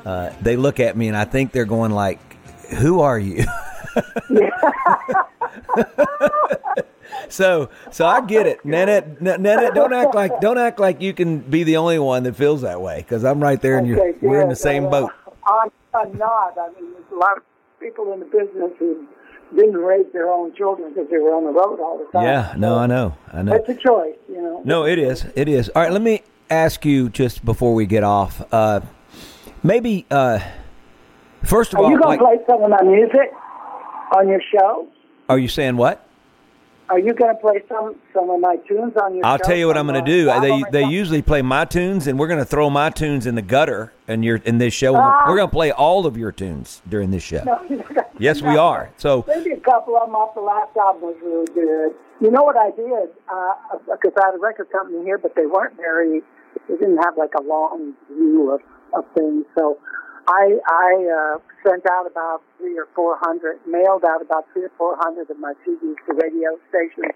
uh, 0.04 0.30
they 0.40 0.56
look 0.56 0.80
at 0.80 0.96
me 0.96 1.08
and 1.08 1.16
I 1.16 1.24
think 1.24 1.52
they're 1.52 1.64
going 1.64 1.92
like, 1.92 2.18
"Who 2.78 3.00
are 3.00 3.18
you?" 3.18 3.44
so 7.28 7.70
so 7.90 8.06
I 8.06 8.24
get 8.24 8.46
it, 8.46 8.64
Nanette. 8.64 9.20
Nanette, 9.20 9.74
don't 9.74 9.92
act 9.92 10.14
like 10.14 10.40
don't 10.40 10.58
act 10.58 10.78
like 10.80 11.00
you 11.00 11.12
can 11.12 11.38
be 11.38 11.64
the 11.64 11.76
only 11.76 11.98
one 11.98 12.22
that 12.24 12.36
feels 12.36 12.62
that 12.62 12.80
way 12.80 12.98
because 12.98 13.24
I'm 13.24 13.40
right 13.40 13.60
there 13.60 13.78
and 13.78 13.86
you 13.86 14.00
Okay, 14.00 14.18
we're 14.20 14.40
in 14.40 14.48
the 14.48 14.56
same 14.56 14.88
boat. 14.90 15.12
I'm, 15.46 15.70
I'm 15.94 16.16
not. 16.16 16.56
I 16.58 16.68
mean, 16.80 16.92
there's 16.92 17.04
a 17.12 17.16
lot 17.16 17.36
of 17.36 17.42
people 17.80 18.12
in 18.12 18.20
the 18.20 18.26
business 18.26 18.72
who 18.78 19.06
didn't 19.54 19.76
raise 19.76 20.06
their 20.12 20.30
own 20.30 20.54
children 20.54 20.92
because 20.92 21.10
they 21.10 21.18
were 21.18 21.34
on 21.34 21.44
the 21.44 21.50
road 21.50 21.80
all 21.80 21.98
the 21.98 22.04
time. 22.12 22.24
Yeah, 22.24 22.54
no, 22.56 22.78
I 22.78 22.86
know, 22.86 23.16
I 23.32 23.42
know. 23.42 23.54
It's 23.54 23.68
a 23.68 23.74
choice, 23.74 24.16
you 24.28 24.40
know. 24.40 24.62
No, 24.64 24.86
it 24.86 24.98
is. 24.98 25.26
It 25.34 25.48
is. 25.48 25.68
All 25.70 25.82
right, 25.82 25.92
let 25.92 26.02
me 26.02 26.22
ask 26.50 26.84
you 26.84 27.08
just 27.08 27.44
before 27.44 27.74
we 27.74 27.86
get 27.86 28.04
off. 28.04 28.42
Uh, 28.52 28.80
maybe 29.62 30.06
uh, 30.10 30.40
first 31.44 31.72
of 31.72 31.80
Are 31.80 31.84
all, 31.84 31.90
you 31.90 31.98
going 31.98 32.18
like, 32.18 32.38
to 32.38 32.44
play 32.44 32.54
some 32.54 32.62
of 32.62 32.70
my 32.70 32.82
music 32.82 33.32
on 34.16 34.28
your 34.28 34.40
show? 34.52 34.88
are 35.28 35.38
you 35.38 35.48
saying 35.48 35.76
what? 35.76 36.06
Are 36.90 36.98
you 36.98 37.14
going 37.14 37.32
to 37.32 37.40
play 37.40 37.62
some 37.68 37.94
some 38.12 38.28
of 38.30 38.40
my 38.40 38.56
tunes 38.66 38.96
on 38.96 39.14
your 39.14 39.22
show? 39.22 39.28
I'll 39.28 39.38
tell 39.38 39.54
you 39.56 39.68
what 39.68 39.78
I'm 39.78 39.86
going 39.86 40.02
uh, 40.02 40.04
to 40.04 40.10
do. 40.10 40.40
They 40.40 40.64
they 40.72 40.88
usually 40.90 41.22
play 41.22 41.40
my 41.40 41.64
tunes, 41.64 42.08
and 42.08 42.18
we're 42.18 42.26
going 42.26 42.40
to 42.40 42.44
throw 42.44 42.68
my 42.68 42.90
tunes 42.90 43.26
in 43.26 43.36
the 43.36 43.42
gutter. 43.42 43.92
And 44.08 44.24
you're 44.24 44.38
in 44.38 44.58
this 44.58 44.74
show. 44.74 44.96
Ah. 44.96 45.24
We're 45.28 45.36
going 45.36 45.48
to 45.48 45.54
play 45.54 45.70
all 45.70 46.04
of 46.04 46.16
your 46.16 46.32
tunes 46.32 46.82
during 46.88 47.12
this 47.12 47.22
show. 47.22 47.44
No, 47.44 47.62
you're 47.68 47.78
not 47.78 47.94
gonna 47.94 48.06
Yes, 48.18 48.40
do 48.40 48.48
we 48.48 48.56
are. 48.56 48.90
So 48.96 49.24
Maybe 49.28 49.52
a 49.52 49.60
couple 49.60 49.96
of 49.96 50.06
them 50.06 50.16
off 50.16 50.34
the 50.34 50.40
last 50.40 50.76
album 50.76 51.02
was 51.02 51.16
really 51.22 51.46
good. 51.54 51.94
You 52.20 52.32
know 52.32 52.42
what 52.42 52.56
I 52.56 52.70
did? 52.72 53.08
Uh, 53.32 53.78
because 53.86 54.12
I 54.20 54.26
had 54.26 54.34
a 54.34 54.38
record 54.38 54.68
company 54.72 55.04
here, 55.04 55.16
but 55.16 55.36
they 55.36 55.46
weren't 55.46 55.76
very. 55.76 56.22
They 56.68 56.74
didn't 56.74 56.98
have 56.98 57.16
like 57.16 57.34
a 57.38 57.42
long 57.42 57.94
view 58.08 58.50
of, 58.50 58.60
of 58.98 59.04
things. 59.14 59.46
So 59.56 59.78
I 60.28 60.58
I 60.66 60.90
uh, 61.08 61.38
sent 61.66 61.84
out 61.90 62.06
about 62.06 62.42
three 62.58 62.78
or 62.78 62.88
four 62.94 63.16
hundred, 63.20 63.58
mailed 63.66 64.04
out 64.04 64.22
about 64.22 64.46
three 64.52 64.64
or 64.64 64.72
four 64.78 64.96
hundred 65.00 65.30
of 65.30 65.38
my 65.38 65.54
CDs 65.66 65.96
to 66.06 66.12
radio 66.14 66.58
stations 66.68 67.12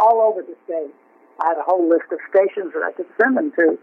all 0.00 0.20
over 0.20 0.42
the 0.42 0.56
state. 0.64 0.94
I 1.40 1.48
had 1.54 1.58
a 1.58 1.62
whole 1.62 1.88
list 1.88 2.10
of 2.10 2.18
stations 2.30 2.72
that 2.74 2.82
I 2.82 2.92
could 2.92 3.06
send 3.20 3.36
them 3.36 3.52
to. 3.56 3.78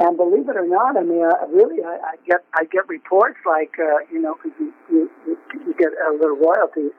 And 0.00 0.16
believe 0.16 0.48
it 0.48 0.56
or 0.56 0.66
not, 0.66 0.96
I 0.96 1.02
mean, 1.02 1.22
uh, 1.24 1.46
really, 1.48 1.82
I, 1.84 1.94
I 1.94 2.14
get 2.26 2.44
I 2.54 2.64
get 2.64 2.88
reports 2.88 3.38
like 3.46 3.72
uh, 3.78 4.04
you 4.10 4.20
know, 4.20 4.34
'cause 4.34 4.52
you, 4.58 4.72
you 4.90 5.10
you 5.26 5.74
get 5.78 5.92
a 5.94 6.12
little 6.12 6.36
royalty 6.36 6.90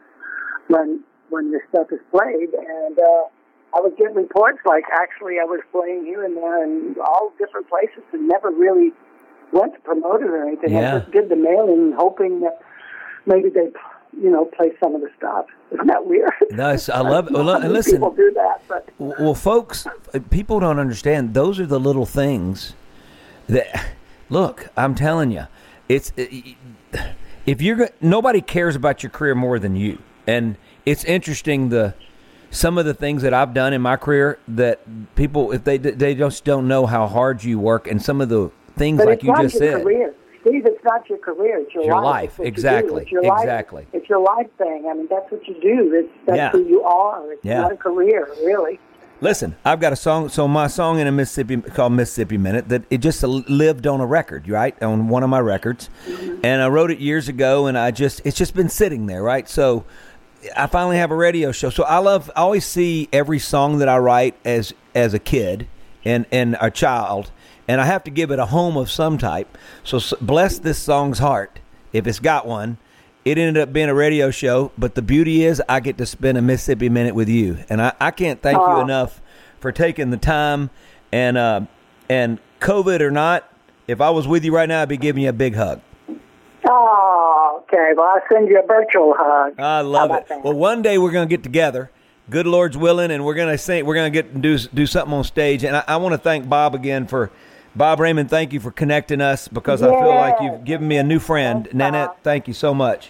when 0.68 1.04
when 1.30 1.52
your 1.52 1.62
stuff 1.70 1.88
is 1.92 2.00
played, 2.12 2.54
and 2.54 2.98
uh, 2.98 3.24
I 3.76 3.82
would 3.82 3.98
get 3.98 4.16
reports 4.16 4.60
like 4.66 4.86
actually 4.94 5.40
I 5.42 5.44
was 5.44 5.60
playing 5.72 6.06
here 6.06 6.24
and 6.24 6.38
there 6.38 6.64
and 6.64 6.98
all 7.00 7.34
different 7.38 7.68
places 7.70 8.04
and 8.14 8.28
never 8.28 8.50
really 8.50 8.92
went 9.52 9.74
to 9.74 9.80
promote 9.82 10.22
it 10.22 10.28
or 10.30 10.46
anything. 10.48 10.72
Yeah. 10.72 10.96
I 10.96 11.00
just 11.00 11.12
did 11.12 11.30
the 11.30 11.36
mailing, 11.36 11.94
hoping 11.98 12.42
that 12.42 12.62
maybe 13.26 13.50
they 13.50 13.70
you 14.18 14.30
know 14.30 14.46
play 14.46 14.72
some 14.82 14.96
of 14.96 15.02
the 15.02 15.10
stuff. 15.18 15.46
Isn't 15.72 15.88
that 15.88 16.06
weird? 16.06 16.32
Nice. 16.52 16.90
I 16.90 17.00
love 17.14 17.28
it. 17.28 17.34
Well, 17.34 17.44
listen- 17.68 17.94
people 17.96 18.12
do 18.12 18.32
that, 18.36 18.62
but 18.68 18.90
Well, 18.98 19.34
folks, 19.36 19.86
uh, 19.88 20.20
people 20.30 20.60
don't 20.60 20.80
understand. 20.80 21.34
Those 21.34 21.60
are 21.60 21.66
the 21.66 21.80
little 21.80 22.06
things 22.06 22.74
that. 23.48 23.92
Look, 24.28 24.70
I'm 24.76 24.96
telling 24.96 25.30
you, 25.32 25.46
it's 25.88 26.12
uh, 26.18 26.26
if 27.46 27.62
you're 27.62 27.90
nobody 28.02 28.42
cares 28.42 28.76
about 28.76 29.04
your 29.04 29.12
career 29.12 29.36
more 29.36 29.60
than 29.60 29.76
you, 29.76 30.00
and 30.26 30.58
it's 30.84 31.04
interesting 31.04 31.70
the 31.70 31.94
some 32.50 32.80
of 32.80 32.86
the 32.86 32.94
things 32.96 33.22
that 33.22 33.36
I've 33.36 33.54
done 33.54 33.72
in 33.74 33.82
my 33.84 33.98
career 33.98 34.40
that 34.48 34.80
people 35.16 35.52
if 35.52 35.64
they 35.64 35.78
they 35.78 36.16
just 36.16 36.44
don't 36.44 36.68
know 36.68 36.88
how 36.88 37.06
hard 37.06 37.44
you 37.44 37.60
work, 37.60 37.86
and 37.86 38.02
some 38.02 38.20
of 38.20 38.30
the 38.30 38.50
things 38.76 38.98
But 38.98 39.08
like 39.08 39.24
you 39.24 39.34
just 39.42 39.56
your 39.56 39.74
said. 39.74 39.84
career. 39.84 40.14
Steve, 40.42 40.66
it's 40.68 40.84
not 40.84 41.10
your 41.10 41.18
career. 41.18 41.58
It's 41.60 41.74
your, 41.74 41.86
Your 41.86 41.96
life. 41.96 42.04
life. 42.04 42.30
It's 42.32 42.38
what 42.40 42.46
you. 42.46 42.50
Exactly. 42.50 43.02
It's 43.02 43.12
your 43.12 43.24
life. 43.24 43.40
Exactly. 43.42 43.88
It's 43.94 44.10
your 44.10 44.20
life 44.20 44.48
thing. 44.60 44.86
I 44.88 44.94
mean, 44.94 45.08
that's 45.10 45.32
what 45.32 45.48
you 45.48 45.56
do. 45.60 45.94
It's, 45.96 46.14
that's 46.28 46.38
Yeah. 46.38 46.52
who 46.52 46.64
you 46.68 46.84
are. 46.84 47.32
It's 47.34 47.44
Yeah. 47.44 47.62
not 47.62 47.72
a 47.72 47.78
career, 47.78 48.28
really. 48.44 48.80
Listen, 49.22 49.56
I've 49.66 49.80
got 49.80 49.92
a 49.94 49.96
song. 49.96 50.30
So 50.30 50.48
my 50.48 50.68
song 50.68 51.00
in 51.00 51.08
a 51.08 51.12
Mississippi 51.12 51.58
called 51.58 51.94
Mississippi 51.94 52.38
Minute 52.38 52.70
that 52.70 52.84
it 52.92 52.98
just 53.00 53.24
lived 53.24 53.88
on 53.88 54.02
a 54.02 54.06
record, 54.06 54.48
right? 54.48 54.80
On 54.84 55.08
one 55.08 55.24
of 55.24 55.30
my 55.30 55.40
records, 55.40 55.90
mm-hmm. 56.08 56.42
and 56.44 56.62
I 56.62 56.68
wrote 56.68 56.92
it 56.92 57.00
years 57.00 57.28
ago, 57.30 57.66
and 57.66 57.78
I 57.78 57.92
just 57.92 58.22
it's 58.26 58.38
just 58.38 58.54
been 58.54 58.70
sitting 58.70 59.06
there, 59.08 59.24
right? 59.24 59.48
So 59.48 59.86
I 60.56 60.68
finally 60.68 60.98
have 60.98 61.12
a 61.12 61.16
radio 61.16 61.52
show. 61.54 61.70
So 61.70 61.84
I 61.86 62.00
love. 62.00 62.30
I 62.36 62.42
always 62.42 62.66
see 62.66 63.08
every 63.14 63.40
song 63.40 63.78
that 63.80 63.88
I 63.88 63.98
write 63.98 64.36
as 64.44 64.74
as 64.94 65.14
a 65.14 65.20
kid 65.20 65.68
and 66.04 66.26
and 66.30 66.58
a 66.60 66.70
child, 66.70 67.32
and 67.68 67.82
I 67.82 67.86
have 67.86 68.04
to 68.06 68.12
give 68.12 68.32
it 68.32 68.40
a 68.40 68.46
home 68.48 68.78
of 68.78 68.90
some 68.90 69.18
type. 69.18 69.58
So 69.84 70.00
bless 70.22 70.60
this 70.60 70.78
song's 70.78 71.20
heart 71.20 71.60
if 71.94 72.08
it's 72.08 72.20
got 72.20 72.46
one. 72.46 72.78
It 73.24 73.40
ended 73.40 73.62
up 73.62 73.74
being 73.74 73.90
a 73.90 73.96
radio 73.96 74.30
show, 74.30 74.72
but 74.78 74.94
the 74.94 75.02
beauty 75.02 75.44
is 75.46 75.62
I 75.68 75.80
get 75.80 75.98
to 75.98 76.06
spend 76.06 76.38
a 76.38 76.42
Mississippi 76.44 76.90
minute 76.90 77.16
with 77.16 77.28
you, 77.28 77.58
and 77.70 77.82
I, 77.82 77.94
I 78.00 78.12
can't 78.12 78.40
thank 78.40 78.58
you 78.58 78.80
enough 78.80 79.20
for 79.60 79.72
taking 79.72 80.12
the 80.12 80.18
time. 80.18 80.70
And 81.12 81.36
uh, 81.38 81.62
and 82.08 82.40
COVID 82.60 83.00
or 83.00 83.10
not, 83.10 83.52
if 83.88 84.00
I 84.00 84.12
was 84.12 84.28
with 84.28 84.46
you 84.46 84.54
right 84.54 84.70
now, 84.70 84.84
I'd 84.84 84.90
be 84.90 84.98
giving 84.98 85.24
you 85.24 85.30
a 85.30 85.34
big 85.34 85.56
hug. 85.56 85.82
Oh, 86.68 87.64
okay. 87.64 87.94
Well, 87.96 88.08
I'll 88.14 88.22
send 88.32 88.48
you 88.48 88.60
a 88.62 88.66
virtual 88.66 89.16
hug. 89.18 89.60
I 89.60 89.82
love 89.82 90.12
it. 90.12 90.28
that? 90.28 90.44
Well, 90.44 90.54
one 90.54 90.82
day 90.82 90.98
we're 90.98 91.12
going 91.12 91.28
to 91.28 91.34
get 91.36 91.44
together. 91.44 91.90
Good 92.30 92.48
Lord's 92.48 92.78
willing, 92.78 93.12
and 93.12 93.24
we're 93.24 93.36
going 93.36 93.52
to 93.52 93.58
sing. 93.58 93.86
We're 93.86 93.96
going 93.96 94.12
to 94.12 94.24
get 94.24 94.40
do 94.42 94.58
do 94.58 94.86
something 94.86 95.14
on 95.14 95.24
stage. 95.24 95.64
And 95.64 95.78
I, 95.78 95.84
I 95.88 95.98
want 95.98 96.14
to 96.14 96.18
thank 96.20 96.48
Bob 96.48 96.76
again 96.76 97.08
for 97.08 97.32
Bob 97.76 98.00
Raymond. 98.00 98.30
Thank 98.30 98.54
you 98.54 98.60
for 98.60 98.72
connecting 98.72 99.22
us 99.22 99.48
because 99.48 99.82
I 99.82 99.90
feel 99.90 100.16
like 100.16 100.36
you've 100.42 100.64
given 100.64 100.88
me 100.88 100.98
a 100.98 101.04
new 101.04 101.20
friend. 101.20 101.66
Thanks, 101.66 101.76
Nanette, 101.76 102.08
Bob. 102.10 102.18
thank 102.24 102.48
you 102.48 102.54
so 102.54 102.74
much. 102.74 103.10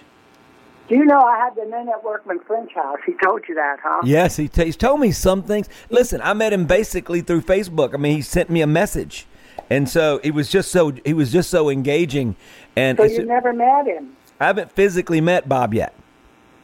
Do 0.88 0.96
you 0.96 1.06
know 1.06 1.20
I 1.20 1.38
had 1.38 1.56
the 1.56 1.66
Nanette 1.66 2.04
Workman 2.04 2.40
French 2.46 2.72
House? 2.74 3.00
He 3.06 3.14
told 3.24 3.42
you 3.48 3.56
that, 3.56 3.78
huh? 3.82 4.02
Yes, 4.04 4.38
he 4.38 4.48
t- 4.48 4.66
he's 4.66 4.78
told 4.78 5.00
me 5.00 5.12
some 5.12 5.42
things. 5.42 5.68
Listen, 5.90 6.22
I 6.22 6.34
met 6.34 6.54
him 6.54 6.66
basically 6.66 7.22
through 7.22 7.42
Facebook. 7.42 7.94
I 7.94 7.98
mean, 7.98 8.16
he 8.16 8.22
sent 8.22 8.52
me 8.52 8.62
a 8.62 8.68
message, 8.68 9.26
and 9.70 9.90
so 9.90 10.20
he 10.24 10.30
was 10.30 10.50
just 10.50 10.72
so 10.72 10.92
he 11.04 11.14
was 11.14 11.32
just 11.32 11.50
so 11.50 11.70
engaging. 11.70 12.36
And 12.76 12.98
So 13.00 13.06
you 13.06 13.26
never 13.26 13.52
met 13.52 13.88
him? 13.88 14.16
I 14.40 14.46
haven't 14.46 14.72
physically 14.72 15.22
met 15.22 15.50
Bob 15.50 15.74
yet. 15.74 15.94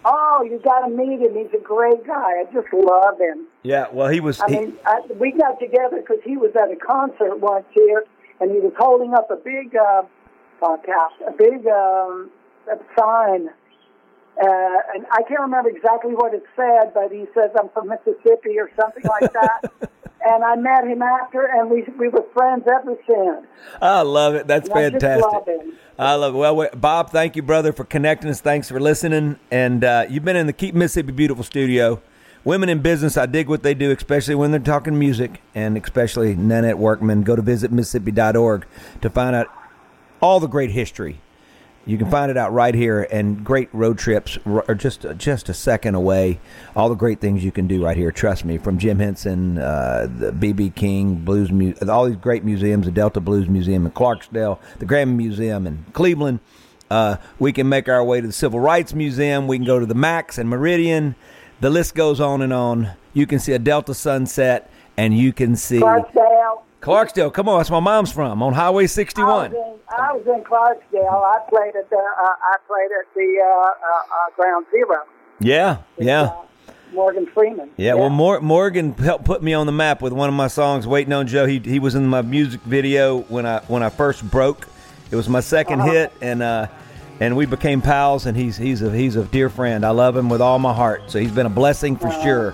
Oh, 0.03 0.43
you 0.43 0.59
got 0.63 0.87
to 0.87 0.89
meet 0.89 1.19
him. 1.21 1.35
He's 1.35 1.53
a 1.53 1.63
great 1.63 2.05
guy. 2.07 2.41
I 2.41 2.45
just 2.51 2.67
love 2.73 3.19
him. 3.19 3.45
Yeah, 3.63 3.85
well, 3.91 4.09
he 4.09 4.19
was. 4.19 4.39
I 4.39 4.49
he- 4.49 4.59
mean, 4.59 4.77
I, 4.85 5.01
we 5.19 5.31
got 5.31 5.59
together 5.59 6.01
because 6.01 6.23
he 6.23 6.37
was 6.37 6.51
at 6.55 6.71
a 6.71 6.75
concert 6.75 7.39
once 7.39 7.65
here, 7.71 8.05
and 8.39 8.51
he 8.51 8.59
was 8.59 8.73
holding 8.77 9.13
up 9.13 9.29
a 9.29 9.35
big 9.35 9.75
uh, 9.75 10.03
podcast, 10.61 11.21
a 11.27 11.31
big 11.37 11.67
um, 11.67 12.31
a 12.71 12.77
sign, 12.99 13.49
uh, 14.41 14.95
and 14.95 15.05
I 15.11 15.21
can't 15.27 15.41
remember 15.41 15.69
exactly 15.69 16.13
what 16.15 16.33
it 16.33 16.43
said, 16.55 16.93
but 16.93 17.11
he 17.11 17.25
says 17.35 17.51
I'm 17.59 17.69
from 17.69 17.89
Mississippi 17.89 18.57
or 18.57 18.71
something 18.79 19.03
like 19.03 19.31
that. 19.33 19.71
and 20.25 20.43
I 20.43 20.55
met 20.55 20.85
him 20.87 21.01
after, 21.01 21.45
and 21.45 21.69
we 21.69 21.83
we 21.97 22.07
were 22.09 22.25
friends 22.33 22.63
ever 22.67 22.95
since. 23.07 23.47
I 23.81 24.01
love 24.01 24.35
it. 24.35 24.47
That's 24.47 24.69
And 24.69 24.77
I 24.77 24.89
fantastic. 24.89 25.31
love 25.31 25.47
him. 25.47 25.73
I 25.99 26.15
love 26.15 26.33
it. 26.35 26.37
Well, 26.37 26.69
Bob, 26.75 27.11
thank 27.11 27.35
you, 27.35 27.41
brother, 27.43 27.71
for 27.73 27.83
connecting 27.83 28.29
us. 28.29 28.41
Thanks 28.41 28.69
for 28.69 28.79
listening. 28.79 29.39
And 29.51 29.83
uh, 29.83 30.05
you've 30.09 30.25
been 30.25 30.35
in 30.35 30.47
the 30.47 30.53
Keep 30.53 30.75
Mississippi 30.75 31.11
Beautiful 31.11 31.43
studio. 31.43 32.01
Women 32.43 32.69
in 32.69 32.79
business, 32.79 33.17
I 33.17 33.27
dig 33.27 33.47
what 33.47 33.61
they 33.61 33.75
do, 33.75 33.91
especially 33.91 34.33
when 34.33 34.49
they're 34.49 34.59
talking 34.59 34.97
music, 34.97 35.41
and 35.53 35.77
especially 35.77 36.35
Nanette 36.35 36.79
Workman. 36.79 37.21
Go 37.21 37.35
to 37.35 37.41
visit 37.43 37.71
Mississippi.org 37.71 38.65
to 39.01 39.09
find 39.11 39.35
out 39.35 39.47
all 40.21 40.39
the 40.39 40.47
great 40.47 40.71
history 40.71 41.21
You 41.85 41.97
can 41.97 42.11
find 42.11 42.29
it 42.29 42.37
out 42.37 42.53
right 42.53 42.75
here, 42.75 43.07
and 43.11 43.43
great 43.43 43.67
road 43.73 43.97
trips 43.97 44.37
are 44.45 44.75
just 44.75 45.05
just 45.17 45.49
a 45.49 45.53
second 45.53 45.95
away. 45.95 46.39
All 46.75 46.89
the 46.89 46.95
great 46.95 47.19
things 47.19 47.43
you 47.43 47.51
can 47.51 47.65
do 47.65 47.83
right 47.83 47.97
here. 47.97 48.11
Trust 48.11 48.45
me, 48.45 48.59
from 48.59 48.77
Jim 48.77 48.99
Henson, 48.99 49.57
uh, 49.57 50.07
the 50.15 50.31
BB 50.31 50.75
King 50.75 51.15
Blues, 51.15 51.51
Mu- 51.51 51.73
all 51.89 52.05
these 52.05 52.17
great 52.17 52.43
museums, 52.43 52.85
the 52.85 52.91
Delta 52.91 53.19
Blues 53.19 53.49
Museum 53.49 53.85
in 53.87 53.91
Clarksdale, 53.91 54.59
the 54.77 54.85
Grammy 54.85 55.15
Museum 55.15 55.65
in 55.65 55.83
Cleveland. 55.93 56.39
Uh, 56.91 57.15
we 57.39 57.51
can 57.51 57.67
make 57.67 57.89
our 57.89 58.03
way 58.03 58.21
to 58.21 58.27
the 58.27 58.33
Civil 58.33 58.59
Rights 58.59 58.93
Museum. 58.93 59.47
We 59.47 59.57
can 59.57 59.65
go 59.65 59.79
to 59.79 59.85
the 59.85 59.95
Max 59.95 60.37
and 60.37 60.49
Meridian. 60.49 61.15
The 61.61 61.69
list 61.71 61.95
goes 61.95 62.19
on 62.19 62.41
and 62.43 62.53
on. 62.53 62.91
You 63.13 63.25
can 63.25 63.39
see 63.39 63.53
a 63.53 63.59
Delta 63.59 63.93
sunset, 63.95 64.69
and 64.97 65.17
you 65.17 65.33
can 65.33 65.55
see 65.55 65.79
Clarksdale. 65.79 66.61
Clarksdale. 66.81 67.31
Come 67.33 67.47
on, 67.47 67.59
that's 67.59 67.69
where 67.69 67.79
my 67.79 67.91
mom's 67.91 68.11
from 68.11 68.41
on 68.41 68.53
Highway 68.53 68.83
I 68.83 68.87
61. 68.87 69.51
was 69.51 69.53
in, 69.53 69.79
I 69.97 70.13
was 70.13 70.25
in 70.25 70.43
Clarksdale. 70.43 71.23
I 71.23 71.39
played 71.49 71.75
at 71.75 71.89
the 71.89 71.95
uh, 71.95 71.99
I 71.99 72.57
played 72.67 72.89
at 72.99 73.13
the 73.15 73.41
uh, 73.43 73.47
uh, 73.47 73.67
uh, 73.67 74.35
Ground 74.35 74.65
Zero. 74.71 75.03
Yeah, 75.39 75.77
yeah. 75.97 76.21
Uh, 76.23 76.43
Morgan 76.93 77.25
Freeman. 77.27 77.69
Yeah, 77.77 77.93
well, 77.93 78.09
Mor- 78.09 78.41
Morgan 78.41 78.93
helped 78.93 79.23
put 79.23 79.41
me 79.41 79.53
on 79.53 79.65
the 79.65 79.71
map 79.71 80.01
with 80.01 80.11
one 80.11 80.27
of 80.27 80.35
my 80.35 80.47
songs, 80.47 80.85
"Waiting 80.85 81.13
on 81.13 81.27
Joe." 81.27 81.45
He 81.45 81.59
he 81.59 81.79
was 81.79 81.95
in 81.95 82.05
my 82.07 82.21
music 82.21 82.61
video 82.61 83.19
when 83.21 83.45
I 83.45 83.59
when 83.67 83.83
I 83.83 83.89
first 83.89 84.29
broke. 84.29 84.67
It 85.09 85.15
was 85.15 85.27
my 85.27 85.39
2nd 85.39 85.89
hit, 85.89 86.11
and 86.21 86.41
uh, 86.41 86.67
and 87.19 87.35
we 87.35 87.45
became 87.45 87.81
pals. 87.81 88.25
And 88.25 88.35
he's 88.35 88.57
he's 88.57 88.81
a 88.81 88.91
he's 88.91 89.15
a 89.15 89.23
dear 89.25 89.49
friend. 89.49 89.85
I 89.85 89.91
love 89.91 90.17
him 90.17 90.29
with 90.29 90.41
all 90.41 90.57
my 90.59 90.73
heart. 90.73 91.03
So 91.11 91.19
he's 91.19 91.31
been 91.31 91.45
a 91.45 91.49
blessing 91.49 91.95
for 91.95 92.11
sure. 92.23 92.53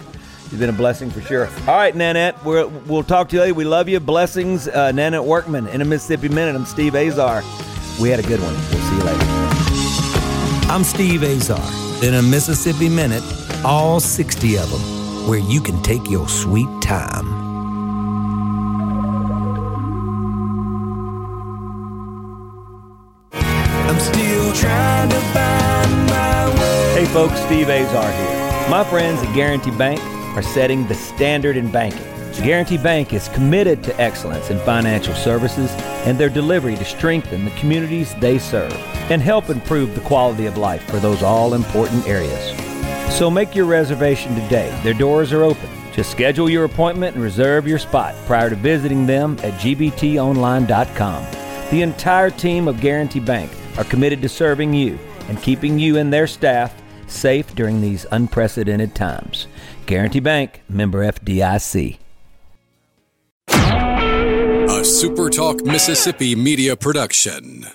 He's 0.50 0.60
been 0.60 0.70
a 0.70 0.74
blessing 0.74 1.10
for 1.10 1.20
sure. 1.20 1.48
All 1.68 1.76
right, 1.76 1.94
Nanette, 1.94 2.42
we're, 2.46 2.68
we'll 2.68 3.04
talk 3.04 3.28
to 3.30 3.36
you 3.36 3.42
later. 3.42 3.54
We 3.54 3.66
love 3.66 3.90
you. 3.90 4.00
Blessings, 4.00 4.70
uh, 4.70 4.94
Nanette 4.94 5.26
Workman 5.26 5.68
in 5.68 5.82
a 5.82 5.86
Mississippi 5.86 6.30
Minute. 6.30 6.56
I'm 6.56 6.66
Steve 6.66 6.96
Azar. 6.96 7.44
We 8.00 8.10
had 8.10 8.20
a 8.20 8.24
good 8.24 8.40
one. 8.40 8.54
We'll 8.54 8.90
see 8.90 8.96
you 8.96 9.04
later. 9.04 9.26
I'm 10.72 10.86
Steve 10.86 11.24
Azar. 11.24 11.60
In 12.02 12.14
a 12.14 12.22
Mississippi 12.22 12.88
Minute, 12.88 13.24
all 13.66 14.00
60 14.00 14.58
of 14.58 14.70
them, 14.70 15.28
where 15.28 15.40
you 15.40 15.60
can 15.60 15.82
take 15.84 16.10
your 16.10 16.30
sweet 16.30 16.70
time. 16.82 17.28
I'm 23.34 24.00
still 24.00 24.54
trying 24.54 25.10
to 25.10 25.20
find 25.20 26.06
my 26.06 26.50
way. 26.56 26.94
Hey 27.02 27.06
folks, 27.14 27.38
Steve 27.42 27.68
Azar 27.68 28.12
here. 28.12 28.70
My 28.70 28.86
friends 28.86 29.22
at 29.22 29.36
Guaranty 29.36 29.72
Bank 29.72 30.00
are 30.38 30.44
setting 30.44 30.86
the 30.86 30.94
standard 30.94 31.58
in 31.58 31.72
banking. 31.72 32.06
Guaranty 32.44 32.78
Bank 32.78 33.12
is 33.12 33.28
committed 33.30 33.84
to 33.84 34.00
excellence 34.00 34.52
in 34.52 34.60
financial 34.60 35.16
services 35.16 35.72
and 36.06 36.16
their 36.16 36.30
delivery 36.30 36.76
to 36.76 36.86
strengthen 36.86 37.44
the 37.44 37.52
communities 37.52 38.14
they 38.20 38.38
serve 38.38 38.72
and 39.10 39.20
help 39.20 39.50
improve 39.50 39.96
the 39.96 40.02
quality 40.02 40.46
of 40.46 40.56
life 40.56 40.84
for 40.92 40.98
those 40.98 41.24
all 41.24 41.56
important 41.56 42.08
areas. 42.08 42.56
So 43.18 43.32
make 43.32 43.56
your 43.56 43.66
reservation 43.66 44.36
today. 44.36 44.80
Their 44.84 44.94
doors 44.94 45.34
are 45.34 45.42
open. 45.42 45.70
Just 45.92 46.12
schedule 46.12 46.52
your 46.52 46.66
appointment 46.66 47.16
and 47.16 47.24
reserve 47.24 47.68
your 47.68 47.80
spot 47.80 48.14
prior 48.28 48.52
to 48.52 48.56
visiting 48.56 49.08
them 49.08 49.40
at 49.42 49.54
gbtonline.com. 49.54 51.26
The 51.72 51.82
entire 51.82 52.30
team 52.30 52.68
of 52.68 52.80
Guaranty 52.80 53.20
Bank 53.20 53.52
are 53.80 53.86
committed 53.86 54.22
to 54.22 54.30
serving 54.30 54.76
you 54.76 55.00
and 55.30 55.42
keeping 55.42 55.80
you 55.80 55.98
and 55.98 56.14
their 56.14 56.28
staff 56.28 56.77
safe 57.08 57.56
during 57.56 57.82
these 57.82 58.06
unprecedented 58.12 58.96
times. 58.96 59.48
Guaranty 59.86 60.20
Bank, 60.20 60.62
member 60.70 61.04
FDIC. 61.04 61.98
A 63.50 64.82
SuperTalk 64.82 65.66
Mississippi 65.66 66.36
media 66.36 66.76
production. 66.76 67.66